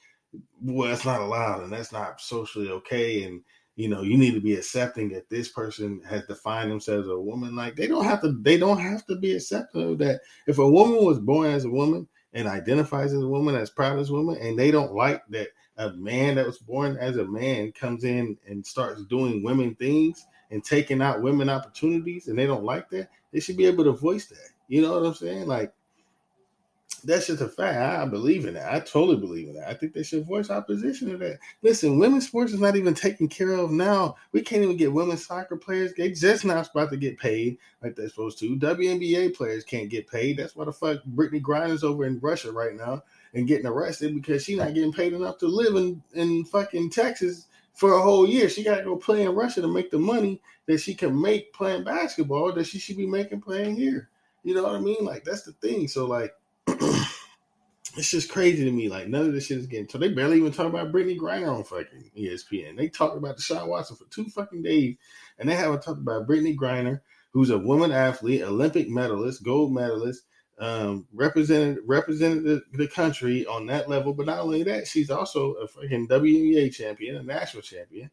well, 0.62 0.92
it's 0.92 1.04
not 1.04 1.20
allowed 1.20 1.62
and 1.62 1.72
that's 1.72 1.92
not 1.92 2.20
socially 2.20 2.70
okay. 2.70 3.24
And 3.24 3.42
you 3.76 3.88
know, 3.88 4.00
you 4.00 4.16
need 4.16 4.32
to 4.32 4.40
be 4.40 4.54
accepting 4.54 5.10
that 5.10 5.28
this 5.28 5.48
person 5.50 6.00
has 6.08 6.24
defined 6.24 6.70
themselves 6.70 7.06
as 7.06 7.12
a 7.12 7.20
woman. 7.20 7.54
Like 7.54 7.76
they 7.76 7.86
don't 7.86 8.04
have 8.04 8.22
to, 8.22 8.32
they 8.40 8.56
don't 8.56 8.80
have 8.80 9.04
to 9.06 9.16
be 9.16 9.34
accepting 9.34 9.92
of 9.92 9.98
that. 9.98 10.20
If 10.46 10.58
a 10.58 10.68
woman 10.68 11.04
was 11.04 11.18
born 11.18 11.50
as 11.50 11.66
a 11.66 11.70
woman 11.70 12.08
and 12.32 12.48
identifies 12.48 13.12
as 13.12 13.22
a 13.22 13.28
woman, 13.28 13.54
as 13.54 13.70
proud 13.70 13.98
as 13.98 14.08
a 14.08 14.14
woman, 14.14 14.38
and 14.40 14.58
they 14.58 14.70
don't 14.70 14.94
like 14.94 15.22
that 15.28 15.48
a 15.76 15.92
man 15.92 16.36
that 16.36 16.46
was 16.46 16.58
born 16.58 16.96
as 16.96 17.18
a 17.18 17.26
man 17.26 17.70
comes 17.72 18.04
in 18.04 18.38
and 18.48 18.64
starts 18.64 19.04
doing 19.04 19.42
women 19.42 19.74
things 19.74 20.26
and 20.50 20.64
taking 20.64 21.02
out 21.02 21.22
women 21.22 21.48
opportunities, 21.48 22.28
and 22.28 22.38
they 22.38 22.46
don't 22.46 22.64
like 22.64 22.88
that, 22.90 23.08
they 23.32 23.40
should 23.40 23.56
be 23.56 23.66
able 23.66 23.84
to 23.84 23.92
voice 23.92 24.26
that. 24.26 24.50
You 24.68 24.82
know 24.82 24.92
what 24.92 25.06
I'm 25.06 25.14
saying? 25.14 25.46
Like 25.46 25.72
that's 27.06 27.28
just 27.28 27.42
a 27.42 27.48
fact. 27.48 27.78
I 27.78 28.04
believe 28.06 28.46
in 28.46 28.54
that. 28.54 28.72
I 28.72 28.80
totally 28.80 29.16
believe 29.16 29.48
in 29.48 29.54
that. 29.54 29.68
I 29.68 29.74
think 29.74 29.92
they 29.92 30.02
should 30.02 30.26
voice 30.26 30.50
opposition 30.50 31.10
to 31.10 31.16
that. 31.18 31.38
Listen, 31.62 31.98
women's 31.98 32.26
sports 32.26 32.52
is 32.52 32.60
not 32.60 32.76
even 32.76 32.94
taken 32.94 33.28
care 33.28 33.52
of 33.52 33.70
now. 33.70 34.16
We 34.32 34.42
can't 34.42 34.62
even 34.62 34.76
get 34.76 34.92
women's 34.92 35.26
soccer 35.26 35.56
players. 35.56 35.92
They 35.94 36.10
just 36.10 36.44
not 36.44 36.68
about 36.68 36.90
to 36.90 36.96
get 36.96 37.18
paid 37.18 37.58
like 37.82 37.94
they're 37.94 38.08
supposed 38.08 38.38
to. 38.40 38.56
WNBA 38.56 39.34
players 39.36 39.64
can't 39.64 39.88
get 39.88 40.10
paid. 40.10 40.36
That's 40.36 40.56
why 40.56 40.64
the 40.64 40.72
fuck 40.72 41.02
Brittney 41.14 41.40
Griner's 41.40 41.84
over 41.84 42.06
in 42.06 42.18
Russia 42.20 42.50
right 42.50 42.74
now 42.74 43.02
and 43.34 43.46
getting 43.46 43.66
arrested 43.66 44.14
because 44.14 44.42
she's 44.42 44.58
not 44.58 44.74
getting 44.74 44.92
paid 44.92 45.12
enough 45.12 45.38
to 45.38 45.46
live 45.46 45.76
in, 45.76 46.02
in 46.14 46.44
fucking 46.44 46.90
Texas 46.90 47.46
for 47.76 47.92
a 47.92 48.02
whole 48.02 48.28
year. 48.28 48.48
She 48.48 48.64
got 48.64 48.78
to 48.78 48.84
go 48.84 48.96
play 48.96 49.22
in 49.22 49.34
Russia 49.34 49.60
to 49.60 49.68
make 49.68 49.90
the 49.90 49.98
money 49.98 50.40
that 50.66 50.80
she 50.80 50.94
can 50.94 51.20
make 51.20 51.52
playing 51.52 51.84
basketball 51.84 52.52
that 52.52 52.66
she 52.66 52.78
should 52.78 52.96
be 52.96 53.06
making 53.06 53.42
playing 53.42 53.76
here. 53.76 54.08
You 54.42 54.54
know 54.54 54.64
what 54.64 54.74
I 54.74 54.80
mean? 54.80 55.04
Like 55.04 55.24
that's 55.24 55.42
the 55.42 55.52
thing. 55.52 55.86
So 55.86 56.06
like 56.06 56.34
it's 56.66 58.10
just 58.10 58.30
crazy 58.30 58.64
to 58.64 58.70
me. 58.72 58.88
Like 58.88 59.08
none 59.08 59.26
of 59.26 59.32
this 59.32 59.46
shit 59.46 59.58
is 59.58 59.66
getting. 59.66 59.88
So 59.88 59.98
they 59.98 60.08
barely 60.08 60.38
even 60.38 60.52
talk 60.52 60.66
about 60.66 60.90
Brittney 60.90 61.18
Griner 61.18 61.54
on 61.54 61.64
fucking 61.64 62.10
ESPN. 62.16 62.76
They 62.76 62.88
talked 62.88 63.16
about 63.16 63.36
Deshaun 63.36 63.68
Watson 63.68 63.96
for 63.96 64.04
two 64.10 64.24
fucking 64.30 64.62
days, 64.62 64.96
and 65.38 65.48
they 65.48 65.54
haven't 65.54 65.82
talked 65.82 66.00
about 66.00 66.26
Brittney 66.26 66.56
Griner, 66.56 67.00
who's 67.32 67.50
a 67.50 67.58
woman 67.58 67.92
athlete, 67.92 68.42
Olympic 68.42 68.88
medalist, 68.88 69.44
gold 69.44 69.74
medalist, 69.74 70.22
um, 70.58 71.06
represented 71.12 71.78
represented 71.84 72.62
the, 72.72 72.88
country 72.88 73.46
on 73.46 73.66
that 73.66 73.88
level. 73.88 74.12
But 74.14 74.26
not 74.26 74.40
only 74.40 74.62
that, 74.64 74.86
she's 74.86 75.10
also 75.10 75.52
a 75.54 75.68
fucking 75.68 76.08
WNBA 76.08 76.74
champion, 76.74 77.16
a 77.16 77.22
national 77.22 77.62
champion. 77.62 78.10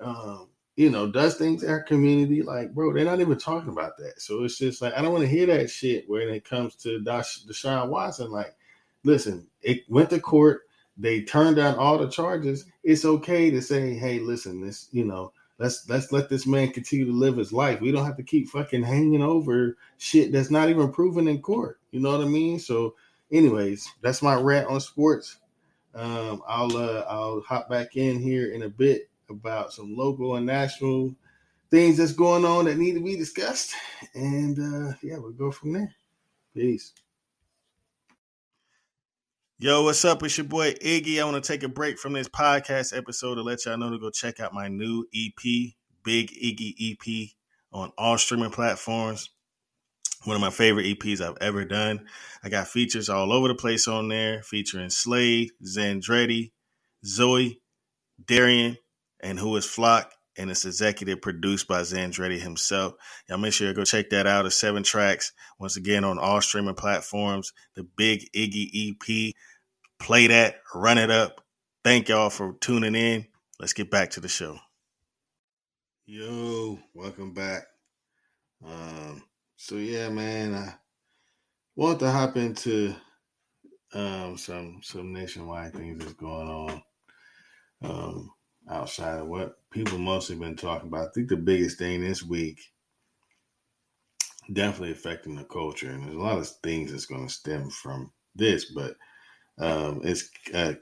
Um, 0.00 0.48
you 0.76 0.90
know, 0.90 1.06
does 1.06 1.36
things 1.36 1.62
in 1.62 1.70
our 1.70 1.82
community. 1.82 2.42
Like, 2.42 2.74
bro, 2.74 2.92
they're 2.92 3.04
not 3.04 3.20
even 3.20 3.38
talking 3.38 3.70
about 3.70 3.96
that. 3.98 4.20
So 4.20 4.42
it's 4.42 4.58
just 4.58 4.82
like 4.82 4.94
I 4.94 5.02
don't 5.02 5.12
want 5.12 5.22
to 5.22 5.30
hear 5.30 5.46
that 5.46 5.70
shit 5.70 6.08
when 6.08 6.28
it 6.28 6.44
comes 6.44 6.74
to 6.76 7.00
Dash, 7.00 7.44
Deshaun 7.44 7.88
Watson. 7.88 8.30
Like, 8.30 8.56
listen, 9.04 9.46
it 9.62 9.82
went 9.88 10.10
to 10.10 10.20
court. 10.20 10.62
They 10.96 11.22
turned 11.22 11.56
down 11.56 11.76
all 11.76 11.98
the 11.98 12.08
charges. 12.08 12.66
It's 12.82 13.04
okay 13.04 13.50
to 13.50 13.60
say, 13.60 13.94
hey, 13.94 14.20
listen, 14.20 14.60
this, 14.60 14.88
you 14.92 15.04
know, 15.04 15.32
let's 15.58 15.88
let's 15.88 16.12
let 16.12 16.28
this 16.28 16.46
man 16.46 16.70
continue 16.70 17.06
to 17.06 17.12
live 17.12 17.36
his 17.36 17.52
life. 17.52 17.80
We 17.80 17.92
don't 17.92 18.04
have 18.04 18.16
to 18.16 18.22
keep 18.22 18.48
fucking 18.48 18.82
hanging 18.82 19.22
over 19.22 19.76
shit 19.98 20.32
that's 20.32 20.50
not 20.50 20.68
even 20.68 20.92
proven 20.92 21.28
in 21.28 21.40
court. 21.40 21.78
You 21.94 22.00
know 22.00 22.10
what 22.10 22.26
I 22.26 22.28
mean? 22.28 22.58
So, 22.58 22.96
anyways, 23.30 23.88
that's 24.02 24.20
my 24.20 24.34
rant 24.34 24.66
on 24.66 24.80
sports. 24.80 25.38
Um, 25.94 26.42
I'll 26.44 26.76
uh, 26.76 27.04
I'll 27.08 27.40
hop 27.42 27.70
back 27.70 27.94
in 27.94 28.18
here 28.18 28.52
in 28.52 28.62
a 28.62 28.68
bit 28.68 29.08
about 29.30 29.72
some 29.72 29.94
local 29.96 30.34
and 30.34 30.44
national 30.44 31.14
things 31.70 31.98
that's 31.98 32.10
going 32.10 32.44
on 32.44 32.64
that 32.64 32.78
need 32.78 32.94
to 32.94 33.00
be 33.00 33.16
discussed, 33.16 33.76
and 34.12 34.58
uh, 34.58 34.94
yeah, 35.04 35.18
we'll 35.18 35.30
go 35.30 35.52
from 35.52 35.72
there. 35.72 35.94
Peace. 36.52 36.92
Yo, 39.60 39.84
what's 39.84 40.04
up? 40.04 40.20
It's 40.24 40.36
your 40.36 40.48
boy 40.48 40.72
Iggy. 40.72 41.20
I 41.20 41.24
want 41.24 41.42
to 41.42 41.52
take 41.52 41.62
a 41.62 41.68
break 41.68 42.00
from 42.00 42.14
this 42.14 42.28
podcast 42.28 42.96
episode 42.96 43.36
to 43.36 43.42
let 43.42 43.64
y'all 43.66 43.78
know 43.78 43.90
to 43.90 44.00
go 44.00 44.10
check 44.10 44.40
out 44.40 44.52
my 44.52 44.66
new 44.66 45.06
EP, 45.14 45.74
Big 46.02 46.32
Iggy 46.32 46.74
EP, 46.90 47.28
on 47.72 47.92
all 47.96 48.18
streaming 48.18 48.50
platforms. 48.50 49.30
One 50.24 50.36
of 50.36 50.40
my 50.40 50.50
favorite 50.50 50.86
EPs 50.86 51.20
I've 51.20 51.36
ever 51.40 51.64
done. 51.64 52.06
I 52.42 52.48
got 52.48 52.68
features 52.68 53.08
all 53.08 53.32
over 53.32 53.48
the 53.48 53.54
place 53.54 53.86
on 53.86 54.08
there, 54.08 54.42
featuring 54.42 54.90
Slade, 54.90 55.50
Zandretti, 55.62 56.52
Zoe, 57.04 57.60
Darian, 58.24 58.78
and 59.20 59.38
Who 59.38 59.54
is 59.56 59.66
Flock. 59.66 60.12
And 60.36 60.50
it's 60.50 60.64
executive 60.64 61.22
produced 61.22 61.68
by 61.68 61.82
Zandretti 61.82 62.40
himself. 62.40 62.94
Y'all 63.28 63.38
make 63.38 63.52
sure 63.52 63.68
you 63.68 63.74
go 63.74 63.84
check 63.84 64.10
that 64.10 64.26
out. 64.26 64.46
It's 64.46 64.56
seven 64.56 64.82
tracks. 64.82 65.32
Once 65.60 65.76
again, 65.76 66.04
on 66.04 66.18
all 66.18 66.40
streaming 66.40 66.74
platforms. 66.74 67.52
The 67.76 67.84
Big 67.84 68.28
Iggy 68.34 68.90
EP 68.90 69.34
play 70.00 70.26
that, 70.26 70.56
run 70.74 70.98
it 70.98 71.10
up. 71.10 71.40
Thank 71.84 72.08
y'all 72.08 72.30
for 72.30 72.54
tuning 72.60 72.94
in. 72.94 73.26
Let's 73.60 73.74
get 73.74 73.90
back 73.90 74.10
to 74.10 74.20
the 74.20 74.28
show. 74.28 74.58
Yo, 76.06 76.78
welcome 76.94 77.32
back. 77.32 77.64
Um, 78.66 79.22
so 79.56 79.76
yeah, 79.76 80.08
man, 80.08 80.54
I 80.54 80.74
want 81.76 82.00
to 82.00 82.10
hop 82.10 82.36
into 82.36 82.94
um 83.94 84.36
some 84.36 84.80
some 84.82 85.12
nationwide 85.12 85.72
things 85.72 85.98
that's 85.98 86.14
going 86.14 86.48
on 86.48 86.82
um 87.82 88.30
outside 88.68 89.20
of 89.20 89.28
what 89.28 89.56
people 89.70 89.98
mostly 89.98 90.36
been 90.36 90.56
talking 90.56 90.88
about. 90.88 91.08
I 91.08 91.12
think 91.14 91.28
the 91.28 91.36
biggest 91.36 91.78
thing 91.78 92.00
this 92.00 92.22
week 92.22 92.60
definitely 94.52 94.92
affecting 94.92 95.36
the 95.36 95.44
culture, 95.44 95.90
and 95.90 96.04
there's 96.04 96.14
a 96.14 96.18
lot 96.18 96.38
of 96.38 96.48
things 96.62 96.90
that's 96.90 97.06
going 97.06 97.26
to 97.26 97.32
stem 97.32 97.70
from 97.70 98.12
this, 98.34 98.66
but 98.66 98.96
um, 99.58 100.00
it's 100.04 100.30
uh, 100.52 100.74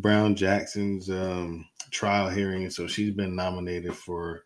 Brown 0.00 0.34
Jackson's 0.36 1.08
um, 1.08 1.66
trial 1.90 2.28
hearing. 2.28 2.68
So 2.70 2.86
she's 2.86 3.12
been 3.12 3.34
nominated 3.34 3.94
for 3.94 4.44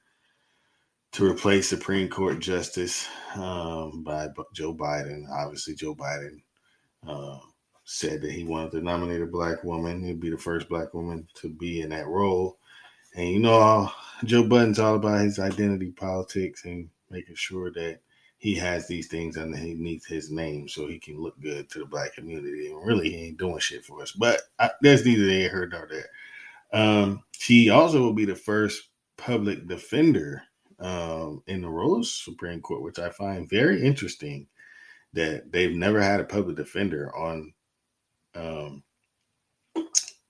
to 1.17 1.25
replace 1.25 1.67
Supreme 1.67 2.11
Court 2.11 2.41
Justice 2.41 3.09
um, 3.37 4.03
by 4.05 4.29
Joe 4.53 4.75
Biden. 4.75 5.25
Obviously, 5.33 5.75
Joe 5.75 5.95
Biden 5.95 6.43
uh, 7.09 7.39
said 7.85 8.21
that 8.21 8.33
he 8.33 8.45
wanted 8.45 8.73
to 8.73 8.83
nominate 8.83 9.23
a 9.23 9.27
black 9.27 9.65
woman. 9.65 10.05
He'd 10.05 10.21
be 10.21 10.29
the 10.29 10.37
first 10.37 10.69
black 10.69 10.93
woman 10.93 11.27
to 11.37 11.49
be 11.49 11.81
in 11.81 11.89
that 11.89 12.07
role. 12.07 12.59
And 13.15 13.31
you 13.31 13.39
know, 13.39 13.91
Joe 14.27 14.43
Biden's 14.43 14.79
all 14.79 14.97
about 14.97 15.23
his 15.23 15.39
identity 15.39 15.91
politics 15.91 16.67
and 16.67 16.91
making 17.09 17.37
sure 17.37 17.73
that 17.73 18.01
he 18.37 18.55
has 18.57 18.87
these 18.87 19.07
things 19.07 19.39
underneath 19.39 20.05
his 20.05 20.31
name 20.31 20.69
so 20.69 20.87
he 20.87 20.99
can 20.99 21.19
look 21.19 21.41
good 21.41 21.71
to 21.71 21.79
the 21.79 21.87
black 21.87 22.13
community. 22.13 22.67
And 22.67 22.87
really, 22.87 23.09
he 23.09 23.29
ain't 23.29 23.39
doing 23.39 23.59
shit 23.59 23.87
for 23.87 24.03
us. 24.03 24.13
But 24.13 24.43
I, 24.59 24.69
that's 24.83 25.07
neither 25.07 25.25
here 25.25 25.67
nor 25.73 25.89
there. 25.91 26.11
Um, 26.79 27.23
she 27.31 27.71
also 27.71 28.03
will 28.03 28.13
be 28.13 28.27
the 28.27 28.37
first 28.37 28.91
public 29.17 29.67
defender 29.67 30.43
um, 30.79 31.43
in 31.47 31.63
the 31.63 31.69
Rose 31.69 32.13
Supreme 32.13 32.61
Court, 32.61 32.83
which 32.83 32.99
I 32.99 33.11
find 33.11 33.49
very 33.49 33.83
interesting 33.85 34.47
that 35.13 35.51
they've 35.51 35.75
never 35.75 36.01
had 36.01 36.21
a 36.21 36.25
public 36.25 36.57
defender 36.57 37.15
on 37.17 37.53
um, 38.35 38.83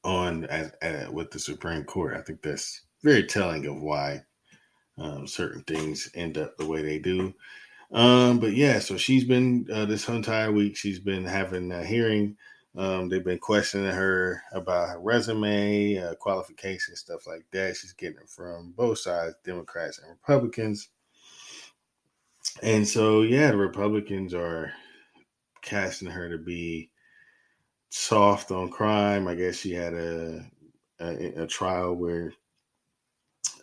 on 0.05 0.45
as, 0.45 0.71
as, 0.81 1.09
with 1.09 1.31
the 1.31 1.39
Supreme 1.39 1.85
Court. 1.85 2.17
I 2.17 2.23
think 2.23 2.41
that's 2.43 2.83
very 3.03 3.25
telling 3.25 3.67
of 3.67 3.81
why 3.81 4.23
um, 4.99 5.27
certain 5.27 5.63
things 5.63 6.09
end 6.15 6.39
up 6.39 6.57
the 6.57 6.67
way 6.67 6.83
they 6.83 6.99
do. 6.99 7.35
Um, 7.93 8.39
but 8.39 8.53
yeah, 8.55 8.79
so 8.79 8.97
she's 8.97 9.25
been 9.25 9.67
uh, 9.73 9.85
this 9.85 10.09
entire 10.09 10.53
week. 10.53 10.77
She's 10.77 10.99
been 11.01 11.25
having 11.25 11.73
a 11.73 11.85
hearing. 11.85 12.37
Um, 12.77 13.09
they've 13.09 13.25
been 13.25 13.39
questioning 13.39 13.91
her 13.91 14.43
about 14.53 14.91
her 14.91 15.01
resume, 15.01 15.97
uh, 15.97 16.15
qualifications, 16.17 17.01
stuff 17.01 17.27
like 17.27 17.47
that. 17.53 17.77
She's 17.77 17.95
getting 17.95 18.19
it 18.19 18.29
from 18.29 18.75
both 18.77 18.99
sides, 18.99 19.35
Democrats 19.45 19.99
and 19.99 20.11
Republicans. 20.11 20.91
And 22.63 22.87
so, 22.87 23.23
yeah, 23.23 23.51
the 23.51 23.57
Republicans 23.57 24.35
are 24.35 24.73
casting 25.63 26.11
her 26.11 26.29
to 26.29 26.39
be 26.39 26.91
soft 27.89 28.51
on 28.51 28.71
crime. 28.71 29.27
I 29.27 29.35
guess 29.35 29.57
she 29.57 29.73
had 29.73 29.95
a 29.95 30.51
a, 31.01 31.43
a 31.43 31.47
trial 31.47 31.95
where 31.95 32.33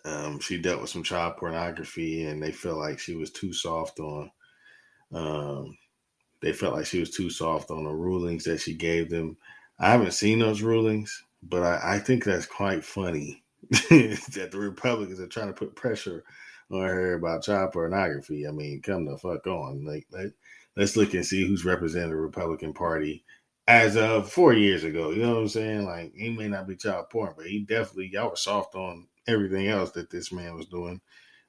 um, 0.04 0.38
she 0.40 0.60
dealt 0.60 0.80
with 0.80 0.90
some 0.90 1.02
child 1.02 1.36
pornography, 1.36 2.24
and 2.24 2.42
they 2.42 2.52
felt 2.52 2.78
like 2.78 2.98
she 2.98 3.14
was 3.14 3.30
too 3.30 3.52
soft 3.52 4.00
on. 4.00 4.30
Um, 5.12 5.76
they 6.44 6.52
felt 6.52 6.74
like 6.74 6.84
she 6.84 7.00
was 7.00 7.10
too 7.10 7.30
soft 7.30 7.70
on 7.70 7.84
the 7.84 7.90
rulings 7.90 8.44
that 8.44 8.60
she 8.60 8.74
gave 8.74 9.08
them. 9.08 9.36
I 9.78 9.90
haven't 9.90 10.12
seen 10.12 10.40
those 10.40 10.60
rulings, 10.60 11.24
but 11.42 11.62
I, 11.62 11.94
I 11.94 11.98
think 11.98 12.22
that's 12.22 12.44
quite 12.44 12.84
funny 12.84 13.42
that 13.70 14.48
the 14.52 14.58
Republicans 14.58 15.20
are 15.20 15.26
trying 15.26 15.46
to 15.46 15.54
put 15.54 15.74
pressure 15.74 16.22
on 16.70 16.82
her 16.82 17.14
about 17.14 17.44
child 17.44 17.72
pornography. 17.72 18.46
I 18.46 18.50
mean, 18.50 18.82
come 18.82 19.06
the 19.06 19.16
fuck 19.16 19.46
on. 19.46 19.86
Like, 19.86 20.06
let, 20.12 20.32
let's 20.76 20.96
look 20.96 21.14
and 21.14 21.24
see 21.24 21.46
who's 21.46 21.64
representing 21.64 22.10
the 22.10 22.16
Republican 22.16 22.74
Party 22.74 23.24
as 23.66 23.96
of 23.96 24.30
four 24.30 24.52
years 24.52 24.84
ago. 24.84 25.10
You 25.10 25.22
know 25.22 25.36
what 25.36 25.40
I'm 25.40 25.48
saying? 25.48 25.86
Like, 25.86 26.12
he 26.14 26.28
may 26.28 26.48
not 26.48 26.68
be 26.68 26.76
child 26.76 27.06
porn, 27.08 27.32
but 27.38 27.46
he 27.46 27.60
definitely, 27.60 28.10
y'all 28.12 28.28
were 28.28 28.36
soft 28.36 28.74
on 28.74 29.08
everything 29.26 29.68
else 29.68 29.92
that 29.92 30.10
this 30.10 30.30
man 30.30 30.54
was 30.54 30.66
doing. 30.66 31.00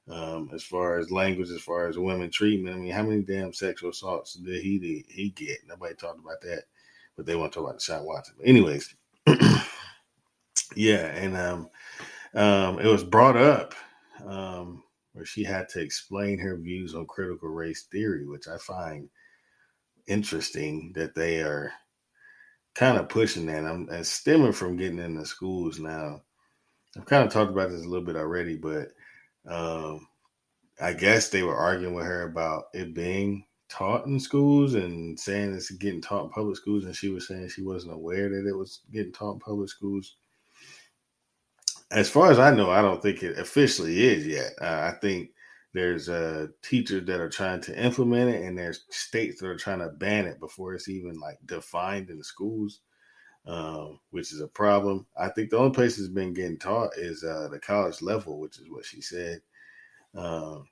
Um, 0.08 0.50
as 0.54 0.62
far 0.62 0.98
as 0.98 1.10
language, 1.10 1.50
as 1.50 1.60
far 1.60 1.88
as 1.88 1.98
women 1.98 2.30
treatment, 2.30 2.76
I 2.76 2.78
mean, 2.78 2.92
how 2.92 3.02
many 3.02 3.22
damn 3.22 3.52
sexual 3.52 3.90
assaults 3.90 4.34
did 4.34 4.62
he 4.62 4.78
did 4.78 5.04
he 5.08 5.30
get? 5.30 5.66
Nobody 5.66 5.94
talked 5.94 6.20
about 6.20 6.40
that, 6.42 6.64
but 7.16 7.26
they 7.26 7.34
want 7.34 7.52
to 7.52 7.58
talk 7.58 7.68
about 7.68 7.80
Deshaun 7.80 8.04
Watson. 8.04 8.36
But 8.38 8.46
anyways, 8.46 8.94
yeah, 10.76 11.06
and 11.06 11.36
um, 11.36 11.70
um, 12.34 12.78
it 12.78 12.86
was 12.86 13.02
brought 13.02 13.36
up 13.36 13.74
um, 14.24 14.84
where 15.12 15.24
she 15.24 15.42
had 15.42 15.68
to 15.70 15.80
explain 15.80 16.38
her 16.38 16.56
views 16.56 16.94
on 16.94 17.06
critical 17.06 17.48
race 17.48 17.82
theory, 17.90 18.26
which 18.28 18.46
I 18.46 18.58
find 18.58 19.08
interesting 20.06 20.92
that 20.94 21.16
they 21.16 21.40
are 21.40 21.72
kind 22.76 22.96
of 22.96 23.08
pushing 23.08 23.46
that. 23.46 23.64
I'm, 23.64 23.88
I'm 23.90 24.04
stemming 24.04 24.52
from 24.52 24.76
getting 24.76 25.00
into 25.00 25.26
schools 25.26 25.80
now 25.80 26.22
I've 26.96 27.06
kind 27.06 27.24
of 27.24 27.32
talked 27.32 27.50
about 27.50 27.70
this 27.70 27.84
a 27.84 27.88
little 27.88 28.04
bit 28.04 28.16
already, 28.16 28.56
but 28.56 28.88
um, 29.48 30.06
I 30.80 30.92
guess 30.92 31.28
they 31.28 31.42
were 31.42 31.56
arguing 31.56 31.94
with 31.94 32.06
her 32.06 32.22
about 32.22 32.64
it 32.74 32.94
being 32.94 33.46
taught 33.68 34.06
in 34.06 34.20
schools 34.20 34.74
and 34.74 35.18
saying 35.18 35.54
it's 35.54 35.70
getting 35.70 36.00
taught 36.00 36.24
in 36.24 36.30
public 36.30 36.56
schools, 36.56 36.84
and 36.84 36.94
she 36.94 37.08
was 37.08 37.26
saying 37.26 37.48
she 37.48 37.62
wasn't 37.62 37.94
aware 37.94 38.28
that 38.28 38.46
it 38.46 38.56
was 38.56 38.80
getting 38.92 39.12
taught 39.12 39.34
in 39.34 39.40
public 39.40 39.68
schools. 39.68 40.16
As 41.90 42.10
far 42.10 42.30
as 42.30 42.38
I 42.38 42.52
know, 42.52 42.70
I 42.70 42.82
don't 42.82 43.00
think 43.00 43.22
it 43.22 43.38
officially 43.38 44.04
is 44.04 44.26
yet. 44.26 44.52
Uh, 44.60 44.92
I 44.92 44.98
think 45.00 45.30
there's 45.72 46.08
uh, 46.08 46.48
teachers 46.62 47.06
that 47.06 47.20
are 47.20 47.28
trying 47.28 47.60
to 47.62 47.84
implement 47.84 48.34
it, 48.34 48.42
and 48.42 48.58
there's 48.58 48.84
states 48.90 49.40
that 49.40 49.48
are 49.48 49.56
trying 49.56 49.78
to 49.80 49.88
ban 49.88 50.26
it 50.26 50.40
before 50.40 50.74
it's 50.74 50.88
even 50.88 51.18
like 51.20 51.38
defined 51.46 52.10
in 52.10 52.18
the 52.18 52.24
schools 52.24 52.80
um, 53.46 54.00
which 54.10 54.32
is 54.32 54.40
a 54.40 54.48
problem. 54.48 55.06
I 55.16 55.28
think 55.28 55.50
the 55.50 55.58
only 55.58 55.72
place 55.72 55.98
it's 55.98 56.08
been 56.08 56.32
getting 56.32 56.58
taught 56.58 56.96
is 56.96 57.22
uh, 57.24 57.48
the 57.50 57.58
college 57.58 58.02
level, 58.02 58.40
which 58.40 58.58
is 58.58 58.70
what 58.70 58.84
she 58.84 59.00
said. 59.00 59.40
Um, 60.14 60.66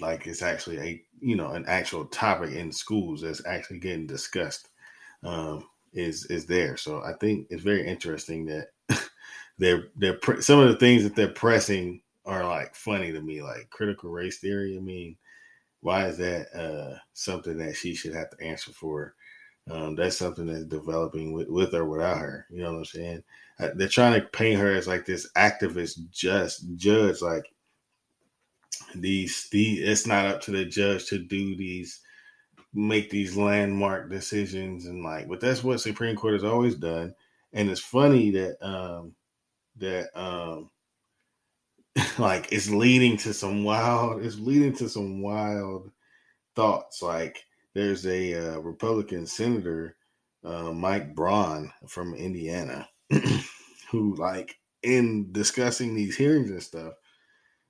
like 0.00 0.26
it's 0.26 0.42
actually 0.42 0.78
a 0.78 1.02
you 1.20 1.36
know 1.36 1.50
an 1.50 1.64
actual 1.66 2.04
topic 2.06 2.52
in 2.52 2.72
schools 2.72 3.22
that's 3.22 3.44
actually 3.46 3.78
getting 3.78 4.06
discussed 4.06 4.68
um, 5.22 5.66
is 5.92 6.26
is 6.26 6.46
there. 6.46 6.76
So 6.76 7.02
I 7.02 7.12
think 7.14 7.46
it's 7.50 7.62
very 7.62 7.86
interesting 7.86 8.46
that 8.46 8.68
they're 9.58 9.88
they're 9.96 10.14
pre- 10.18 10.42
some 10.42 10.60
of 10.60 10.68
the 10.68 10.76
things 10.76 11.02
that 11.04 11.14
they're 11.14 11.28
pressing 11.28 12.00
are 12.26 12.44
like 12.44 12.74
funny 12.74 13.12
to 13.12 13.20
me, 13.20 13.42
like 13.42 13.70
critical 13.70 14.10
race 14.10 14.38
theory. 14.38 14.76
I 14.76 14.80
mean, 14.80 15.16
why 15.80 16.06
is 16.06 16.18
that 16.18 16.54
uh, 16.54 16.98
something 17.12 17.58
that 17.58 17.76
she 17.76 17.94
should 17.94 18.14
have 18.14 18.30
to 18.30 18.44
answer 18.44 18.72
for? 18.72 19.14
Um, 19.70 19.94
that's 19.94 20.18
something 20.18 20.46
that's 20.46 20.64
developing 20.64 21.32
with, 21.32 21.48
with 21.48 21.74
or 21.74 21.86
without 21.86 22.18
her. 22.18 22.46
You 22.50 22.62
know 22.62 22.72
what 22.72 22.78
I'm 22.78 22.84
saying? 22.84 23.22
Uh, 23.58 23.68
they're 23.74 23.88
trying 23.88 24.20
to 24.20 24.26
paint 24.28 24.60
her 24.60 24.70
as 24.70 24.86
like 24.86 25.06
this 25.06 25.30
activist, 25.36 26.10
just 26.10 26.66
judge. 26.76 27.22
Like 27.22 27.44
these, 28.94 29.48
the 29.50 29.74
it's 29.82 30.06
not 30.06 30.26
up 30.26 30.40
to 30.42 30.50
the 30.50 30.64
judge 30.64 31.06
to 31.06 31.18
do 31.18 31.56
these, 31.56 32.00
make 32.74 33.08
these 33.08 33.36
landmark 33.36 34.10
decisions, 34.10 34.86
and 34.86 35.02
like, 35.02 35.28
but 35.28 35.40
that's 35.40 35.64
what 35.64 35.80
Supreme 35.80 36.16
Court 36.16 36.34
has 36.34 36.44
always 36.44 36.74
done. 36.74 37.14
And 37.54 37.70
it's 37.70 37.80
funny 37.80 38.30
that 38.32 38.62
um, 38.66 39.14
that 39.76 40.08
um, 40.18 40.70
like 42.18 42.52
it's 42.52 42.68
leading 42.68 43.16
to 43.18 43.32
some 43.32 43.64
wild. 43.64 44.22
It's 44.22 44.38
leading 44.38 44.74
to 44.74 44.88
some 44.90 45.22
wild 45.22 45.90
thoughts, 46.54 47.00
like 47.00 47.46
there's 47.74 48.06
a 48.06 48.34
uh, 48.34 48.58
Republican 48.60 49.26
senator, 49.26 49.96
uh, 50.44 50.72
Mike 50.72 51.14
Braun 51.14 51.72
from 51.88 52.14
Indiana, 52.14 52.88
who, 53.90 54.14
like, 54.16 54.56
in 54.82 55.32
discussing 55.32 55.94
these 55.94 56.16
hearings 56.16 56.50
and 56.50 56.62
stuff, 56.62 56.94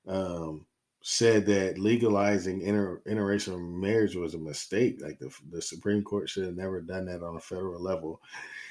um, 0.06 0.66
said 1.02 1.46
that 1.46 1.78
legalizing 1.78 2.62
inter- 2.62 3.02
interracial 3.06 3.60
marriage 3.60 4.16
was 4.16 4.34
a 4.34 4.38
mistake. 4.38 5.00
Like 5.00 5.18
the, 5.18 5.30
the 5.50 5.62
Supreme 5.62 6.02
Court 6.02 6.28
should 6.28 6.44
have 6.44 6.56
never 6.56 6.80
done 6.80 7.06
that 7.06 7.22
on 7.22 7.36
a 7.36 7.40
federal 7.40 7.80
level. 7.80 8.20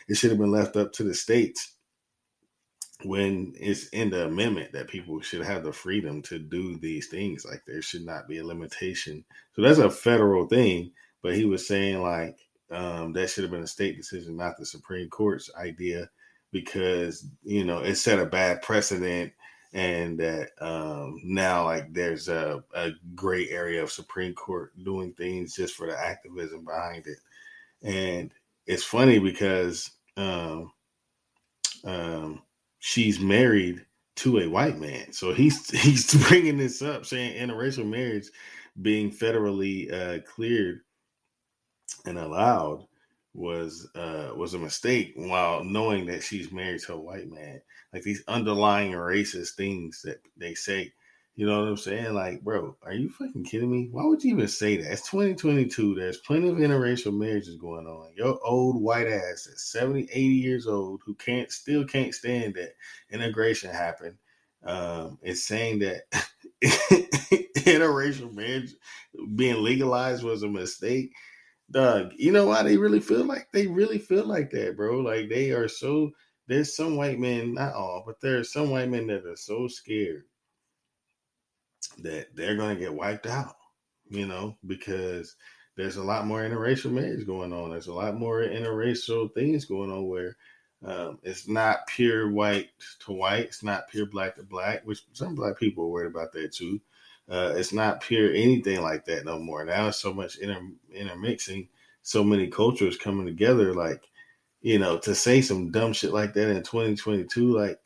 It 0.07 0.15
should 0.17 0.31
have 0.31 0.39
been 0.39 0.51
left 0.51 0.75
up 0.75 0.91
to 0.93 1.03
the 1.03 1.13
states 1.13 1.75
when 3.03 3.53
it's 3.55 3.87
in 3.89 4.09
the 4.09 4.25
amendment 4.25 4.71
that 4.73 4.87
people 4.87 5.21
should 5.21 5.43
have 5.43 5.63
the 5.63 5.73
freedom 5.73 6.21
to 6.23 6.39
do 6.39 6.77
these 6.77 7.07
things. 7.07 7.45
Like 7.45 7.63
there 7.67 7.81
should 7.81 8.05
not 8.05 8.27
be 8.27 8.39
a 8.39 8.45
limitation. 8.45 9.23
So 9.55 9.61
that's 9.61 9.79
a 9.79 9.89
federal 9.89 10.47
thing 10.47 10.91
but 11.23 11.33
he 11.33 11.45
was 11.45 11.65
saying 11.65 12.03
like 12.03 12.37
um, 12.69 13.13
that 13.13 13.29
should 13.29 13.43
have 13.43 13.51
been 13.51 13.63
a 13.63 13.67
state 13.67 13.97
decision, 13.97 14.35
not 14.35 14.57
the 14.57 14.65
Supreme 14.65 15.09
Court's 15.09 15.49
idea, 15.55 16.09
because 16.51 17.25
you 17.43 17.63
know 17.63 17.79
it 17.79 17.95
set 17.95 18.19
a 18.19 18.25
bad 18.25 18.61
precedent, 18.61 19.31
and 19.73 20.19
that 20.19 20.49
um, 20.59 21.19
now 21.23 21.63
like 21.63 21.91
there's 21.93 22.27
a, 22.27 22.63
a 22.75 22.91
gray 23.15 23.49
area 23.49 23.81
of 23.81 23.91
Supreme 23.91 24.33
Court 24.33 24.71
doing 24.83 25.13
things 25.13 25.55
just 25.55 25.75
for 25.75 25.87
the 25.87 25.99
activism 25.99 26.65
behind 26.65 27.07
it, 27.07 27.17
and 27.81 28.31
it's 28.67 28.83
funny 28.83 29.17
because 29.17 29.91
um, 30.17 30.71
um, 31.85 32.41
she's 32.79 33.19
married 33.19 33.85
to 34.15 34.39
a 34.39 34.47
white 34.47 34.77
man, 34.77 35.11
so 35.13 35.33
he's 35.33 35.69
he's 35.81 36.13
bringing 36.27 36.57
this 36.57 36.81
up, 36.81 37.05
saying 37.05 37.37
interracial 37.37 37.87
marriage 37.87 38.27
being 38.81 39.11
federally 39.11 39.91
uh, 39.93 40.19
cleared 40.23 40.81
and 42.05 42.17
allowed 42.17 42.87
was 43.33 43.87
uh 43.95 44.31
was 44.35 44.53
a 44.53 44.59
mistake 44.59 45.13
while 45.15 45.63
knowing 45.63 46.05
that 46.05 46.21
she's 46.21 46.51
married 46.51 46.81
to 46.81 46.93
a 46.93 46.99
white 46.99 47.29
man. 47.29 47.61
Like 47.91 48.03
these 48.03 48.23
underlying 48.27 48.91
racist 48.91 49.51
things 49.51 50.01
that 50.03 50.21
they 50.37 50.53
say 50.53 50.93
you 51.35 51.47
know 51.47 51.61
what 51.61 51.67
i'm 51.67 51.77
saying? 51.77 52.13
Like 52.13 52.41
bro 52.43 52.75
are 52.83 52.93
you 52.93 53.09
fucking 53.09 53.45
kidding 53.45 53.71
me? 53.71 53.89
Why 53.91 54.05
would 54.05 54.23
you 54.23 54.35
even 54.35 54.47
say 54.47 54.77
that? 54.77 54.91
It's 54.91 55.09
2022 55.09 55.95
there's 55.95 56.17
plenty 56.17 56.49
of 56.49 56.57
interracial 56.57 57.17
marriages 57.17 57.55
going 57.55 57.87
on. 57.87 58.11
Your 58.15 58.39
old 58.45 58.81
white 58.81 59.07
ass 59.07 59.47
that's 59.49 59.71
70 59.71 60.03
80 60.11 60.19
years 60.27 60.67
old 60.67 61.01
who 61.03 61.15
can't 61.15 61.51
still 61.51 61.85
can't 61.85 62.13
stand 62.13 62.53
that 62.53 62.75
integration 63.09 63.71
happened 63.71 64.17
um 64.63 65.17
is 65.23 65.43
saying 65.43 65.79
that 65.79 66.03
interracial 67.65 68.31
marriage 68.31 68.73
being 69.35 69.63
legalized 69.63 70.23
was 70.23 70.43
a 70.43 70.47
mistake 70.47 71.11
Doug, 71.73 72.13
you 72.17 72.31
know 72.31 72.47
why 72.47 72.63
they 72.63 72.77
really 72.77 72.99
feel 72.99 73.25
like 73.25 73.47
they 73.51 73.67
really 73.67 73.97
feel 73.97 74.25
like 74.25 74.51
that, 74.51 74.77
bro? 74.77 74.99
Like 74.99 75.27
they 75.29 75.51
are 75.51 75.67
so 75.67 76.11
there's 76.47 76.75
some 76.75 76.95
white 76.97 77.19
men, 77.19 77.55
not 77.55 77.73
all, 77.73 78.03
but 78.05 78.21
there 78.21 78.37
are 78.37 78.43
some 78.43 78.69
white 78.69 78.89
men 78.89 79.07
that 79.07 79.25
are 79.25 79.35
so 79.35 79.67
scared 79.67 80.23
that 81.99 82.35
they're 82.35 82.55
gonna 82.55 82.75
get 82.75 82.93
wiped 82.93 83.25
out, 83.25 83.55
you 84.09 84.27
know, 84.27 84.55
because 84.67 85.35
there's 85.75 85.97
a 85.97 86.03
lot 86.03 86.27
more 86.27 86.41
interracial 86.41 86.91
marriage 86.91 87.25
going 87.25 87.51
on. 87.51 87.71
There's 87.71 87.87
a 87.87 87.93
lot 87.93 88.15
more 88.19 88.41
interracial 88.41 89.33
things 89.33 89.65
going 89.65 89.91
on 89.91 90.07
where 90.07 90.37
um, 90.85 91.17
it's 91.23 91.47
not 91.47 91.87
pure 91.87 92.29
white 92.29 92.69
to 93.05 93.13
white. 93.13 93.45
It's 93.45 93.63
not 93.63 93.89
pure 93.89 94.05
black 94.05 94.35
to 94.35 94.43
black, 94.43 94.85
which 94.85 95.03
some 95.13 95.33
black 95.33 95.57
people 95.57 95.85
are 95.85 95.89
worried 95.89 96.11
about 96.11 96.33
that 96.33 96.53
too. 96.53 96.79
Uh, 97.29 97.53
it's 97.55 97.73
not 97.73 98.01
pure 98.01 98.31
anything 98.33 98.81
like 98.81 99.05
that 99.05 99.25
no 99.25 99.39
more. 99.39 99.63
Now 99.63 99.87
it's 99.87 100.01
so 100.01 100.13
much 100.13 100.37
inter- 100.37 100.73
intermixing, 100.93 101.69
so 102.01 102.23
many 102.23 102.47
cultures 102.47 102.97
coming 102.97 103.25
together. 103.25 103.73
Like, 103.73 104.03
you 104.61 104.79
know, 104.79 104.97
to 104.99 105.15
say 105.15 105.41
some 105.41 105.71
dumb 105.71 105.93
shit 105.93 106.11
like 106.11 106.33
that 106.33 106.49
in 106.49 106.63
2022, 106.63 107.51
like, 107.51 107.79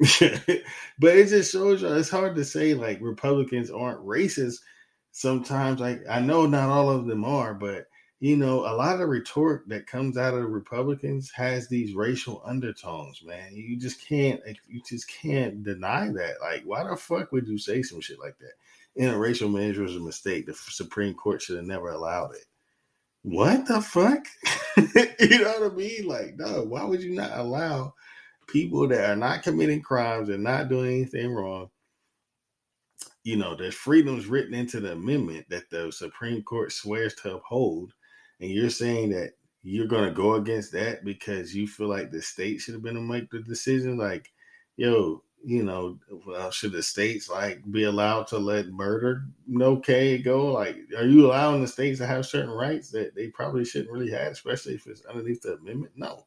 but 0.98 1.16
it 1.16 1.28
just 1.28 1.52
shows 1.52 1.82
you 1.82 1.94
it's 1.94 2.08
hard 2.08 2.34
to 2.36 2.44
say 2.44 2.74
like 2.74 2.98
Republicans 3.00 3.70
aren't 3.70 4.04
racist. 4.04 4.58
Sometimes, 5.12 5.80
like, 5.80 6.02
I 6.08 6.20
know 6.20 6.46
not 6.46 6.70
all 6.70 6.88
of 6.88 7.06
them 7.06 7.24
are, 7.24 7.52
but 7.52 7.86
you 8.20 8.36
know, 8.36 8.60
a 8.60 8.76
lot 8.76 9.00
of 9.00 9.08
rhetoric 9.08 9.62
that 9.68 9.86
comes 9.86 10.18
out 10.18 10.34
of 10.34 10.40
the 10.40 10.46
Republicans 10.46 11.30
has 11.30 11.68
these 11.68 11.94
racial 11.94 12.42
undertones, 12.44 13.22
man. 13.24 13.54
You 13.54 13.78
just 13.78 14.06
can't, 14.06 14.40
you 14.68 14.82
just 14.86 15.08
can't 15.08 15.62
deny 15.62 16.08
that. 16.08 16.34
Like, 16.40 16.62
why 16.64 16.84
the 16.84 16.96
fuck 16.96 17.32
would 17.32 17.48
you 17.48 17.58
say 17.58 17.82
some 17.82 18.00
shit 18.00 18.20
like 18.20 18.36
that? 18.38 19.02
Interracial 19.02 19.52
marriage 19.52 19.78
was 19.78 19.96
a 19.96 20.00
mistake. 20.00 20.46
The 20.46 20.54
Supreme 20.54 21.14
Court 21.14 21.40
should 21.40 21.56
have 21.56 21.66
never 21.66 21.90
allowed 21.90 22.34
it. 22.34 22.44
What 23.22 23.66
the 23.66 23.80
fuck? 23.80 24.24
you 24.76 25.38
know 25.38 25.60
what 25.60 25.72
I 25.72 25.74
mean? 25.74 26.06
Like, 26.06 26.36
no, 26.36 26.62
why 26.64 26.84
would 26.84 27.02
you 27.02 27.14
not 27.14 27.38
allow 27.38 27.94
people 28.50 28.88
that 28.88 29.10
are 29.10 29.16
not 29.16 29.42
committing 29.42 29.80
crimes 29.80 30.28
and 30.28 30.42
not 30.42 30.68
doing 30.68 30.90
anything 30.90 31.32
wrong, 31.32 31.70
you 33.22 33.36
know, 33.36 33.54
there's 33.54 33.74
freedoms 33.74 34.26
written 34.26 34.54
into 34.54 34.80
the 34.80 34.92
amendment 34.92 35.46
that 35.50 35.70
the 35.70 35.92
Supreme 35.92 36.42
Court 36.42 36.72
swears 36.72 37.14
to 37.16 37.36
uphold. 37.36 37.92
And 38.40 38.50
you're 38.50 38.70
saying 38.70 39.10
that 39.10 39.32
you're 39.62 39.86
going 39.86 40.08
to 40.08 40.14
go 40.14 40.34
against 40.34 40.72
that 40.72 41.04
because 41.04 41.54
you 41.54 41.66
feel 41.66 41.88
like 41.88 42.10
the 42.10 42.22
state 42.22 42.60
should 42.60 42.74
have 42.74 42.82
been 42.82 42.94
to 42.94 43.00
make 43.00 43.30
the 43.30 43.40
decision. 43.40 43.98
Like, 43.98 44.32
yo, 44.76 45.22
you 45.44 45.62
know, 45.62 45.98
well, 46.26 46.50
should 46.50 46.72
the 46.72 46.82
states 46.82 47.28
like 47.28 47.62
be 47.70 47.84
allowed 47.84 48.26
to 48.28 48.38
let 48.38 48.68
murder 48.68 49.24
no 49.46 49.76
K 49.76 50.18
go? 50.18 50.52
Like, 50.52 50.76
are 50.96 51.06
you 51.06 51.26
allowing 51.26 51.60
the 51.60 51.68
states 51.68 51.98
to 51.98 52.06
have 52.06 52.26
certain 52.26 52.50
rights 52.50 52.90
that 52.90 53.14
they 53.14 53.28
probably 53.28 53.64
shouldn't 53.64 53.90
really 53.90 54.10
have, 54.10 54.32
especially 54.32 54.74
if 54.74 54.86
it's 54.86 55.04
underneath 55.06 55.42
the 55.42 55.54
amendment? 55.54 55.92
No, 55.96 56.26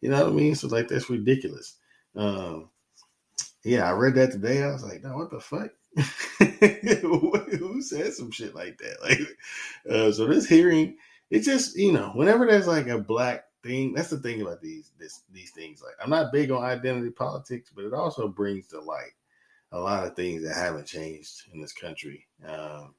you 0.00 0.10
know 0.10 0.24
what 0.24 0.32
I 0.32 0.36
mean. 0.36 0.54
So 0.54 0.68
like, 0.68 0.88
that's 0.88 1.10
ridiculous. 1.10 1.76
Um, 2.16 2.70
yeah, 3.64 3.88
I 3.88 3.92
read 3.92 4.14
that 4.16 4.32
today. 4.32 4.62
I 4.62 4.72
was 4.72 4.82
like, 4.82 5.02
no, 5.02 5.16
what 5.16 5.30
the 5.30 5.40
fuck? 5.40 5.70
Who 7.58 7.82
said 7.82 8.12
some 8.12 8.30
shit 8.30 8.54
like 8.54 8.78
that? 8.78 8.96
Like, 9.02 9.20
uh, 9.88 10.10
so 10.12 10.26
this 10.26 10.46
hearing 10.46 10.96
it's 11.32 11.46
just 11.46 11.76
you 11.76 11.92
know 11.92 12.10
whenever 12.14 12.46
there's 12.46 12.66
like 12.66 12.88
a 12.88 12.98
black 12.98 13.44
thing 13.62 13.92
that's 13.94 14.10
the 14.10 14.18
thing 14.18 14.42
about 14.42 14.60
these 14.60 14.90
this 14.98 15.22
these 15.32 15.50
things 15.52 15.82
like 15.82 15.94
i'm 16.02 16.10
not 16.10 16.32
big 16.32 16.50
on 16.50 16.64
identity 16.64 17.10
politics 17.10 17.70
but 17.74 17.84
it 17.84 17.94
also 17.94 18.28
brings 18.28 18.66
to 18.66 18.80
light 18.80 19.12
a 19.72 19.78
lot 19.78 20.06
of 20.06 20.14
things 20.14 20.42
that 20.42 20.54
haven't 20.54 20.86
changed 20.86 21.44
in 21.52 21.60
this 21.60 21.72
country 21.72 22.26
um, 22.46 22.94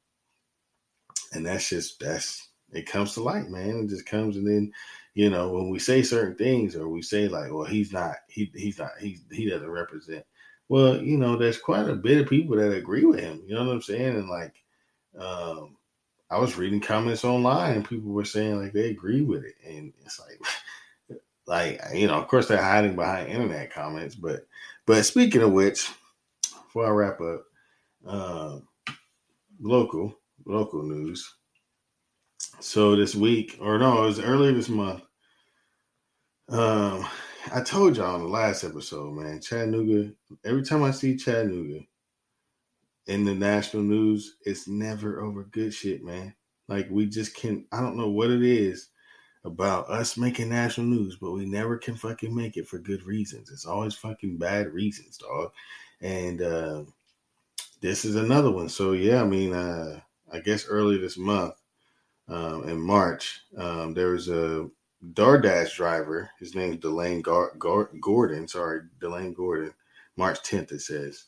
and 1.34 1.46
that's 1.46 1.70
just 1.70 2.00
that's 2.00 2.50
it 2.72 2.88
comes 2.88 3.14
to 3.14 3.22
light 3.22 3.50
man. 3.50 3.84
It 3.84 3.90
just 3.90 4.06
comes 4.06 4.36
and 4.36 4.48
then 4.48 4.72
you 5.14 5.30
know 5.30 5.52
when 5.52 5.70
we 5.70 5.80
say 5.80 6.02
certain 6.02 6.36
things 6.36 6.76
or 6.76 6.88
we 6.90 7.02
say 7.02 7.28
like 7.28 7.52
well 7.52 7.66
he's 7.66 7.92
not 7.92 8.16
he 8.28 8.52
he's 8.56 8.80
not 8.80 8.92
he 9.00 9.20
he 9.32 9.50
doesn't 9.50 9.70
represent 9.70 10.26
well 10.70 10.98
you 11.02 11.18
know 11.18 11.36
there's 11.36 11.60
quite 11.60 11.88
a 11.88 11.96
bit 11.96 12.22
of 12.22 12.30
people 12.30 12.56
that 12.56 12.72
agree 12.74 13.06
with 13.06 13.20
him 13.20 13.44
you 13.46 13.54
know 13.54 13.66
what 13.66 13.74
i'm 13.74 13.82
saying? 13.82 14.16
And 14.16 14.30
like 14.30 14.56
um 15.20 15.76
I 16.34 16.40
was 16.40 16.58
reading 16.58 16.82
comments 16.82 17.24
online 17.24 17.76
and 17.76 17.88
people 17.88 18.12
were 18.12 18.26
saying 18.26 18.60
like 18.60 18.74
they 18.74 18.90
agree 18.90 19.22
with 19.22 19.44
it, 19.44 19.54
and 19.66 19.94
it's 20.04 20.20
like, 20.20 21.20
like 21.46 21.80
you 21.94 22.08
know, 22.08 22.16
of 22.16 22.28
course 22.28 22.48
they're 22.48 22.62
hiding 22.62 22.96
behind 22.96 23.30
internet 23.30 23.72
comments, 23.72 24.16
but 24.16 24.48
but 24.88 25.06
speaking 25.06 25.44
of 25.44 25.52
which, 25.52 25.92
before 26.66 26.88
I 26.88 26.90
wrap 26.90 27.22
up, 27.22 27.44
uh, 28.08 28.60
local 29.62 30.18
local 30.46 30.82
news. 30.82 31.36
So 32.60 32.96
this 32.96 33.14
week, 33.14 33.58
or 33.62 33.78
no, 33.78 34.04
it 34.04 34.08
was 34.08 34.20
earlier 34.20 34.54
this 34.54 34.70
month. 34.70 35.04
Um, 36.50 37.08
I 37.54 37.62
told 37.62 37.98
y'all 37.98 38.16
in 38.16 38.24
the 38.24 38.28
last 38.28 38.64
episode, 38.64 39.14
man, 39.14 39.40
Chattanooga. 39.40 40.12
Every 40.44 40.64
time 40.64 40.84
I 40.84 40.92
see 40.92 41.16
Chattanooga, 41.16 41.82
in 43.08 43.26
the 43.26 43.34
national 43.34 43.84
news, 43.84 44.36
it's 44.46 44.68
never 44.68 45.22
over 45.22 45.44
good 45.44 45.74
shit, 45.74 46.04
man. 46.04 46.34
Like 46.68 46.88
we 46.90 47.06
just 47.06 47.36
can 47.36 47.66
I 47.72 47.82
don't 47.82 47.98
know 47.98 48.10
what 48.10 48.30
it 48.30 48.44
is 48.44 48.90
about 49.46 49.90
us 49.90 50.18
making 50.18 50.50
national 50.50 50.88
news, 50.88 51.18
but 51.20 51.32
we 51.32 51.46
never 51.46 51.78
can 51.78 51.96
fucking 51.96 52.34
make 52.34 52.56
it 52.56 52.68
for 52.68 52.78
good 52.80 53.04
reasons. 53.04 53.52
It's 53.52 53.66
always 53.66 53.96
fucking 53.96 54.38
bad 54.38 54.72
reasons, 54.74 55.18
dog. 55.18 55.52
And 56.02 56.42
uh 56.42 56.84
this 57.82 58.06
is 58.06 58.16
another 58.16 58.52
one. 58.52 58.70
So 58.70 58.94
yeah, 58.94 59.22
I 59.22 59.26
mean 59.26 59.54
uh 59.54 60.00
I 60.32 60.40
guess 60.40 60.66
early 60.68 60.98
this 60.98 61.18
month, 61.18 61.56
um, 62.28 62.68
in 62.68 62.80
March, 62.80 63.42
um, 63.58 63.94
there 63.94 64.10
was 64.10 64.30
a 64.30 64.68
DoorDash 65.14 65.76
driver. 65.76 66.32
His 66.40 66.56
name 66.56 66.74
is 66.74 66.80
Delane 66.80 67.22
Gordon. 67.22 68.48
Sorry, 68.48 68.82
Delane 69.00 69.34
Gordon. 69.34 69.74
March 70.16 70.40
10th, 70.44 70.72
it 70.72 70.82
says 70.82 71.26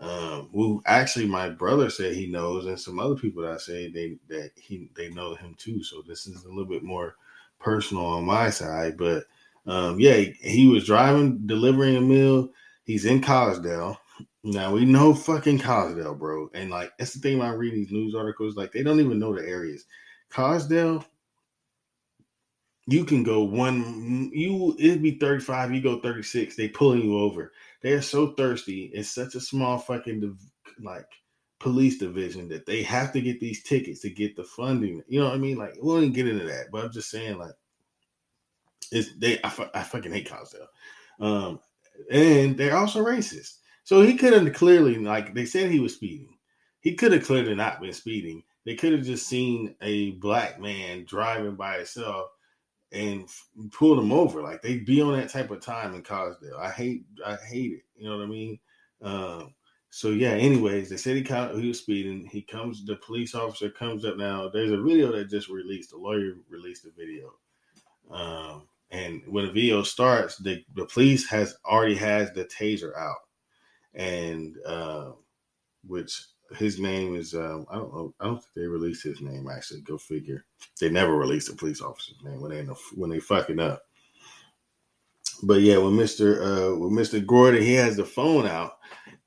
um, 0.00 0.48
who 0.52 0.82
actually 0.86 1.26
my 1.26 1.50
brother 1.50 1.90
said 1.90 2.14
he 2.14 2.26
knows, 2.26 2.66
and 2.66 2.80
some 2.80 2.98
other 2.98 3.14
people 3.14 3.42
that 3.42 3.52
I 3.52 3.58
say 3.58 3.90
they 3.90 4.16
that 4.28 4.50
he 4.56 4.90
they 4.96 5.10
know 5.10 5.34
him 5.34 5.54
too. 5.58 5.82
So 5.84 6.02
this 6.06 6.26
is 6.26 6.44
a 6.44 6.48
little 6.48 6.64
bit 6.64 6.82
more 6.82 7.16
personal 7.58 8.06
on 8.06 8.24
my 8.24 8.50
side, 8.50 8.96
but 8.96 9.24
um, 9.66 10.00
yeah, 10.00 10.14
he, 10.14 10.34
he 10.40 10.66
was 10.68 10.86
driving, 10.86 11.46
delivering 11.46 11.96
a 11.96 12.00
meal. 12.00 12.48
He's 12.84 13.04
in 13.04 13.20
Collegedale. 13.20 13.98
Now 14.42 14.72
we 14.72 14.86
know 14.86 15.14
fucking 15.14 15.58
Collegedale, 15.58 16.18
bro. 16.18 16.50
And 16.54 16.70
like 16.70 16.92
that's 16.98 17.12
the 17.12 17.20
thing 17.20 17.42
I 17.42 17.52
read 17.52 17.74
these 17.74 17.92
news 17.92 18.14
articles, 18.14 18.56
like 18.56 18.72
they 18.72 18.82
don't 18.82 19.00
even 19.00 19.18
know 19.18 19.34
the 19.34 19.46
areas. 19.46 19.84
Collegedale, 20.32 21.04
you 22.86 23.04
can 23.04 23.22
go 23.22 23.42
one 23.42 24.30
you 24.32 24.74
it'd 24.78 25.02
be 25.02 25.18
35, 25.18 25.74
you 25.74 25.82
go 25.82 26.00
36, 26.00 26.56
they 26.56 26.68
pulling 26.68 27.02
you 27.02 27.18
over. 27.18 27.52
They're 27.82 28.02
so 28.02 28.32
thirsty. 28.32 28.90
It's 28.92 29.10
such 29.10 29.34
a 29.34 29.40
small 29.40 29.78
fucking 29.78 30.20
div- 30.20 30.50
like 30.82 31.06
police 31.58 31.98
division 31.98 32.48
that 32.48 32.66
they 32.66 32.82
have 32.82 33.12
to 33.12 33.20
get 33.20 33.40
these 33.40 33.62
tickets 33.62 34.00
to 34.00 34.10
get 34.10 34.36
the 34.36 34.44
funding. 34.44 35.02
You 35.08 35.20
know 35.20 35.26
what 35.26 35.34
I 35.34 35.38
mean? 35.38 35.56
Like 35.56 35.74
we 35.74 35.82
won't 35.82 36.14
get 36.14 36.28
into 36.28 36.46
that, 36.46 36.66
but 36.72 36.84
I'm 36.84 36.92
just 36.92 37.10
saying 37.10 37.38
like 37.38 37.54
it's 38.92 39.14
they. 39.18 39.38
I, 39.44 39.70
I 39.74 39.82
fucking 39.82 40.12
hate 40.12 40.28
Collegedale, 40.28 40.66
um, 41.20 41.60
and 42.10 42.56
they're 42.56 42.76
also 42.76 43.04
racist. 43.04 43.58
So 43.84 44.02
he 44.02 44.14
could 44.14 44.32
have 44.32 44.52
clearly 44.54 44.98
like 44.98 45.34
they 45.34 45.46
said 45.46 45.70
he 45.70 45.80
was 45.80 45.94
speeding. 45.94 46.36
He 46.80 46.94
could 46.94 47.12
have 47.12 47.24
clearly 47.24 47.54
not 47.54 47.80
been 47.80 47.92
speeding. 47.92 48.42
They 48.64 48.74
could 48.74 48.92
have 48.92 49.04
just 49.04 49.26
seen 49.26 49.74
a 49.80 50.12
black 50.12 50.60
man 50.60 51.04
driving 51.06 51.56
by 51.56 51.76
himself 51.78 52.30
and 52.92 53.28
pulled 53.72 53.98
them 53.98 54.12
over. 54.12 54.42
Like 54.42 54.62
they'd 54.62 54.84
be 54.84 55.00
on 55.00 55.16
that 55.16 55.30
type 55.30 55.50
of 55.50 55.60
time 55.60 55.94
in 55.94 56.02
Collegedale. 56.02 56.58
I 56.58 56.70
hate, 56.70 57.04
I 57.24 57.36
hate 57.36 57.72
it. 57.72 57.82
You 57.96 58.08
know 58.08 58.18
what 58.18 58.24
I 58.24 58.28
mean? 58.28 58.58
Um, 59.02 59.54
so 59.90 60.10
yeah. 60.10 60.30
Anyways, 60.30 60.88
they 60.88 60.96
said 60.96 61.16
he 61.16 61.22
caught, 61.22 61.54
he 61.54 61.68
was 61.68 61.78
speeding. 61.78 62.26
He 62.26 62.42
comes, 62.42 62.84
the 62.84 62.96
police 62.96 63.34
officer 63.34 63.70
comes 63.70 64.04
up. 64.04 64.16
Now 64.16 64.48
there's 64.48 64.72
a 64.72 64.82
video 64.82 65.12
that 65.12 65.30
just 65.30 65.48
released. 65.48 65.90
The 65.90 65.98
lawyer 65.98 66.34
released 66.48 66.86
a 66.86 66.90
video, 66.90 67.32
um, 68.10 68.68
and 68.90 69.22
when 69.26 69.46
the 69.46 69.52
video 69.52 69.82
starts, 69.82 70.36
the 70.36 70.64
the 70.74 70.86
police 70.86 71.28
has 71.28 71.56
already 71.64 71.96
has 71.96 72.32
the 72.32 72.44
taser 72.44 72.96
out, 72.96 73.18
and 73.94 74.56
uh, 74.64 75.12
which 75.86 76.24
his 76.56 76.78
name 76.78 77.14
is 77.14 77.34
um, 77.34 77.66
I 77.70 77.76
don't 77.76 77.94
know 77.94 78.14
I 78.20 78.24
don't 78.26 78.42
think 78.42 78.54
they 78.54 78.66
released 78.66 79.04
his 79.04 79.20
name 79.20 79.48
actually. 79.48 79.80
Go 79.80 79.98
figure. 79.98 80.44
They 80.80 80.90
never 80.90 81.16
released 81.16 81.48
a 81.48 81.54
police 81.54 81.80
officer's 81.80 82.22
name 82.22 82.40
when 82.40 82.50
they 82.50 82.62
when 82.94 83.10
they 83.10 83.20
fucking 83.20 83.60
up. 83.60 83.82
But 85.42 85.60
yeah, 85.60 85.78
when 85.78 85.96
Mister 85.96 86.42
uh, 86.42 86.76
when 86.76 86.94
Mister 86.94 87.20
Gordon 87.20 87.62
he 87.62 87.74
has 87.74 87.96
the 87.96 88.04
phone 88.04 88.46
out 88.46 88.78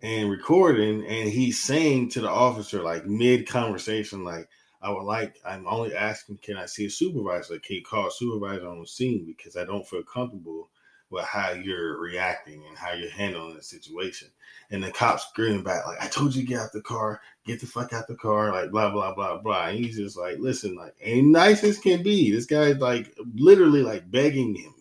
and 0.01 0.29
recording, 0.29 1.05
and 1.05 1.29
he's 1.29 1.61
saying 1.61 2.09
to 2.09 2.21
the 2.21 2.29
officer 2.29 2.81
like 2.83 3.05
mid 3.05 3.47
conversation 3.47 4.23
like. 4.23 4.47
I 4.85 4.89
would 4.89 5.05
like. 5.05 5.37
I'm 5.45 5.65
only 5.65 5.95
asking, 5.95 6.39
can 6.39 6.57
I 6.57 6.65
see 6.65 6.87
a 6.87 6.89
supervisor? 6.89 7.57
Can 7.59 7.77
you 7.77 7.83
call 7.83 8.09
a 8.09 8.11
supervisor 8.11 8.67
on 8.67 8.81
the 8.81 8.85
scene 8.85 9.23
because 9.25 9.55
I 9.55 9.63
don't 9.63 9.87
feel 9.87 10.03
comfortable 10.03 10.67
with 11.13 11.25
how 11.25 11.51
you're 11.51 11.99
reacting 11.99 12.63
and 12.67 12.75
how 12.75 12.91
you're 12.91 13.11
handling 13.11 13.55
the 13.55 13.61
situation. 13.61 14.29
And 14.71 14.83
the 14.83 14.91
cops 14.91 15.27
screaming 15.29 15.63
back, 15.63 15.85
like, 15.85 16.01
I 16.01 16.07
told 16.07 16.33
you 16.33 16.41
to 16.41 16.47
get 16.47 16.59
out 16.59 16.73
the 16.73 16.81
car, 16.81 17.21
get 17.45 17.61
the 17.61 17.67
fuck 17.67 17.93
out 17.93 18.07
the 18.07 18.15
car, 18.15 18.51
like 18.51 18.71
blah, 18.71 18.89
blah, 18.89 19.13
blah, 19.13 19.37
blah. 19.37 19.67
And 19.67 19.77
he's 19.77 19.95
just 19.95 20.17
like, 20.17 20.39
listen, 20.39 20.75
like, 20.75 20.95
ain't 21.01 21.27
nice 21.27 21.63
as 21.63 21.77
can 21.77 22.01
be. 22.01 22.31
This 22.31 22.47
guy's 22.47 22.77
like 22.77 23.15
literally 23.35 23.83
like 23.83 24.09
begging 24.09 24.55
him. 24.55 24.73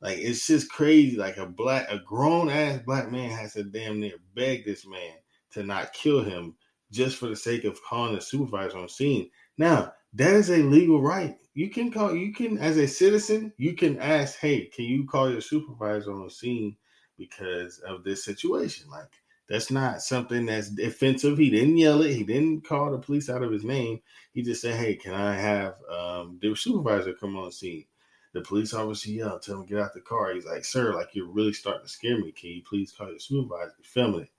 Like 0.00 0.18
it's 0.18 0.48
just 0.48 0.68
crazy. 0.68 1.16
Like 1.16 1.36
a 1.36 1.46
black, 1.46 1.86
a 1.88 2.00
grown 2.00 2.50
ass 2.50 2.80
black 2.84 3.12
man 3.12 3.30
has 3.30 3.52
to 3.52 3.62
damn 3.62 4.00
near 4.00 4.16
beg 4.34 4.64
this 4.64 4.84
man 4.84 5.14
to 5.52 5.62
not 5.62 5.92
kill 5.92 6.24
him 6.24 6.56
just 6.90 7.16
for 7.16 7.28
the 7.28 7.36
sake 7.36 7.64
of 7.64 7.78
calling 7.88 8.16
the 8.16 8.20
supervisor 8.20 8.78
on 8.78 8.88
scene. 8.88 9.30
Now, 9.58 9.92
that 10.14 10.34
is 10.34 10.50
a 10.50 10.58
legal 10.58 11.00
right. 11.00 11.36
You 11.54 11.70
can 11.70 11.90
call, 11.90 12.14
you 12.14 12.32
can, 12.32 12.58
as 12.58 12.78
a 12.78 12.86
citizen, 12.86 13.52
you 13.58 13.74
can 13.74 13.98
ask, 13.98 14.38
hey, 14.38 14.66
can 14.66 14.84
you 14.86 15.04
call 15.06 15.30
your 15.30 15.40
supervisor 15.40 16.12
on 16.12 16.24
the 16.24 16.30
scene 16.30 16.76
because 17.18 17.78
of 17.80 18.04
this 18.04 18.24
situation? 18.24 18.88
Like, 18.90 19.10
that's 19.48 19.70
not 19.70 20.00
something 20.00 20.46
that's 20.46 20.78
offensive. 20.78 21.36
He 21.36 21.50
didn't 21.50 21.76
yell 21.76 22.00
it. 22.02 22.14
He 22.14 22.24
didn't 22.24 22.66
call 22.66 22.90
the 22.90 22.98
police 22.98 23.28
out 23.28 23.42
of 23.42 23.52
his 23.52 23.64
name. 23.64 24.00
He 24.32 24.42
just 24.42 24.62
said, 24.62 24.76
hey, 24.78 24.96
can 24.96 25.12
I 25.12 25.34
have 25.34 25.74
um, 25.90 26.38
the 26.40 26.54
supervisor 26.54 27.12
come 27.12 27.36
on 27.36 27.52
scene? 27.52 27.84
The 28.32 28.40
police 28.40 28.72
officer 28.72 29.10
yelled, 29.10 29.42
tell 29.42 29.60
him 29.60 29.66
get 29.66 29.78
out 29.78 29.92
the 29.92 30.00
car. 30.00 30.32
He's 30.32 30.46
like, 30.46 30.64
sir, 30.64 30.94
like 30.94 31.08
you're 31.12 31.30
really 31.30 31.52
starting 31.52 31.82
to 31.82 31.88
scare 31.88 32.16
me. 32.16 32.32
Can 32.32 32.48
you 32.50 32.62
please 32.66 32.90
call 32.90 33.10
your 33.10 33.18
supervisor? 33.18 33.74
Filming 33.82 34.22
it. 34.22 34.30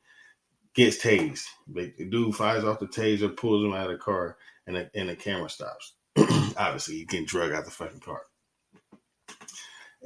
Gets 0.76 1.04
tased. 1.04 1.46
The 1.68 1.94
dude 2.10 2.36
fires 2.36 2.64
off 2.64 2.80
the 2.80 2.88
taser, 2.88 3.36
pulls 3.36 3.64
him 3.64 3.74
out 3.74 3.90
of 3.90 3.98
the 3.98 4.04
car 4.04 4.38
and 4.68 4.76
the, 4.76 4.90
and 4.96 5.10
the 5.10 5.16
camera 5.16 5.50
stops. 5.50 5.94
Obviously, 6.58 6.96
you 6.96 7.06
getting 7.06 7.26
drug 7.26 7.52
out 7.52 7.66
the 7.66 7.72
fucking 7.72 8.00
car. 8.00 8.22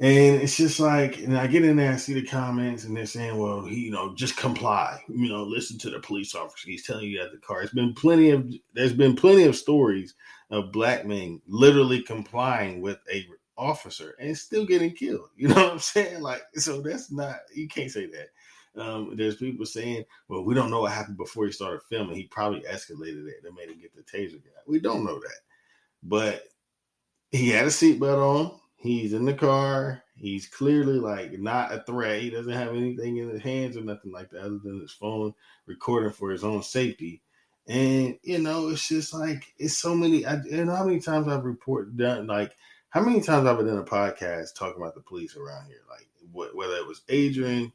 And 0.00 0.42
it's 0.42 0.56
just 0.56 0.78
like, 0.78 1.18
and 1.18 1.36
I 1.36 1.48
get 1.48 1.64
in 1.64 1.76
there, 1.76 1.92
I 1.92 1.96
see 1.96 2.14
the 2.14 2.22
comments, 2.22 2.84
and 2.84 2.96
they're 2.96 3.04
saying, 3.04 3.36
well, 3.36 3.64
he, 3.64 3.86
you 3.86 3.90
know, 3.90 4.14
just 4.14 4.36
comply. 4.36 5.02
You 5.08 5.28
know, 5.28 5.42
listen 5.42 5.76
to 5.78 5.90
the 5.90 5.98
police 5.98 6.36
officer. 6.36 6.68
He's 6.68 6.86
telling 6.86 7.10
you 7.10 7.20
at 7.20 7.32
the 7.32 7.38
car. 7.38 7.62
It's 7.62 7.74
been 7.74 7.94
plenty 7.94 8.30
of, 8.30 8.48
there's 8.74 8.92
been 8.92 9.16
plenty 9.16 9.42
of 9.44 9.56
stories 9.56 10.14
of 10.50 10.70
black 10.70 11.04
men 11.04 11.40
literally 11.48 12.00
complying 12.02 12.80
with 12.80 12.98
a 13.12 13.26
officer 13.58 14.14
and 14.20 14.38
still 14.38 14.64
getting 14.64 14.92
killed. 14.92 15.28
You 15.36 15.48
know 15.48 15.56
what 15.56 15.72
I'm 15.72 15.78
saying? 15.80 16.22
Like, 16.22 16.42
so 16.54 16.80
that's 16.80 17.10
not 17.10 17.36
you 17.54 17.68
can't 17.68 17.90
say 17.90 18.06
that. 18.06 18.28
Um, 18.78 19.14
there's 19.16 19.36
people 19.36 19.66
saying, 19.66 20.04
well, 20.28 20.44
we 20.44 20.54
don't 20.54 20.70
know 20.70 20.82
what 20.82 20.92
happened 20.92 21.16
before 21.16 21.46
he 21.46 21.52
started 21.52 21.80
filming. 21.88 22.16
He 22.16 22.24
probably 22.24 22.60
escalated 22.60 23.26
it 23.26 23.44
and 23.44 23.54
made 23.54 23.68
him 23.68 23.80
get 23.80 23.94
the 23.94 24.02
taser 24.02 24.34
guy. 24.34 24.60
We 24.66 24.80
don't 24.80 25.04
know 25.04 25.18
that. 25.18 25.40
But 26.02 26.44
he 27.30 27.50
had 27.50 27.64
a 27.64 27.68
seatbelt 27.68 28.18
on. 28.18 28.60
He's 28.76 29.12
in 29.12 29.24
the 29.24 29.34
car. 29.34 30.02
He's 30.14 30.46
clearly 30.46 30.98
like 30.98 31.38
not 31.38 31.72
a 31.72 31.82
threat. 31.82 32.22
He 32.22 32.30
doesn't 32.30 32.52
have 32.52 32.74
anything 32.74 33.18
in 33.18 33.28
his 33.28 33.42
hands 33.42 33.76
or 33.76 33.82
nothing 33.82 34.12
like 34.12 34.30
that 34.30 34.40
other 34.40 34.58
than 34.58 34.80
his 34.80 34.92
phone 34.92 35.34
recording 35.66 36.12
for 36.12 36.30
his 36.30 36.44
own 36.44 36.62
safety. 36.62 37.22
And 37.66 38.18
you 38.22 38.38
know, 38.38 38.68
it's 38.68 38.88
just 38.88 39.12
like 39.12 39.52
it's 39.58 39.78
so 39.78 39.94
many. 39.94 40.24
I, 40.24 40.42
you 40.42 40.64
know 40.64 40.74
how 40.74 40.84
many 40.84 41.00
times 41.00 41.28
I've 41.28 41.44
reported 41.44 41.96
done 41.96 42.26
like 42.26 42.52
how 42.90 43.02
many 43.02 43.20
times 43.20 43.46
I've 43.46 43.58
been 43.58 43.68
in 43.68 43.78
a 43.78 43.84
podcast 43.84 44.54
talking 44.54 44.80
about 44.80 44.94
the 44.94 45.02
police 45.02 45.36
around 45.36 45.66
here, 45.66 45.82
like 45.90 46.08
wh- 46.32 46.56
whether 46.56 46.74
it 46.74 46.86
was 46.86 47.02
Adrian 47.08 47.72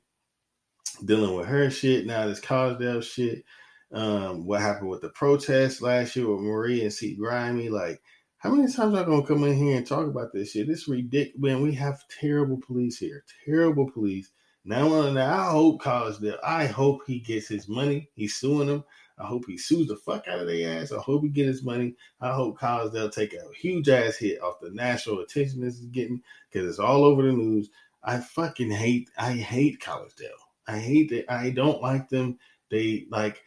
dealing 1.05 1.35
with 1.35 1.47
her 1.47 1.69
shit, 1.69 2.05
now 2.05 2.27
this 2.27 2.39
Collegedale 2.39 3.03
shit, 3.03 3.43
um, 3.91 4.45
what 4.45 4.61
happened 4.61 4.89
with 4.89 5.01
the 5.01 5.09
protest 5.09 5.81
last 5.81 6.15
year 6.15 6.27
with 6.27 6.41
Marie 6.41 6.81
and 6.81 6.93
C. 6.93 7.15
Grimy, 7.15 7.69
like 7.69 8.01
how 8.43 8.51
many 8.53 8.71
times 8.71 8.93
I 8.93 9.03
gonna 9.03 9.25
come 9.25 9.45
in 9.45 9.55
here 9.55 9.77
and 9.77 9.87
talk 9.87 10.05
about 10.05 10.33
this 10.33 10.51
shit? 10.51 10.69
It's 10.69 10.87
ridiculous. 10.87 11.39
Man, 11.39 11.61
we 11.61 11.73
have 11.75 12.03
terrible 12.19 12.57
police 12.57 12.97
here. 12.97 13.23
Terrible 13.45 13.89
police. 13.89 14.31
Now, 14.65 15.09
now 15.11 15.39
I 15.39 15.51
hope 15.51 15.81
Collegedale. 15.81 16.39
I 16.43 16.65
hope 16.65 17.01
he 17.07 17.19
gets 17.19 17.47
his 17.47 17.69
money. 17.69 18.09
He's 18.15 18.35
suing 18.35 18.67
them. 18.67 18.83
I 19.17 19.25
hope 19.25 19.45
he 19.47 19.57
sues 19.57 19.87
the 19.87 19.95
fuck 19.95 20.27
out 20.27 20.39
of 20.39 20.47
their 20.47 20.81
ass. 20.81 20.91
I 20.91 20.99
hope 20.99 21.23
he 21.23 21.29
get 21.29 21.47
his 21.47 21.63
money. 21.63 21.95
I 22.19 22.33
hope 22.33 22.59
Collegedale 22.59 23.13
take 23.13 23.33
a 23.33 23.43
huge 23.55 23.87
ass 23.87 24.17
hit 24.17 24.41
off 24.41 24.59
the 24.59 24.71
national 24.71 25.19
attention 25.19 25.61
this 25.61 25.79
is 25.79 25.85
getting 25.85 26.21
because 26.51 26.67
it's 26.67 26.79
all 26.79 27.05
over 27.05 27.21
the 27.21 27.31
news. 27.31 27.69
I 28.03 28.19
fucking 28.19 28.71
hate. 28.71 29.09
I 29.17 29.33
hate 29.33 29.79
Collegedale. 29.79 30.42
I 30.67 30.79
hate 30.79 31.09
that. 31.09 31.31
I 31.31 31.49
don't 31.49 31.81
like 31.81 32.09
them. 32.09 32.37
They 32.71 33.05
like. 33.09 33.41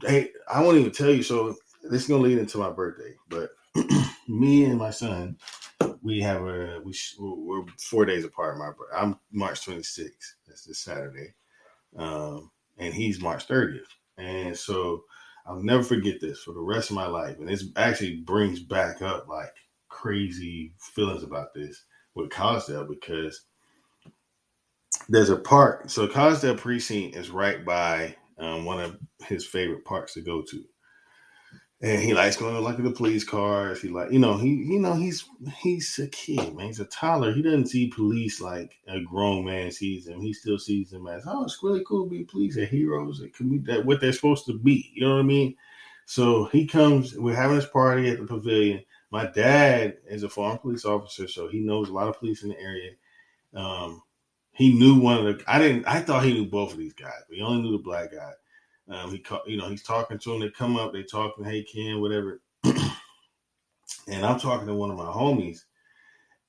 They. 0.00 0.30
I 0.52 0.62
won't 0.62 0.78
even 0.78 0.92
tell 0.92 1.10
you. 1.10 1.22
So 1.22 1.56
this 1.82 2.02
is 2.02 2.08
gonna 2.08 2.22
lead 2.22 2.38
into 2.38 2.58
my 2.58 2.70
birthday, 2.70 3.14
but 3.28 3.50
me 4.28 4.64
and 4.64 4.78
my 4.78 4.90
son, 4.90 5.36
we 6.02 6.20
have 6.20 6.42
a 6.42 6.80
we 6.84 6.94
we're 7.18 7.64
four 7.78 8.04
days 8.04 8.24
apart. 8.24 8.58
My 8.58 8.70
I'm 8.94 9.18
March 9.32 9.66
26th. 9.66 10.10
That's 10.46 10.64
this 10.64 10.80
Saturday, 10.80 11.34
um, 11.96 12.50
and 12.78 12.94
he's 12.94 13.20
March 13.20 13.46
30th. 13.48 13.80
And 14.16 14.56
so 14.56 15.04
I'll 15.46 15.62
never 15.62 15.82
forget 15.82 16.20
this 16.20 16.42
for 16.42 16.52
the 16.52 16.60
rest 16.60 16.90
of 16.90 16.96
my 16.96 17.06
life. 17.06 17.38
And 17.38 17.48
this 17.48 17.64
actually 17.76 18.16
brings 18.16 18.60
back 18.60 19.02
up 19.02 19.28
like 19.28 19.52
crazy 19.88 20.72
feelings 20.78 21.22
about 21.22 21.52
this 21.54 21.84
with 22.14 22.30
Collegedale 22.30 22.88
because 22.88 23.46
there's 25.08 25.30
a 25.30 25.36
park. 25.36 25.90
So 25.90 26.06
Collegedale 26.08 26.58
Precinct 26.58 27.16
is 27.16 27.30
right 27.30 27.64
by 27.64 28.16
um, 28.38 28.64
one 28.64 28.80
of 28.80 28.98
his 29.26 29.46
favorite 29.46 29.84
parks 29.84 30.14
to 30.14 30.20
go 30.20 30.42
to 30.42 30.64
and 31.84 32.00
he 32.00 32.14
likes 32.14 32.36
going 32.36 32.54
to 32.54 32.60
look 32.62 32.78
at 32.78 32.84
the 32.84 32.90
police 32.90 33.24
cars. 33.24 33.82
He 33.82 33.88
like, 33.88 34.10
you 34.10 34.18
know, 34.18 34.38
he, 34.38 34.48
you 34.48 34.80
know, 34.80 34.94
he's 34.94 35.28
he's 35.58 35.98
a 35.98 36.06
kid, 36.08 36.56
man. 36.56 36.68
He's 36.68 36.80
a 36.80 36.86
toddler. 36.86 37.34
He 37.34 37.42
doesn't 37.42 37.66
see 37.66 37.88
police 37.88 38.40
like 38.40 38.78
a 38.88 39.00
grown 39.00 39.44
man 39.44 39.70
sees 39.70 40.06
them. 40.06 40.22
He 40.22 40.32
still 40.32 40.58
sees 40.58 40.90
them 40.90 41.06
as, 41.06 41.24
oh, 41.26 41.44
it's 41.44 41.58
really 41.62 41.84
cool 41.86 42.04
to 42.04 42.10
be 42.10 42.24
police. 42.24 42.56
They're 42.56 42.64
heroes. 42.64 43.20
It 43.20 43.34
can 43.34 43.50
be 43.50 43.58
that 43.70 43.84
what 43.84 44.00
they're 44.00 44.14
supposed 44.14 44.46
to 44.46 44.58
be. 44.58 44.92
You 44.94 45.02
know 45.02 45.14
what 45.14 45.20
I 45.20 45.24
mean? 45.24 45.56
So 46.06 46.46
he 46.46 46.66
comes. 46.66 47.14
We're 47.18 47.36
having 47.36 47.56
this 47.56 47.68
party 47.68 48.08
at 48.08 48.18
the 48.18 48.24
pavilion. 48.24 48.82
My 49.10 49.26
dad 49.26 49.98
is 50.08 50.22
a 50.22 50.30
former 50.30 50.56
police 50.56 50.86
officer, 50.86 51.28
so 51.28 51.48
he 51.48 51.60
knows 51.60 51.90
a 51.90 51.92
lot 51.92 52.08
of 52.08 52.18
police 52.18 52.44
in 52.44 52.48
the 52.48 52.58
area. 52.58 52.92
Um, 53.52 54.02
he 54.54 54.72
knew 54.72 54.98
one 54.98 55.18
of 55.18 55.24
the. 55.24 55.44
I 55.46 55.58
didn't. 55.58 55.86
I 55.86 56.00
thought 56.00 56.24
he 56.24 56.32
knew 56.32 56.46
both 56.46 56.72
of 56.72 56.78
these 56.78 56.94
guys, 56.94 57.22
but 57.28 57.36
he 57.36 57.42
only 57.42 57.62
knew 57.62 57.76
the 57.76 57.82
black 57.82 58.12
guy. 58.12 58.32
Um, 58.88 59.10
he, 59.10 59.24
you 59.46 59.56
know, 59.56 59.68
he's 59.68 59.82
talking 59.82 60.18
to 60.18 60.30
them. 60.30 60.40
They 60.40 60.50
come 60.50 60.76
up, 60.76 60.92
they 60.92 61.02
talking, 61.02 61.44
hey 61.44 61.64
Ken, 61.64 62.00
whatever. 62.00 62.40
and 62.64 64.24
I'm 64.24 64.38
talking 64.38 64.66
to 64.68 64.74
one 64.74 64.90
of 64.90 64.96
my 64.96 65.04
homies, 65.04 65.64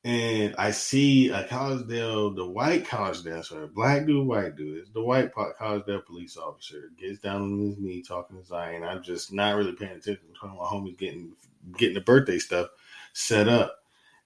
and 0.03 0.53
I 0.57 0.69
see 0.69 1.29
a 1.29 1.45
Collegedale, 1.45 2.35
the 2.35 2.45
white 2.45 2.85
Collegedale, 2.85 3.43
sorry, 3.43 3.67
black 3.67 4.05
dude, 4.05 4.27
white 4.27 4.55
dude, 4.55 4.77
it's 4.77 4.91
the 4.91 5.01
white 5.01 5.33
Collegedale 5.33 6.05
police 6.05 6.37
officer 6.37 6.91
gets 6.99 7.19
down 7.19 7.41
on 7.41 7.59
his 7.59 7.77
knee 7.79 8.03
talking 8.03 8.37
to 8.37 8.45
Zion. 8.45 8.83
I'm 8.83 9.01
just 9.01 9.33
not 9.33 9.55
really 9.55 9.73
paying 9.73 9.91
attention. 9.93 10.25
I'm 10.29 10.35
talking 10.35 10.57
to 10.57 10.63
my 10.63 10.69
homies 10.69 10.97
getting 10.99 11.33
getting 11.77 11.95
the 11.95 12.01
birthday 12.01 12.37
stuff 12.37 12.67
set 13.13 13.47
up, 13.47 13.79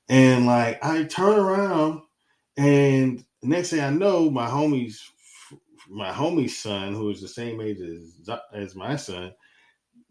and 0.09 0.47
like 0.47 0.83
I 0.83 1.03
turn 1.03 1.39
around, 1.39 2.01
and 2.57 3.23
next 3.41 3.69
thing 3.71 3.81
I 3.81 3.89
know, 3.89 4.29
my 4.29 4.47
homies 4.47 4.99
my 5.89 6.11
homie's 6.11 6.57
son, 6.57 6.93
who 6.93 7.09
is 7.09 7.21
the 7.21 7.27
same 7.27 7.59
age 7.61 7.79
as 7.81 8.29
as 8.53 8.75
my 8.75 8.95
son, 8.95 9.33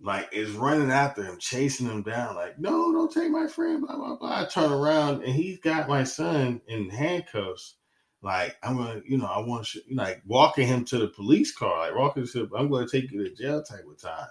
like 0.00 0.28
is 0.32 0.50
running 0.52 0.90
after 0.90 1.22
him, 1.22 1.38
chasing 1.38 1.86
him 1.86 2.02
down, 2.02 2.34
like, 2.34 2.58
no, 2.58 2.92
don't 2.92 3.12
take 3.12 3.30
my 3.30 3.46
friend, 3.46 3.86
blah, 3.86 3.96
blah, 3.96 4.16
blah. 4.16 4.42
I 4.42 4.44
turn 4.44 4.72
around 4.72 5.22
and 5.24 5.32
he's 5.34 5.58
got 5.60 5.88
my 5.88 6.04
son 6.04 6.60
in 6.68 6.90
handcuffs. 6.90 7.76
Like, 8.20 8.56
I'm 8.62 8.76
gonna, 8.76 9.00
you 9.06 9.18
know, 9.18 9.26
I 9.26 9.38
want 9.38 9.66
to, 9.68 9.80
like, 9.92 10.22
walking 10.26 10.66
him 10.66 10.84
to 10.86 10.98
the 10.98 11.08
police 11.08 11.54
car, 11.54 11.78
like, 11.78 11.96
walking 11.96 12.26
to, 12.26 12.50
I'm 12.56 12.68
gonna 12.68 12.88
take 12.88 13.12
you 13.12 13.22
to 13.22 13.34
jail 13.34 13.62
type 13.62 13.84
of 13.88 14.00
time. 14.00 14.28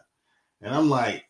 And 0.62 0.76
I'm 0.76 0.90
like, 0.90 1.26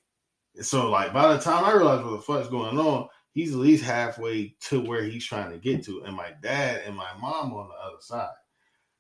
so, 0.62 0.90
like, 0.90 1.14
by 1.14 1.34
the 1.34 1.40
time 1.40 1.64
I 1.64 1.74
realize 1.74 2.04
what 2.04 2.12
the 2.12 2.22
fuck's 2.22 2.50
going 2.50 2.80
on, 2.80 3.10
he's 3.38 3.54
at 3.54 3.60
least 3.60 3.84
halfway 3.84 4.56
to 4.60 4.82
where 4.82 5.04
he's 5.04 5.24
trying 5.24 5.52
to 5.52 5.60
get 5.60 5.84
to. 5.86 6.04
And 6.04 6.16
my 6.16 6.32
dad 6.42 6.82
and 6.88 6.96
my 6.96 7.10
mom 7.22 7.54
on 7.54 7.68
the 7.68 7.76
other 7.76 8.02
side. 8.02 8.34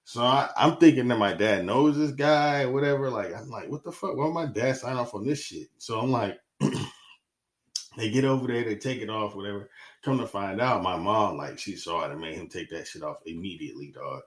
So 0.04 0.22
I, 0.22 0.50
am 0.56 0.78
thinking 0.78 1.08
that 1.08 1.18
my 1.18 1.34
dad 1.34 1.66
knows 1.66 1.98
this 1.98 2.12
guy, 2.12 2.68
whatever. 2.68 3.10
Like, 3.10 3.36
I'm 3.36 3.50
like, 3.50 3.68
what 3.68 3.84
the 3.84 3.92
fuck? 3.92 4.16
Why 4.16 4.30
my 4.30 4.46
dad 4.46 4.78
sign 4.78 4.96
off 4.96 5.16
on 5.16 5.26
this 5.26 5.42
shit? 5.42 5.70
So 5.80 6.00
I'm 6.00 6.12
like, 6.12 6.40
they 7.98 8.12
get 8.12 8.26
over 8.26 8.46
there, 8.46 8.64
they 8.64 8.76
take 8.76 9.02
it 9.02 9.10
off, 9.10 9.36
whatever. 9.36 9.72
Come 10.04 10.20
to 10.20 10.28
find 10.28 10.62
out, 10.62 10.84
my 10.84 10.98
mom, 10.98 11.38
like, 11.38 11.58
she 11.58 11.76
saw 11.76 12.06
it 12.06 12.12
and 12.12 12.22
made 12.22 12.36
him 12.36 12.48
take 12.48 12.70
that 12.70 12.88
shit 12.88 13.02
off 13.02 13.18
immediately, 13.26 13.92
dog. 13.92 14.22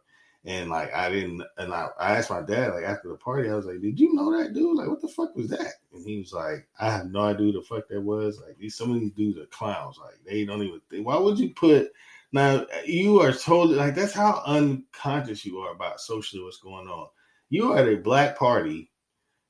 And 0.45 0.71
like, 0.71 0.93
I 0.95 1.11
didn't, 1.11 1.43
and 1.59 1.75
I, 1.75 1.89
I 1.99 2.17
asked 2.17 2.31
my 2.31 2.41
dad, 2.41 2.73
like, 2.73 2.85
after 2.85 3.09
the 3.09 3.17
party, 3.17 3.51
I 3.51 3.55
was 3.55 3.67
like, 3.67 3.83
did 3.83 4.01
you 4.01 4.15
know 4.15 4.37
that 4.39 4.55
dude? 4.55 4.77
Like, 4.77 4.89
what 4.89 5.03
the 5.03 5.09
fuck 5.09 5.37
was 5.37 5.49
that? 5.49 5.75
And 5.93 6.07
he 6.07 6.19
was 6.19 6.33
like, 6.33 6.67
I 6.79 6.91
have 6.91 7.11
no 7.11 7.21
idea 7.21 7.53
the 7.53 7.61
fuck 7.61 7.89
that 7.89 8.01
was. 8.01 8.41
Like, 8.41 8.57
these, 8.57 8.75
some 8.75 8.91
of 8.91 9.01
these 9.01 9.13
dudes 9.13 9.39
are 9.39 9.47
clowns. 9.47 9.99
Like, 9.99 10.15
they 10.27 10.47
don't 10.47 10.63
even 10.63 10.81
think, 10.89 11.07
why 11.07 11.19
would 11.19 11.39
you 11.39 11.53
put, 11.53 11.93
now 12.33 12.65
you 12.87 13.21
are 13.21 13.33
totally 13.33 13.77
like 13.77 13.95
that's 13.95 14.13
how 14.13 14.43
unconscious 14.47 15.45
you 15.45 15.59
are 15.59 15.73
about 15.73 16.01
socially 16.01 16.43
what's 16.43 16.61
going 16.61 16.87
on. 16.87 17.09
You 17.49 17.73
are 17.73 17.79
at 17.79 17.89
a 17.89 17.97
black 17.97 18.39
party. 18.39 18.91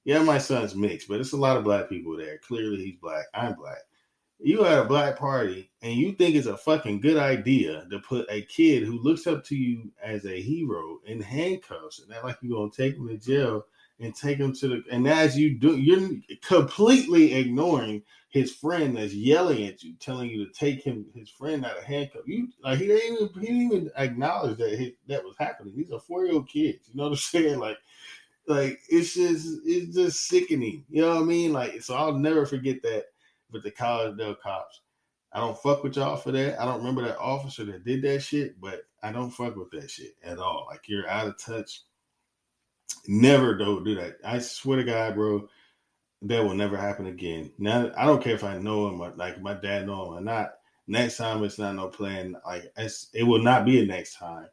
Yeah, 0.04 0.22
my 0.22 0.38
son's 0.38 0.74
mixed, 0.74 1.06
but 1.06 1.20
it's 1.20 1.32
a 1.32 1.36
lot 1.36 1.58
of 1.58 1.64
black 1.64 1.90
people 1.90 2.16
there. 2.16 2.38
Clearly, 2.38 2.78
he's 2.78 2.96
black. 2.96 3.26
I'm 3.34 3.54
black. 3.54 3.82
You 4.42 4.64
at 4.64 4.78
a 4.78 4.84
black 4.84 5.18
party, 5.18 5.70
and 5.82 5.94
you 5.94 6.12
think 6.12 6.34
it's 6.34 6.46
a 6.46 6.56
fucking 6.56 7.00
good 7.00 7.18
idea 7.18 7.86
to 7.90 7.98
put 8.00 8.26
a 8.30 8.42
kid 8.42 8.84
who 8.84 8.98
looks 8.98 9.26
up 9.26 9.44
to 9.44 9.56
you 9.56 9.90
as 10.02 10.24
a 10.24 10.40
hero 10.40 10.98
in 11.06 11.20
handcuffs, 11.20 12.00
and 12.00 12.10
that 12.10 12.24
like 12.24 12.38
you're 12.40 12.56
gonna 12.56 12.70
take 12.70 12.96
him 12.96 13.08
to 13.08 13.18
jail 13.18 13.66
and 14.00 14.14
take 14.14 14.38
him 14.38 14.54
to 14.54 14.68
the. 14.68 14.82
And 14.90 15.06
as 15.06 15.36
you 15.36 15.58
do, 15.58 15.76
you're 15.76 16.10
completely 16.42 17.34
ignoring 17.34 18.02
his 18.30 18.54
friend 18.54 18.96
that's 18.96 19.12
yelling 19.12 19.66
at 19.66 19.82
you, 19.82 19.94
telling 19.94 20.30
you 20.30 20.46
to 20.46 20.52
take 20.52 20.82
him 20.82 21.04
his 21.14 21.28
friend 21.28 21.64
out 21.64 21.76
of 21.76 21.84
handcuff. 21.84 22.22
You 22.26 22.48
like 22.62 22.78
he 22.78 22.86
didn't 22.86 23.12
even 23.12 23.40
he 23.40 23.46
didn't 23.46 23.62
even 23.62 23.90
acknowledge 23.96 24.58
that 24.58 24.78
he, 24.78 24.96
that 25.08 25.24
was 25.24 25.36
happening. 25.38 25.74
These 25.76 25.90
are 25.90 26.00
four 26.00 26.24
year 26.24 26.34
old 26.34 26.48
kids. 26.48 26.88
You 26.88 26.96
know 26.96 27.04
what 27.04 27.10
I'm 27.10 27.16
saying? 27.16 27.58
Like 27.58 27.76
like 28.46 28.80
it's 28.88 29.14
just 29.14 29.60
it's 29.64 29.94
just 29.94 30.26
sickening. 30.28 30.84
You 30.88 31.02
know 31.02 31.16
what 31.16 31.22
I 31.22 31.26
mean? 31.26 31.52
Like 31.52 31.82
so 31.82 31.94
I'll 31.94 32.14
never 32.14 32.46
forget 32.46 32.82
that 32.82 33.06
with 33.52 33.62
the 33.62 33.70
Collegedale 33.70 34.40
cops. 34.40 34.80
I 35.32 35.40
don't 35.40 35.58
fuck 35.58 35.84
with 35.84 35.96
y'all 35.96 36.16
for 36.16 36.32
that. 36.32 36.60
I 36.60 36.64
don't 36.64 36.78
remember 36.78 37.02
that 37.02 37.18
officer 37.18 37.64
that 37.64 37.84
did 37.84 38.02
that 38.02 38.20
shit, 38.20 38.60
but 38.60 38.82
I 39.02 39.12
don't 39.12 39.30
fuck 39.30 39.56
with 39.56 39.70
that 39.70 39.90
shit 39.90 40.14
at 40.24 40.38
all. 40.38 40.66
Like 40.68 40.88
you're 40.88 41.08
out 41.08 41.28
of 41.28 41.38
touch. 41.38 41.82
Never 43.06 43.56
don't 43.56 43.84
do 43.84 43.94
that. 43.94 44.16
I 44.24 44.40
swear 44.40 44.78
to 44.78 44.84
God, 44.84 45.14
bro 45.14 45.48
that 46.22 46.44
will 46.44 46.54
never 46.54 46.76
happen 46.76 47.06
again. 47.06 47.50
Now 47.58 47.90
I 47.96 48.04
don't 48.04 48.22
care 48.22 48.34
if 48.34 48.44
I 48.44 48.58
know 48.58 48.88
him 48.88 49.00
or 49.00 49.10
like 49.16 49.40
my 49.40 49.54
dad 49.54 49.86
know 49.86 50.08
him 50.08 50.18
or 50.18 50.20
not. 50.20 50.52
Next 50.86 51.16
time 51.16 51.42
it's 51.44 51.58
not 51.58 51.76
no 51.76 51.88
plan. 51.88 52.36
Like 52.44 52.72
it 52.76 53.22
will 53.22 53.42
not 53.42 53.64
be 53.64 53.80
a 53.80 53.86
next 53.86 54.16
time 54.16 54.48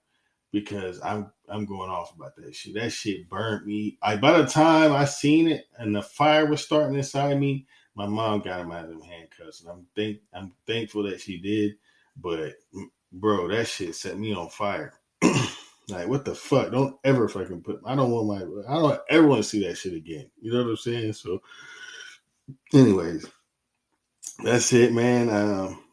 because 0.51 1.01
I'm 1.01 1.31
I'm 1.49 1.65
going 1.65 1.89
off 1.89 2.15
about 2.15 2.35
that 2.37 2.55
shit. 2.55 2.75
That 2.75 2.91
shit 2.91 3.29
burnt 3.29 3.65
me. 3.65 3.97
Like 4.01 4.21
by 4.21 4.37
the 4.37 4.47
time 4.47 4.93
I 4.93 5.05
seen 5.05 5.47
it 5.47 5.65
and 5.77 5.95
the 5.95 6.01
fire 6.01 6.45
was 6.45 6.63
starting 6.63 6.97
inside 6.97 7.37
me, 7.39 7.67
my 7.97 8.05
mom 8.05 8.41
got 8.41 8.59
him 8.59 8.71
out 8.71 8.85
of 8.85 8.91
them 8.91 9.01
handcuffs, 9.01 9.61
and 9.61 9.71
I'm 9.71 9.87
think 9.95 10.19
I'm 10.31 10.53
thankful 10.67 11.03
that 11.03 11.19
she 11.19 11.39
did. 11.39 11.73
But 12.15 12.53
bro, 13.11 13.47
that 13.47 13.67
shit 13.67 13.95
set 13.95 14.19
me 14.19 14.33
on 14.35 14.49
fire. 14.49 14.93
like 15.89 16.07
what 16.07 16.23
the 16.23 16.35
fuck? 16.35 16.71
Don't 16.71 16.95
ever 17.03 17.27
fucking 17.27 17.63
put. 17.63 17.81
I 17.85 17.95
don't 17.95 18.11
want 18.11 18.27
my. 18.27 18.71
I 18.71 18.75
don't 18.75 19.01
ever 19.09 19.25
want 19.25 19.41
to 19.41 19.49
see 19.49 19.67
that 19.67 19.77
shit 19.77 19.93
again. 19.93 20.29
You 20.39 20.53
know 20.53 20.63
what 20.63 20.69
I'm 20.69 20.77
saying? 20.77 21.13
So 21.13 21.41
anyways, 22.71 23.25
that's 24.43 24.71
it, 24.73 24.93
man. 24.93 25.29
Um, 25.29 25.83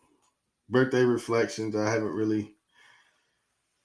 birthday 0.69 1.05
reflections. 1.05 1.75
I 1.75 1.91
haven't 1.91 2.13
really 2.13 2.55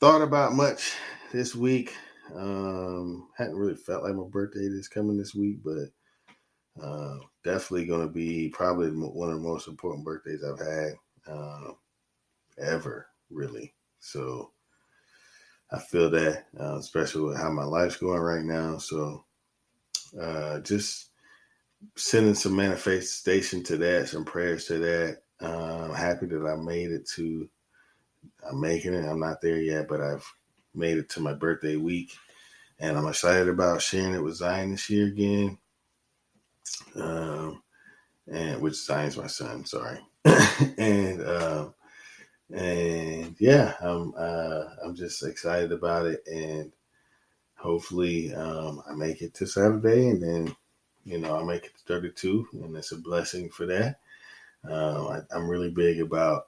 thought 0.02 0.22
about 0.22 0.54
much 0.54 0.94
this 1.32 1.56
week. 1.56 1.96
Um, 2.36 3.30
hadn't 3.38 3.56
really 3.56 3.76
felt 3.76 4.04
like 4.04 4.14
my 4.14 4.28
birthday 4.30 4.60
is 4.60 4.90
coming 4.90 5.18
this 5.18 5.34
week, 5.34 5.60
but 5.64 5.88
uh, 6.82 7.18
definitely 7.44 7.86
going 7.86 8.08
to 8.08 8.14
be 8.14 8.50
probably 8.50 8.90
one 8.90 9.30
of 9.30 9.36
the 9.36 9.48
most 9.48 9.68
important 9.68 10.06
birthdays 10.06 10.44
I've 10.44 10.60
had 10.60 10.94
uh, 11.28 11.72
ever, 12.58 13.08
really. 13.30 13.74
So 14.00 14.52
I 15.72 15.80
feel 15.80 16.10
that, 16.12 16.46
uh, 16.60 16.78
especially 16.78 17.24
with 17.24 17.38
how 17.38 17.52
my 17.52 17.64
life's 17.64 17.98
going 17.98 18.20
right 18.20 18.44
now. 18.44 18.78
So 18.78 19.24
uh, 20.20 20.60
just 20.60 21.10
sending 21.96 22.34
some 22.34 22.56
manifestation 22.56 23.64
to 23.64 23.78
that, 23.78 24.10
some 24.10 24.26
prayers 24.26 24.66
to 24.66 24.80
that. 24.80 25.22
Uh, 25.42 25.86
I'm 25.86 25.94
happy 25.94 26.26
that 26.28 26.46
I 26.46 26.56
made 26.56 26.92
it 26.92 27.08
to. 27.16 27.50
I'm 28.50 28.60
making 28.60 28.94
it. 28.94 29.06
I'm 29.06 29.20
not 29.20 29.42
there 29.42 29.60
yet, 29.60 29.88
but 29.88 30.02
I've 30.02 30.26
made 30.74 30.98
it 30.98 31.10
to 31.10 31.22
my 31.22 31.34
birthday 31.34 31.76
week, 31.78 32.12
and 32.80 32.98
I'm 32.98 33.08
excited 33.08 33.48
about 33.48 33.82
sharing 33.82 34.14
it 34.14 34.24
with 34.24 34.36
Zion 34.36 34.72
this 34.72 34.90
year 34.90 35.08
again. 35.08 35.58
Um, 36.96 37.62
and 38.32 38.62
which 38.62 38.76
Zion's 38.76 39.18
my 39.18 39.28
son. 39.28 39.66
Sorry, 39.66 40.00
and 40.78 41.22
um, 41.28 41.74
and 42.54 43.36
yeah, 43.40 43.74
I'm 43.82 44.14
uh, 44.18 44.64
I'm 44.84 44.96
just 44.96 45.24
excited 45.24 45.72
about 45.72 46.06
it, 46.08 46.24
and 46.28 46.72
hopefully 47.56 48.34
um, 48.34 48.82
I 48.90 48.94
make 48.94 49.22
it 49.22 49.34
to 49.36 49.48
Saturday, 49.48 50.10
and 50.10 50.22
then 50.22 50.56
you 51.04 51.20
know 51.20 51.38
I 51.38 51.44
make 51.44 51.66
it 51.66 51.74
to 51.78 51.84
32, 51.94 52.48
and 52.54 52.76
it's 52.76 52.92
a 52.92 52.98
blessing 52.98 53.50
for 53.50 53.66
that. 53.68 54.00
Um, 54.64 55.08
I, 55.08 55.20
I'm 55.32 55.50
really 55.50 55.72
big 55.72 56.02
about 56.02 56.48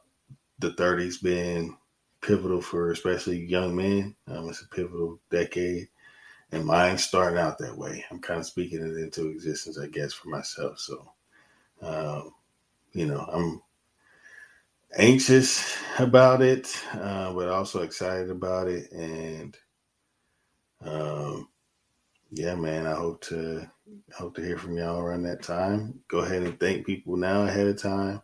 the 0.59 0.71
30s 0.71 1.21
being 1.21 1.77
pivotal 2.21 2.61
for 2.61 2.91
especially 2.91 3.37
young 3.37 3.75
men. 3.75 4.15
Um, 4.27 4.49
it's 4.49 4.61
a 4.61 4.67
pivotal 4.67 5.19
decade, 5.29 5.89
and 6.51 6.65
mine 6.65 6.97
starting 6.97 7.39
out 7.39 7.57
that 7.59 7.77
way. 7.77 8.05
I'm 8.11 8.19
kind 8.19 8.39
of 8.39 8.45
speaking 8.45 8.79
it 8.81 8.97
into 8.97 9.29
existence, 9.29 9.79
I 9.79 9.87
guess, 9.87 10.13
for 10.13 10.29
myself. 10.29 10.79
So, 10.79 11.13
um, 11.81 12.33
you 12.93 13.05
know, 13.07 13.27
I'm 13.31 13.61
anxious 14.97 15.77
about 15.99 16.41
it, 16.41 16.75
uh, 16.93 17.33
but 17.33 17.49
also 17.49 17.81
excited 17.83 18.29
about 18.29 18.67
it. 18.67 18.91
And 18.91 19.57
um, 20.81 21.49
yeah, 22.31 22.55
man, 22.55 22.87
I 22.87 22.95
hope 22.95 23.21
to 23.25 23.69
hope 24.15 24.35
to 24.35 24.41
hear 24.41 24.57
from 24.57 24.77
y'all 24.77 24.99
around 24.99 25.23
that 25.23 25.43
time. 25.43 26.01
Go 26.09 26.19
ahead 26.19 26.43
and 26.43 26.59
thank 26.59 26.85
people 26.85 27.17
now 27.17 27.43
ahead 27.43 27.67
of 27.67 27.81
time. 27.81 28.21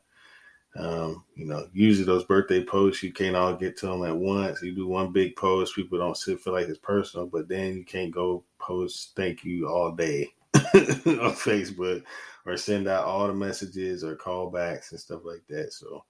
Um, 0.77 1.23
you 1.35 1.45
know, 1.45 1.67
usually 1.73 2.05
those 2.05 2.23
birthday 2.23 2.63
posts 2.63 3.01
you 3.01 3.11
can't 3.11 3.35
all 3.35 3.55
get 3.55 3.77
to 3.77 3.87
them 3.87 4.05
at 4.05 4.15
once. 4.15 4.61
You 4.61 4.75
do 4.75 4.87
one 4.87 5.11
big 5.11 5.35
post, 5.35 5.75
people 5.75 5.97
don't 5.97 6.15
sit 6.15 6.39
feel 6.39 6.53
like 6.53 6.67
it's 6.67 6.77
personal, 6.77 7.25
but 7.25 7.47
then 7.47 7.75
you 7.77 7.83
can't 7.83 8.11
go 8.11 8.43
post 8.59 9.13
thank 9.15 9.43
you 9.43 9.67
all 9.67 9.91
day 9.91 10.29
on 10.55 11.33
Facebook 11.33 12.03
or 12.45 12.57
send 12.57 12.87
out 12.87 13.05
all 13.05 13.27
the 13.27 13.33
messages 13.33 14.03
or 14.03 14.15
callbacks 14.15 14.91
and 14.91 14.99
stuff 14.99 15.21
like 15.25 15.43
that. 15.49 15.73
So 15.73 16.03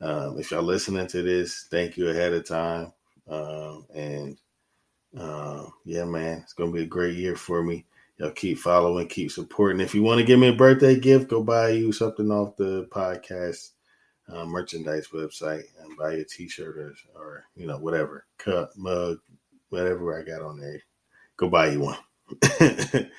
um, 0.00 0.38
if 0.38 0.52
y'all 0.52 0.62
listening 0.62 1.08
to 1.08 1.22
this, 1.22 1.66
thank 1.70 1.96
you 1.96 2.08
ahead 2.10 2.32
of 2.32 2.46
time. 2.46 2.92
Um, 3.28 3.86
and 3.92 4.38
uh, 5.18 5.64
yeah, 5.84 6.04
man, 6.04 6.42
it's 6.44 6.52
gonna 6.52 6.70
be 6.70 6.82
a 6.82 6.86
great 6.86 7.16
year 7.16 7.34
for 7.34 7.62
me. 7.62 7.84
Y'all 8.18 8.30
keep 8.30 8.58
following, 8.58 9.08
keep 9.08 9.32
supporting. 9.32 9.80
If 9.80 9.94
you 9.94 10.02
want 10.02 10.20
to 10.20 10.24
give 10.24 10.38
me 10.38 10.48
a 10.48 10.54
birthday 10.54 10.98
gift, 10.98 11.28
go 11.28 11.42
buy 11.42 11.70
you 11.70 11.92
something 11.92 12.30
off 12.30 12.56
the 12.56 12.86
podcast 12.90 13.70
uh, 14.32 14.44
merchandise 14.44 15.08
website 15.08 15.64
and 15.80 15.96
buy 15.96 16.12
a 16.12 16.24
t-shirt 16.24 16.76
or, 16.76 16.94
or 17.14 17.44
you 17.54 17.66
know 17.66 17.78
whatever 17.78 18.26
cup 18.38 18.70
mug 18.76 19.18
whatever 19.70 20.18
i 20.18 20.22
got 20.22 20.42
on 20.42 20.58
there 20.58 20.80
go 21.36 21.48
buy 21.48 21.68
you 21.68 21.80
one. 21.80 21.98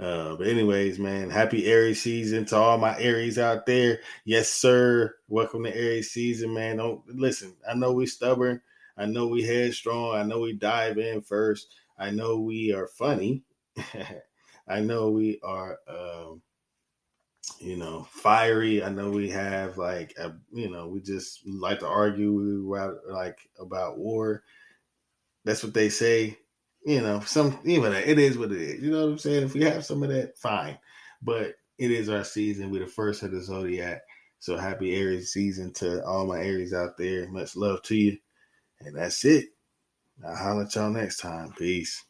Uh, 0.00 0.34
but 0.36 0.48
anyways 0.48 0.98
man 0.98 1.28
happy 1.30 1.66
aries 1.66 2.00
season 2.02 2.44
to 2.46 2.56
all 2.56 2.78
my 2.78 2.98
aries 2.98 3.38
out 3.38 3.66
there. 3.66 4.00
Yes 4.24 4.48
sir. 4.48 5.14
Welcome 5.28 5.64
to 5.64 5.76
aries 5.76 6.10
season 6.10 6.54
man. 6.54 6.78
Don't 6.78 7.06
listen 7.06 7.54
i 7.68 7.74
know 7.74 7.92
we 7.92 8.06
stubborn. 8.06 8.60
I 8.96 9.04
know 9.04 9.28
we 9.28 9.42
headstrong. 9.42 10.16
I 10.16 10.22
know 10.24 10.40
we 10.40 10.54
dive 10.54 10.98
in 10.98 11.20
first. 11.20 11.68
I 11.98 12.10
know 12.10 12.40
we 12.40 12.72
are 12.72 12.88
funny. 12.88 13.44
I 14.66 14.80
know 14.80 15.10
we 15.10 15.38
are 15.44 15.78
um, 15.86 16.42
you 17.58 17.76
know, 17.76 18.06
fiery. 18.10 18.82
I 18.82 18.88
know 18.90 19.10
we 19.10 19.30
have 19.30 19.78
like, 19.78 20.14
a, 20.18 20.34
you 20.52 20.70
know, 20.70 20.88
we 20.88 21.00
just 21.00 21.46
like 21.46 21.80
to 21.80 21.86
argue 21.86 22.32
we 22.32 23.12
like 23.12 23.38
about 23.58 23.98
war. 23.98 24.42
That's 25.44 25.62
what 25.62 25.74
they 25.74 25.88
say. 25.88 26.38
You 26.84 27.00
know, 27.00 27.20
some 27.20 27.58
even 27.64 27.92
it 27.92 28.18
is 28.18 28.36
what 28.36 28.52
it 28.52 28.60
is. 28.60 28.82
You 28.82 28.90
know 28.90 29.04
what 29.04 29.12
I'm 29.12 29.18
saying? 29.18 29.44
If 29.44 29.54
we 29.54 29.62
have 29.62 29.84
some 29.84 30.02
of 30.02 30.08
that, 30.08 30.36
fine. 30.36 30.78
But 31.22 31.54
it 31.78 31.90
is 31.90 32.08
our 32.08 32.24
season. 32.24 32.70
We're 32.70 32.84
the 32.84 32.90
first 32.90 33.22
of 33.22 33.30
the 33.30 33.40
zodiac. 33.40 34.02
So 34.40 34.56
happy 34.56 34.96
Aries 34.96 35.32
season 35.32 35.72
to 35.74 36.04
all 36.04 36.26
my 36.26 36.40
Aries 36.40 36.74
out 36.74 36.98
there. 36.98 37.28
Much 37.28 37.54
love 37.54 37.82
to 37.84 37.96
you. 37.96 38.18
And 38.80 38.96
that's 38.96 39.24
it. 39.24 39.46
I'll 40.26 40.34
holler 40.34 40.64
at 40.64 40.74
y'all 40.74 40.90
next 40.90 41.18
time. 41.18 41.52
Peace. 41.56 42.04